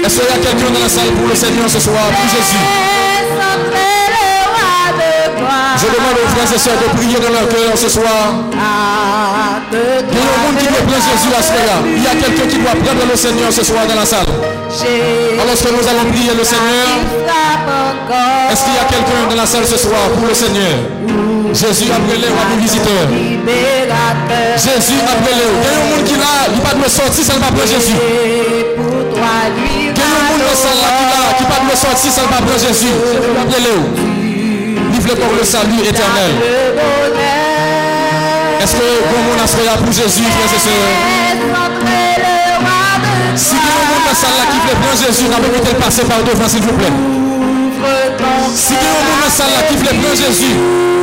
Est-ce 0.05 0.19
qu'il 0.19 0.29
y 0.29 0.33
a 0.33 0.37
quelqu'un 0.37 0.71
dans 0.71 0.79
la 0.79 0.89
salle 0.89 1.11
pour 1.17 1.27
le 1.27 1.35
Seigneur 1.35 1.69
ce 1.69 1.79
soir, 1.79 2.05
pour 2.05 2.29
Jésus? 2.29 3.84
Je 5.77 5.87
demande 5.87 6.15
aux 6.23 6.29
frères 6.31 6.55
et 6.55 6.59
sœurs 6.59 6.79
de 6.79 6.97
prier 6.97 7.19
dans 7.19 7.31
leur 7.31 7.47
cœur 7.49 7.75
ce 7.75 7.89
soir. 7.89 8.31
Il 9.71 9.77
y 9.77 10.21
a 10.21 10.31
un 10.31 10.39
monde 10.45 10.57
qui 10.57 10.67
veut 10.67 10.85
Jésus 10.87 11.33
à 11.37 11.41
ce 11.43 11.51
Il 11.85 12.03
y 12.03 12.07
a 12.07 12.15
quelqu'un 12.15 12.47
qui 12.47 12.57
doit 12.57 12.71
prendre 12.71 13.03
le 13.09 13.15
Seigneur 13.15 13.51
ce 13.51 13.63
soir 13.63 13.83
dans 13.87 13.95
la 13.95 14.05
salle. 14.05 14.25
Alors 14.25 15.55
que 15.55 15.69
nous 15.75 15.87
allons 15.87 16.07
prier 16.11 16.31
le 16.37 16.43
Seigneur, 16.43 16.87
est-ce 18.51 18.63
qu'il 18.63 18.73
y 18.73 18.79
a 18.79 18.87
quelqu'un 18.87 19.27
dans 19.29 19.35
la 19.35 19.45
salle 19.45 19.65
ce 19.65 19.77
soir 19.77 19.99
pour 20.15 20.27
le 20.27 20.33
Seigneur? 20.33 20.79
Jésus 21.53 21.91
après 21.91 22.17
les 22.17 22.31
à 22.31 22.55
visiteurs. 22.59 23.07
Jésus 24.55 24.99
après 25.03 25.35
les 25.35 25.51
Il 25.59 25.63
y 25.63 25.67
a 25.67 25.75
un 25.75 25.85
monde 25.91 26.05
qui 26.07 26.15
là, 26.15 26.47
il 26.55 26.61
va 26.61 26.73
me 26.83 26.89
sortir, 26.89 27.23
ça 27.23 27.33
ne 27.35 27.39
va 27.39 27.51
pas 27.51 27.65
Jésus. 27.65 27.99
Quel 29.95 30.03
est 30.03 30.15
le 30.15 30.23
monde 30.29 30.43
qui 31.37 31.43
ne 31.43 31.49
pas 31.49 31.63
me 31.63 31.75
sortir 31.75 32.11
sans 32.11 32.27
pas 32.27 32.37
prendre 32.37 32.59
Jésus 32.59 32.93
Livre 33.59 34.04
pour 35.19 35.33
le 35.37 35.43
salut 35.43 35.79
éternel. 35.81 36.31
Est-ce 38.61 38.73
que 38.73 38.81
bon 38.81 39.21
monde 39.29 39.41
a 39.43 39.47
soyé 39.47 39.69
pour 39.77 39.93
Jésus, 39.93 40.23
frères 40.23 40.53
et 40.55 40.59
sœurs 40.59 40.95
Si 43.35 43.55
quelqu'un 43.55 43.85
monde 43.85 44.05
dans 44.07 44.15
salle 44.15 44.41
qui 44.51 44.59
veut 44.65 44.77
prendre 44.81 44.97
Jésus, 44.97 45.27
n'a 45.29 45.37
pas 45.37 45.49
le 45.53 45.77
passer 45.77 46.03
par 46.03 46.23
devant, 46.23 46.47
s'il 46.47 46.61
vous 46.61 46.73
plaît. 46.73 46.95
Si 48.55 48.73
quelqu'un 48.73 49.05
monde 49.05 49.21
dans 49.23 49.31
salle 49.31 49.53
qui 49.69 49.75
veut 49.75 49.95
prendre 50.01 50.17
Jésus, 50.17 50.55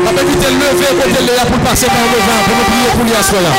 n'a 0.04 0.10
pas 0.10 0.22
le 0.22 0.28
lever 0.28 0.90
côté 0.98 1.20
là 1.36 1.44
pour 1.46 1.58
passer 1.62 1.86
par 1.86 2.06
devant, 2.10 2.40
pour 2.46 2.56
nous 2.56 2.66
prier 2.66 2.90
pour 2.96 3.04
lui 3.04 3.14
à 3.14 3.22
soyez. 3.22 3.54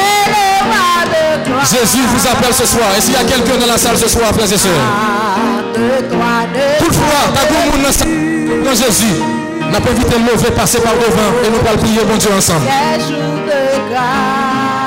Jésus 1.63 2.03
vous 2.11 2.27
appelle 2.27 2.53
ce 2.53 2.65
soir. 2.65 2.87
Est-ce 2.97 3.07
qu'il 3.07 3.15
y 3.15 3.17
a 3.17 3.23
quelqu'un 3.23 3.57
dans 3.57 3.71
la 3.71 3.77
salle 3.77 3.97
ce 3.97 4.07
soir, 4.07 4.31
frères 4.33 4.51
et 4.51 4.57
sœurs 4.57 4.71
Toutefois, 6.79 7.23
dans 7.33 8.65
dans 8.65 8.75
Jésus, 8.75 9.15
n'a 9.73 9.81
pas 9.81 9.91
vite 9.91 10.07
lever, 10.07 10.51
passer 10.51 10.79
par 10.79 10.93
devant 10.93 11.31
et 11.43 11.49
nous 11.49 11.67
allons 11.67 11.79
prier 11.79 12.01
mon 12.07 12.17
Dieu 12.17 12.29
ensemble. 12.37 12.67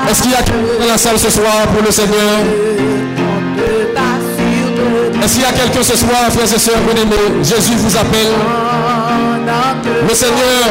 Est-ce 0.09 0.21
qu'il 0.21 0.31
y 0.31 0.35
a 0.35 0.37
quelqu'un 0.37 0.79
dans 0.79 0.87
la 0.87 0.97
salle 0.97 1.19
ce 1.19 1.29
soir 1.29 1.67
pour 1.73 1.83
le 1.83 1.91
Seigneur? 1.91 2.39
Est-ce 5.21 5.33
qu'il 5.33 5.41
y 5.41 5.45
a 5.45 5.51
quelqu'un 5.51 5.83
ce 5.83 5.97
soir, 5.97 6.31
frères 6.31 6.53
et 6.55 6.59
sœurs, 6.59 6.79
bien 6.87 7.03
aimés 7.03 7.43
Jésus 7.43 7.75
vous 7.75 7.97
appelle. 7.97 8.33
Le 10.07 10.15
Seigneur, 10.15 10.63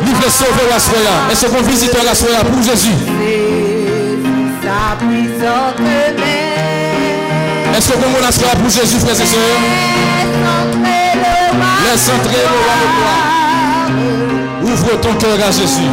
lui 0.00 0.12
veut 0.12 0.30
sauver 0.30 0.66
la 0.70 0.78
soya. 0.78 1.16
Est-ce 1.30 1.46
qu'on 1.46 1.62
visite 1.62 1.92
la 2.04 2.14
soya 2.14 2.38
pour 2.50 2.62
Jésus? 2.62 2.96
Est-ce 7.76 7.88
que 7.88 7.96
vous 7.98 8.26
a 8.26 8.32
sera 8.32 8.50
pour 8.56 8.70
Jésus, 8.70 8.98
frères 8.98 9.12
et 9.12 9.26
sœurs? 9.26 9.38
Laisse 11.84 12.08
entrer 12.08 12.38
le 12.38 12.48
roi 12.48 12.74
de 12.80 12.86
gloire. 12.96 13.31
Ouvre 14.72 15.00
ton 15.00 15.12
cœur 15.14 15.36
à 15.46 15.50
Jésus. 15.50 15.90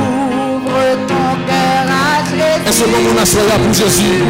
Est-ce 2.65 2.79
que 2.79 2.85
vous 2.85 3.19
a 3.19 3.25
sera 3.25 3.57
pour 3.59 3.73
Jésus? 3.73 4.23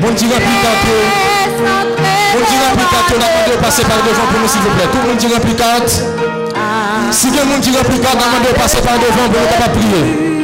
Mon 0.00 0.10
dira 0.12 0.36
plus 0.36 0.58
tard 0.64 0.80
Mon 2.32 2.40
dira 2.40 2.68
plus 2.72 2.88
tard 2.88 3.04
qu'on 3.06 3.20
a 3.20 3.50
de 3.50 3.62
passer 3.62 3.82
par 3.82 3.98
devant 3.98 4.26
pour 4.32 4.40
nous, 4.40 4.48
s'il 4.48 4.60
vous 4.62 4.70
plaît. 4.70 4.88
Tout 4.90 4.98
le 5.02 5.08
monde 5.08 5.18
dira 5.18 5.40
plus 5.40 5.54
tard. 5.54 5.84
Si 7.10 7.26
quelqu'un 7.30 7.44
monde 7.44 7.60
dira 7.60 7.84
plus 7.84 7.98
tard, 7.98 8.12
on 8.16 8.48
de 8.48 8.54
passer 8.58 8.80
par 8.80 8.94
devant 8.94 9.28
pour 9.28 9.40
ne 9.40 9.46
pas 9.60 9.68
prier. 9.68 10.34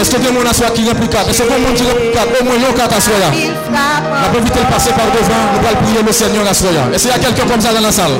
Est-ce 0.00 0.10
que 0.10 0.20
Dieu 0.20 0.30
a 0.50 0.52
soit 0.52 0.70
qui 0.70 0.88
remplit 0.88 1.08
quatre 1.08 1.30
Est-ce 1.30 1.42
que 1.42 1.48
mon 1.48 1.74
Dieu 1.74 1.86
remplit 1.86 2.10
quatre 2.12 2.40
Au 2.40 2.44
moins, 2.44 2.54
il 2.56 2.62
y 2.62 2.66
a 2.66 2.96
à 2.96 3.00
soya. 3.00 3.30
On 3.30 4.34
peut 4.34 4.42
vite 4.42 4.54
passer 4.68 4.90
par 4.90 5.06
devant. 5.14 5.42
Nous 5.54 5.68
allons 5.68 5.80
prier 5.86 6.02
le 6.04 6.12
Seigneur 6.12 6.42
à 6.48 6.54
soya. 6.54 6.90
Est-ce 6.92 7.06
qu'il 7.06 7.12
y 7.12 7.14
a 7.14 7.22
quelqu'un 7.22 7.46
comme 7.46 7.60
ça 7.60 7.72
dans 7.72 7.80
la 7.80 7.92
salle? 7.92 8.18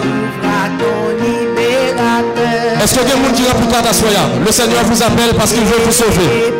Est-ce 2.82 2.94
que 2.94 3.00
quelqu'un 3.00 3.32
qui 3.34 3.42
carte 3.42 3.86
à 3.86 3.92
Le 4.46 4.52
Seigneur 4.52 4.82
vous 4.84 5.02
appelle 5.02 5.34
parce 5.36 5.52
qu'il 5.52 5.64
veut 5.64 5.82
vous 5.84 5.92
sauver? 5.92 6.50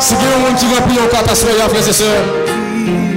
Si 0.00 0.14
quelqu'un 0.14 0.54
qui 0.58 0.66
carte 1.12 1.30
à 1.30 1.34
soya, 1.36 1.68
frères 1.68 1.88
et 1.88 1.92
sœurs, 1.92 2.24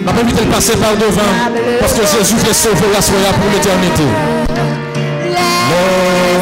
la 0.06 0.14
pas 0.14 0.22
de 0.22 0.52
passer 0.54 0.74
par 0.74 0.96
devant 0.96 1.34
parce 1.80 1.94
que 1.94 2.02
Jésus 2.02 2.36
veut 2.36 2.54
sauver 2.54 2.88
la 2.94 3.02
soya 3.02 3.34
pour 3.34 3.50
l'éternité. 3.52 4.04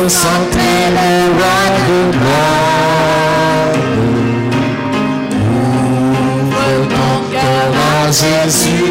Laisse 0.03 0.25
entrer 0.25 0.91
le 0.91 1.31
roi 1.37 1.61
de 1.87 1.99
gloire. 2.17 3.71
Ouvre 6.41 6.87
ton 6.89 7.13
cœur 7.31 7.71
à 8.03 8.11
Jésus. 8.11 8.83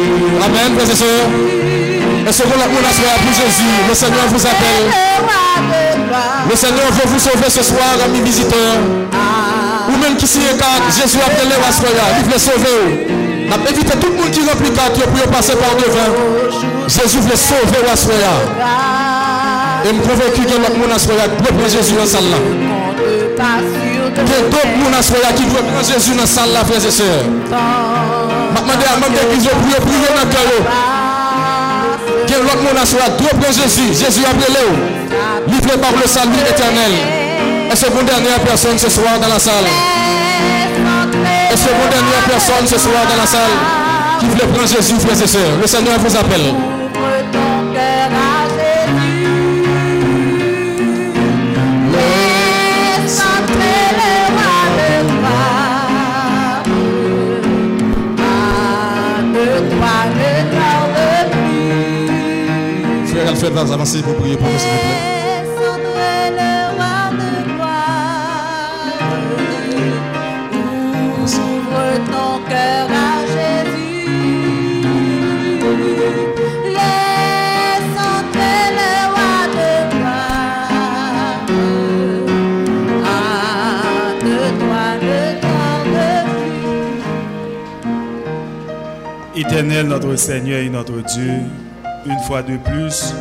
Amen, 0.43 0.69
frères 0.75 0.91
et 0.91 0.95
sœurs. 0.95 1.70
Et 2.27 2.31
ce 2.31 2.43
que 2.43 2.49
la 2.49 2.67
soirée 2.67 3.17
pour 3.23 3.33
Jésus, 3.33 3.71
le 3.89 3.95
Seigneur 3.95 4.27
vous 4.29 4.45
appelle. 4.45 4.85
Le 6.49 6.55
Seigneur 6.55 6.91
veut 6.91 7.07
vous 7.07 7.19
sauver 7.19 7.49
ce 7.49 7.63
soir, 7.63 7.97
amis 8.05 8.21
visiteurs. 8.21 8.77
Ou 9.89 9.97
même 9.97 10.15
qui 10.17 10.27
s'y 10.27 10.39
carte, 10.39 10.83
Jésus 10.89 11.17
a 11.19 11.25
appelé 11.25 11.49
la 11.49 11.71
soirée, 11.71 12.21
il 12.23 12.31
veut 12.31 12.37
sauver. 12.37 13.49
On 13.49 13.65
a 13.65 13.69
évité 13.69 13.97
tout 13.97 14.07
le 14.11 14.17
monde 14.21 14.31
qui 14.31 14.39
remplit 14.47 14.71
carte 14.71 14.93
pour 14.93 15.31
passer 15.31 15.53
par 15.53 15.75
devant. 15.75 16.13
Jésus 16.87 17.19
veut 17.19 17.35
sauver 17.35 17.81
soirée. 17.95 18.21
Et 19.89 19.93
me 19.93 20.01
convaincu 20.01 20.45
notre 20.59 20.77
monde 20.77 20.91
a 20.95 20.99
soirée 20.99 21.27
doit 21.39 21.47
prendre 21.47 21.69
Jésus 21.69 21.93
dans 21.93 22.01
la 22.01 22.07
salle 22.07 22.29
là. 22.29 22.37
Que 24.13 24.21
d'autres 24.21 24.77
monde 24.77 24.93
qui 25.35 25.43
doit 25.45 25.63
prendre 25.63 25.87
Jésus 25.87 26.11
dans 26.11 26.21
la 26.21 26.27
salle 26.27 26.53
frères 26.65 26.85
et 26.85 26.91
sœurs. 26.91 27.25
Je 28.53 28.61
demande 28.61 28.83
à 28.85 28.99
même 28.99 29.11
d'église 29.11 29.49
pour 29.49 29.85
prier 29.85 30.07
dans 30.07 30.21
le 30.21 30.31
cœur 30.31 30.90
l'autre 32.41 32.63
monde 32.63 32.85
soit 32.85 33.09
deux 33.17 33.37
pour 33.39 33.51
Jésus. 33.51 33.93
Jésus 33.93 34.25
a 34.25 34.29
appelé 34.29 34.45
livré 35.47 35.77
par 35.77 35.91
le 35.91 36.07
salut 36.07 36.41
éternel. 36.49 36.91
Est-ce 37.71 37.85
que 37.85 37.91
vous 37.91 38.03
dernière 38.03 38.39
personne 38.41 38.77
ce 38.77 38.89
soir 38.89 39.19
dans 39.19 39.27
la 39.27 39.39
salle? 39.39 39.65
Est-ce 41.51 41.63
que 41.63 41.69
vous 41.69 41.89
dernière 41.89 42.23
personne 42.27 42.67
ce 42.67 42.77
soir 42.77 43.03
dans 43.09 43.21
la 43.21 43.27
salle 43.27 43.55
qui 44.19 44.25
voulait 44.25 44.47
prendre 44.53 44.67
Jésus, 44.67 44.95
frères 44.99 45.21
et 45.21 45.27
sœurs? 45.27 45.57
Le 45.61 45.67
Seigneur 45.67 45.97
vous 45.99 46.15
appelle. 46.15 46.80
Faites 63.53 63.71
avancer 63.71 64.01
pour 64.01 64.15
prier 64.15 64.35
pour 64.35 64.47
nous, 64.47 64.57
s'il 64.57 64.69
vous 64.69 64.77
plaît. 64.77 65.07
Éternel, 89.33 89.87
notre 89.87 90.15
Seigneur 90.17 90.59
et 90.59 90.69
notre 90.69 91.01
Dieu, 91.01 91.41
une 92.05 92.19
fois 92.19 92.41
de 92.41 92.57
plus, 92.57 93.13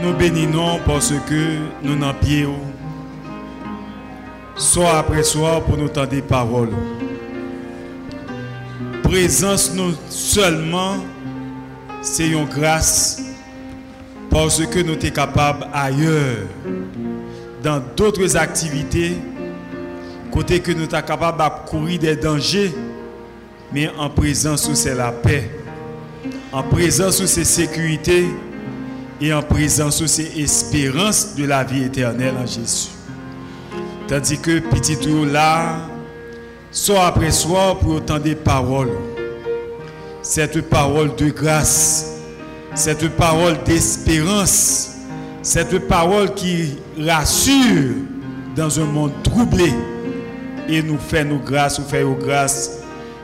nous 0.00 0.12
bénissons 0.14 0.80
parce 0.86 1.12
que 1.28 1.58
nous 1.82 1.96
n'en 1.96 2.14
pieds, 2.14 2.46
soir 4.56 4.96
après 4.96 5.22
soir, 5.22 5.62
pour 5.62 5.76
nous 5.76 5.88
tendre 5.88 6.20
paroles. 6.22 6.70
Présence 9.02 9.72
nous 9.74 9.92
seulement, 10.08 10.96
c'est 12.02 12.28
une 12.28 12.44
grâce 12.44 13.22
parce 14.30 14.64
que 14.66 14.80
nous 14.80 15.00
sommes 15.00 15.10
capables 15.10 15.66
ailleurs, 15.72 16.46
dans 17.62 17.82
d'autres 17.96 18.36
activités, 18.36 19.16
côté 20.30 20.60
que 20.60 20.72
nous 20.72 20.88
sommes 20.88 21.02
capables 21.02 21.38
de 21.38 21.68
courir 21.70 21.98
des 21.98 22.16
dangers, 22.16 22.72
mais 23.72 23.90
en 23.98 24.10
présence 24.10 24.68
où 24.68 24.74
c'est 24.74 24.94
la 24.94 25.10
paix, 25.10 25.50
en 26.52 26.62
présence 26.62 27.20
où 27.20 27.26
c'est 27.26 27.44
sécurité, 27.44 28.26
et 29.20 29.32
en 29.32 29.42
présence 29.42 30.00
aussi 30.00 30.28
espérance 30.36 31.34
de 31.34 31.44
la 31.44 31.64
vie 31.64 31.84
éternelle 31.84 32.34
en 32.36 32.46
Jésus. 32.46 32.90
Tandis 34.06 34.38
que 34.38 34.60
petit 34.60 34.96
tout 34.96 35.24
là, 35.24 35.80
soir 36.70 37.06
après 37.06 37.30
soir, 37.30 37.78
pour 37.78 37.96
autant 37.96 38.18
des 38.18 38.34
paroles, 38.34 38.92
cette 40.22 40.68
parole 40.68 41.14
de 41.16 41.30
grâce, 41.30 42.14
cette 42.74 43.08
parole 43.16 43.56
d'espérance, 43.64 44.92
cette 45.42 45.86
parole 45.88 46.34
qui 46.34 46.78
rassure 46.98 47.94
dans 48.54 48.80
un 48.80 48.84
monde 48.84 49.12
troublé 49.22 49.72
et 50.68 50.82
nous 50.82 50.98
fait 50.98 51.24
nos 51.24 51.38
grâces, 51.38 51.78
nous 51.78 51.86
fait 51.86 52.04
nos 52.04 52.14
grâces 52.14 52.78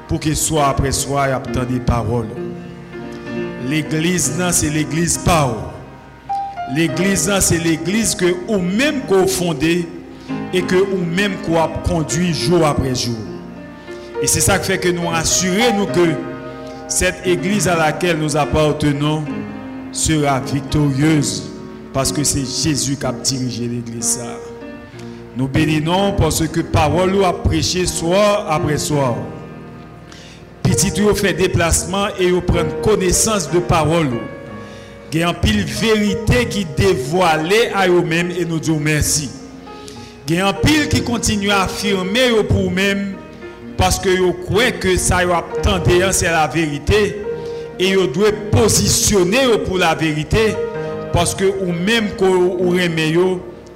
pour 0.09 0.21
que 0.21 0.35
soit 0.35 0.69
après 0.69 0.93
soir, 0.93 1.29
il 1.29 1.31
y 1.31 1.59
a 1.59 1.65
des 1.65 1.81
paroles. 1.81 2.29
L'église, 3.69 4.33
c'est 4.53 4.71
l'église 4.71 5.19
parole. 5.19 5.74
L'église, 6.73 7.31
c'est 7.41 7.59
l'église 7.59 8.15
que 8.15 8.35
ou 8.49 8.59
même 8.59 9.03
qu'on 9.03 9.27
fondé 9.27 9.87
et 10.53 10.63
que 10.63 10.77
ou 10.77 11.05
même 11.05 11.35
qu'on 11.45 11.69
conduit 11.87 12.33
jour 12.33 12.65
après 12.67 12.95
jour. 12.95 13.17
Et 14.23 14.27
c'est 14.27 14.41
ça 14.41 14.59
qui 14.59 14.67
fait 14.69 14.79
que 14.79 14.89
nous 14.89 15.11
assurons 15.13 15.87
que 15.87 16.15
cette 16.89 17.27
église 17.27 17.69
à 17.69 17.77
laquelle 17.77 18.19
nous 18.19 18.37
appartenons 18.37 19.25
sera 19.93 20.41
victorieuse 20.41 21.51
parce 21.93 22.11
que 22.11 22.25
c'est 22.25 22.45
Jésus 22.45 22.97
qui 22.97 23.07
a 23.07 23.13
dirigé 23.13 23.69
l'église. 23.69 24.21
Nous 25.37 25.49
bénissons 25.49 26.15
parce 26.17 26.47
que 26.49 26.61
parole 26.61 27.25
a 27.25 27.33
prêché 27.33 27.87
soir 27.87 28.47
après 28.49 28.79
soir. 28.79 29.17
Petit 30.63 30.93
tout 30.93 31.15
fait 31.15 31.35
déplacement 31.35 32.07
et 32.19 32.31
vous 32.31 32.41
prend 32.41 32.65
connaissance 32.83 33.51
de 33.51 33.59
parole. 33.59 34.09
Il 35.15 35.21
y 35.21 35.23
a 35.23 35.29
une 35.29 35.35
pile 35.37 35.65
vérité 35.65 36.47
qui 36.51 36.67
dévoilée 36.77 37.69
à 37.73 37.87
eux-mêmes 37.87 38.33
et 38.33 38.45
nous 38.45 38.59
disons 38.59 38.81
merci. 38.81 39.31
Il 40.29 40.35
y 40.35 40.41
a 40.41 40.53
pile 40.53 40.89
qui 40.89 41.05
continue 41.05 41.53
à 41.53 41.63
affirmer 41.63 42.43
pour 42.49 42.63
eux-mêmes 42.63 43.15
parce 43.77 44.01
que 44.01 44.09
vous 44.09 44.33
croyez 44.33 44.73
que 44.73 44.97
ça 44.97 45.19
a 45.19 46.13
c'est 46.13 46.25
la 46.25 46.49
vérité 46.49 47.23
et 47.79 47.95
vous 47.95 48.09
devez 48.09 48.33
positionner 48.51 49.57
pour 49.65 49.79
la 49.79 49.95
vérité 49.95 50.57
parce 51.13 51.37
que 51.37 51.45
vous-même 51.45 52.09
vous 52.19 52.77
aimez 52.77 53.17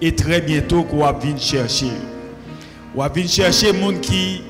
et 0.03 0.17
très 0.17 0.41
bientôt 0.41 0.85
vous 0.91 1.05
venir 1.21 1.39
chercher. 1.41 1.93
Vous 2.97 3.03
venir 3.15 3.29
chercher 3.29 3.69
gens 3.81 3.97
qui 4.03 4.43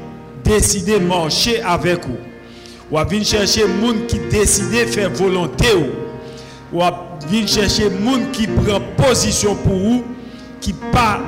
décident 0.43 0.95
de 0.95 1.05
marcher 1.05 1.61
avec 1.61 2.07
vous. 2.07 2.17
Vous 2.91 3.11
venir 3.11 3.27
chercher 3.27 3.61
gens 3.61 4.07
qui 4.09 4.19
décident 4.31 4.71
de 4.71 4.87
faire 4.87 5.11
volonté 5.11 5.67
ou 5.75 6.08
venir 6.73 7.49
chercher 7.49 7.91
gens 7.91 8.31
qui 8.33 8.47
prennent 8.47 8.83
position 8.97 9.55
pour 9.55 9.77
vous, 9.77 10.05
qui 10.61 10.73
pas 10.73 11.21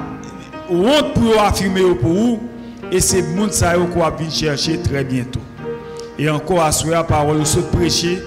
honte 0.70 1.14
pour 1.14 1.40
affirmer 1.42 1.94
pour 1.94 2.12
vous, 2.12 2.40
et 2.92 3.00
c'est 3.00 3.22
gens 3.22 3.50
ça 3.50 3.74
qu'on 3.74 4.00
va 4.00 4.10
venir 4.10 4.30
chercher 4.30 4.78
très 4.78 5.04
bientôt. 5.04 5.40
Et 6.18 6.28
encore 6.28 6.62
à 6.62 6.70
la 6.90 7.04
parole 7.04 7.44
se 7.46 7.60
prêcher, 7.60 8.18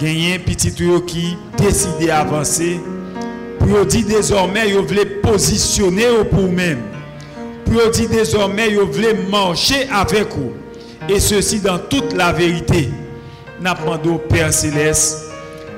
gagner 0.00 0.36
un 0.36 0.38
petit 0.38 0.70
qui 1.00 1.36
décide 1.56 2.06
d'avancer, 2.06 2.80
pour 3.58 3.86
dire 3.86 4.06
désormais, 4.06 4.72
vous 4.72 4.86
voulez 4.86 5.06
positionner 5.06 6.06
pour 6.30 6.40
vous-même. 6.40 6.80
Pour 7.64 7.90
dire 7.90 8.08
désormais, 8.08 8.74
vous 8.74 8.90
voulez 8.90 9.14
marcher 9.30 9.88
avec 9.92 10.28
vous. 10.34 10.52
Et 11.08 11.20
ceci 11.20 11.60
dans 11.60 11.78
toute 11.78 12.12
la 12.14 12.32
vérité. 12.32 12.90
N'a 13.60 13.74
au 14.08 14.16
Père 14.16 14.52
Céleste 14.52 15.29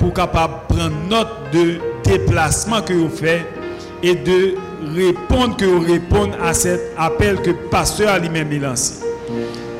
pour 0.02 0.12
capable 0.12 0.54
prendre 0.68 0.96
note 1.08 1.28
de 1.52 1.78
déplacement 2.02 2.82
que 2.82 2.92
vous 2.92 3.08
faites 3.08 3.46
et 4.02 4.16
de 4.16 4.56
répondre 4.96 5.56
que 5.56 5.64
vous 5.64 5.78
répondez 5.80 6.32
à 6.42 6.52
cet 6.52 6.80
appel 6.98 7.36
que 7.40 7.50
le 7.50 7.56
pasteur 7.70 8.18
lui-même 8.18 8.50
lancé. 8.60 8.94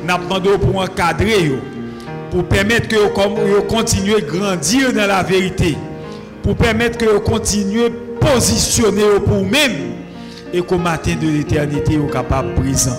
Nous 0.07 0.17
demandé 0.17 0.49
pour 0.57 0.81
encadrer, 0.81 1.51
pour 2.31 2.45
permettre 2.45 2.87
que 2.87 2.95
vous 2.95 3.63
continuez 3.63 4.15
à 4.15 4.21
grandir 4.21 4.93
dans 4.93 5.07
la 5.07 5.23
vérité, 5.23 5.77
pour 6.41 6.55
permettre 6.55 6.97
que 6.97 7.05
vous 7.05 7.19
continuez 7.19 7.87
à 7.87 8.25
positionner 8.25 9.03
pour 9.25 9.39
vous-même 9.39 9.73
et 10.53 10.61
qu'au 10.61 10.77
matin 10.77 11.15
de 11.21 11.27
l'éternité, 11.27 11.97
vous 11.97 12.07
capable 12.07 12.53
présent. 12.53 12.97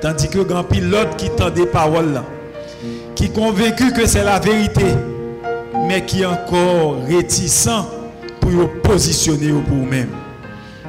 Tandis 0.00 0.28
que 0.28 0.38
grand 0.38 0.62
pilote 0.62 1.16
qui 1.16 1.28
tend 1.30 1.50
des 1.50 1.66
paroles 1.66 2.12
là, 2.12 2.24
qui 3.16 3.30
convaincu 3.30 3.92
que 3.92 4.06
c'est 4.06 4.24
la 4.24 4.38
vérité, 4.38 4.86
mais 5.90 6.04
qui 6.04 6.22
est 6.22 6.26
encore 6.26 6.98
réticent 7.08 7.68
pour 8.40 8.50
pour 8.52 8.70
positionner 8.82 9.50
pour 9.50 9.74
vous-même. 9.74 10.10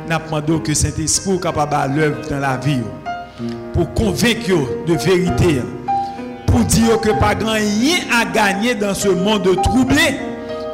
Nous 0.07 0.17
demandons 0.17 0.59
que 0.59 0.75
Saint-Esprit 0.75 1.33
soit 1.33 1.41
capable 1.41 1.73
à 1.73 1.87
l'œuvre 1.87 2.21
dans 2.29 2.39
la 2.39 2.57
vie. 2.57 2.81
Pour 3.73 3.91
convaincre 3.95 4.85
de 4.85 4.93
vérité, 4.93 5.61
pour 6.45 6.59
dire 6.65 7.01
que 7.01 7.09
pas 7.19 7.33
grand 7.33 7.53
rien 7.53 7.97
à 8.11 8.25
gagner 8.25 8.75
dans 8.75 8.93
ce 8.93 9.07
monde 9.07 9.59
troublé 9.63 10.17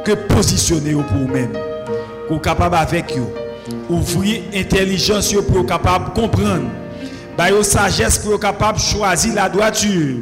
que 0.04 0.12
positionner 0.12 0.92
pour 0.92 1.04
vous-même. 1.04 1.52
Pour 2.28 2.42
capable 2.42 2.74
avec 2.74 3.16
vous, 3.16 3.30
ouvrir 3.96 4.42
intelligence 4.54 5.34
pour 5.50 5.64
capable 5.64 6.12
comprendre, 6.12 6.68
bah 7.38 7.46
sagesse 7.62 8.18
pour 8.18 8.38
capable 8.38 8.78
choisir 8.78 9.34
la 9.34 9.48
droiture, 9.48 10.18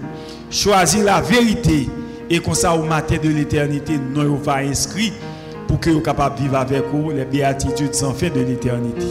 choisir 0.48 1.04
la 1.04 1.20
vérité 1.20 1.88
et 2.28 2.40
comme 2.40 2.54
ça 2.54 2.74
au 2.74 2.82
matin 2.82 3.16
de 3.22 3.28
l'éternité, 3.28 3.98
nous 4.14 4.36
va 4.36 4.56
inscrit 4.56 5.12
pour 5.68 5.80
que 5.80 5.90
vous 5.90 6.00
capable 6.00 6.38
vivre 6.40 6.56
avec 6.56 6.84
vous 6.92 7.10
les 7.10 7.24
béatitudes 7.24 7.94
sans 7.94 8.12
fin 8.12 8.28
de 8.28 8.40
l'éternité. 8.40 9.06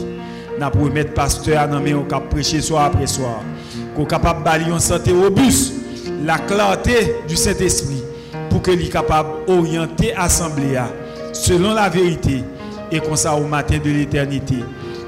Nous 0.60 0.70
pour 0.70 0.92
mettre 0.92 1.14
pasteur 1.14 1.68
dans 1.68 1.80
main 1.80 2.02
cap 2.10 2.30
prêcher 2.30 2.62
soir 2.62 2.86
après 2.86 3.08
soir. 3.08 3.42
Qu'on 3.96 4.06
capable 4.06 4.44
balayer 4.44 4.72
une 4.72 4.80
santé 4.80 5.12
robuste, 5.12 5.74
la 6.24 6.38
clarté 6.38 7.16
du 7.28 7.36
Saint-Esprit 7.36 8.04
pour 8.50 8.62
que 8.62 8.72
soit 8.72 8.90
capable 8.92 9.30
d'orienter 9.48 10.14
l'assemblée 10.18 10.80
selon 11.34 11.74
la 11.74 11.90
vérité 11.90 12.44
et 12.92 13.00
comme 13.00 13.16
ça 13.16 13.36
au 13.36 13.46
matin 13.46 13.78
de 13.84 13.90
l'éternité. 13.90 14.56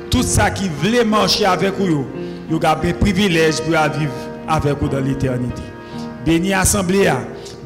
Tout 0.09 0.23
ça 0.23 0.49
qui 0.49 0.69
voulait 0.81 1.05
marcher 1.05 1.45
avec 1.45 1.77
vous, 1.77 2.05
vous 2.49 2.59
avez 2.63 2.89
un 2.89 2.93
privilège 2.93 3.61
pour 3.61 3.71
vivre 3.71 4.11
avec 4.47 4.77
vous 4.81 4.89
dans 4.89 4.99
l'éternité. 4.99 5.61
Béni 6.25 6.49
l'assemblée, 6.49 7.09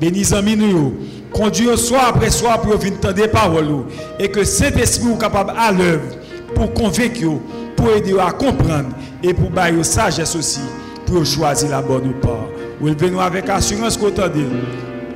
béni 0.02 0.20
les 0.20 0.34
amis 0.34 0.58
nous 0.58 0.96
conduire 1.32 1.78
soir 1.78 2.08
après 2.10 2.32
soir 2.32 2.60
pour 2.60 2.76
venir 2.78 2.98
entendre 2.98 3.14
des 3.14 3.28
paroles 3.28 3.86
et 4.20 4.30
que 4.30 4.44
cet 4.44 4.78
esprit 4.78 5.14
est 5.14 5.22
capable 5.22 5.54
à 5.56 5.72
l'œuvre 5.72 6.02
pour 6.56 6.74
convaincre, 6.74 7.38
pour 7.76 7.92
aider 7.92 8.16
à 8.20 8.32
comprendre 8.32 8.90
et 9.22 9.32
pour 9.34 9.52
bailler 9.52 9.84
sagesse 9.84 10.36
aussi 10.36 10.62
pour 11.06 11.24
choisir 11.24 11.70
la 11.70 11.82
bonne 11.82 12.14
part. 12.22 12.48
Venez 12.82 13.20
avec 13.20 13.48
assurance 13.50 13.96
qu'on 13.96 14.12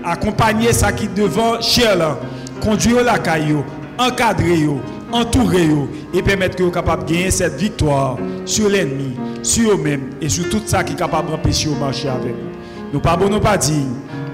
accompagner 0.04 0.72
ça 0.72 0.92
qui 0.92 1.08
devant 1.08 1.60
cher 1.62 1.96
là, 1.96 2.20
conduire 2.62 3.04
la 3.04 3.18
caillou, 3.18 3.64
encadrer 3.98 4.68
entourer 5.12 5.70
et 6.14 6.22
permettre 6.22 6.58
que 6.58 6.64
vous 6.64 6.72
capable 6.72 7.06
de 7.06 7.14
gagner 7.14 7.32
cette 7.32 7.56
victoire 7.56 8.18
sur 8.46 8.70
l'ennemi, 8.70 9.16
sur 9.42 9.72
eux-mêmes 9.72 10.12
et 10.22 10.30
sur 10.30 10.48
tout 10.50 10.62
ça 10.66 10.84
qui 10.84 10.94
est 10.94 10.98
capable 10.98 11.32
d'empêcher 11.32 11.70
de 11.70 11.76
marcher 11.76 12.10
avec. 12.10 12.36
Nous 12.94 13.00
pas 13.00 13.16
bon, 13.16 13.30
nous 13.30 13.40
pas 13.40 13.58
dire 13.58 13.86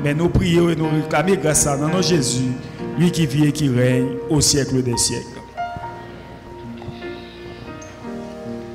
mais 0.04 0.14
nous 0.14 0.30
prions 0.30 0.70
et 0.70 0.76
nous 0.76 0.90
réclamons 0.90 1.42
grâce 1.42 1.68
à 1.68 1.78
notre 1.78 2.02
Jésus, 2.02 2.52
lui 2.98 3.12
qui 3.12 3.26
vit 3.26 3.48
et 3.48 3.52
qui 3.52 3.70
règne 3.70 4.08
au 4.30 4.42
siècle 4.42 4.82
des 4.82 4.98
siècles. 4.98 5.31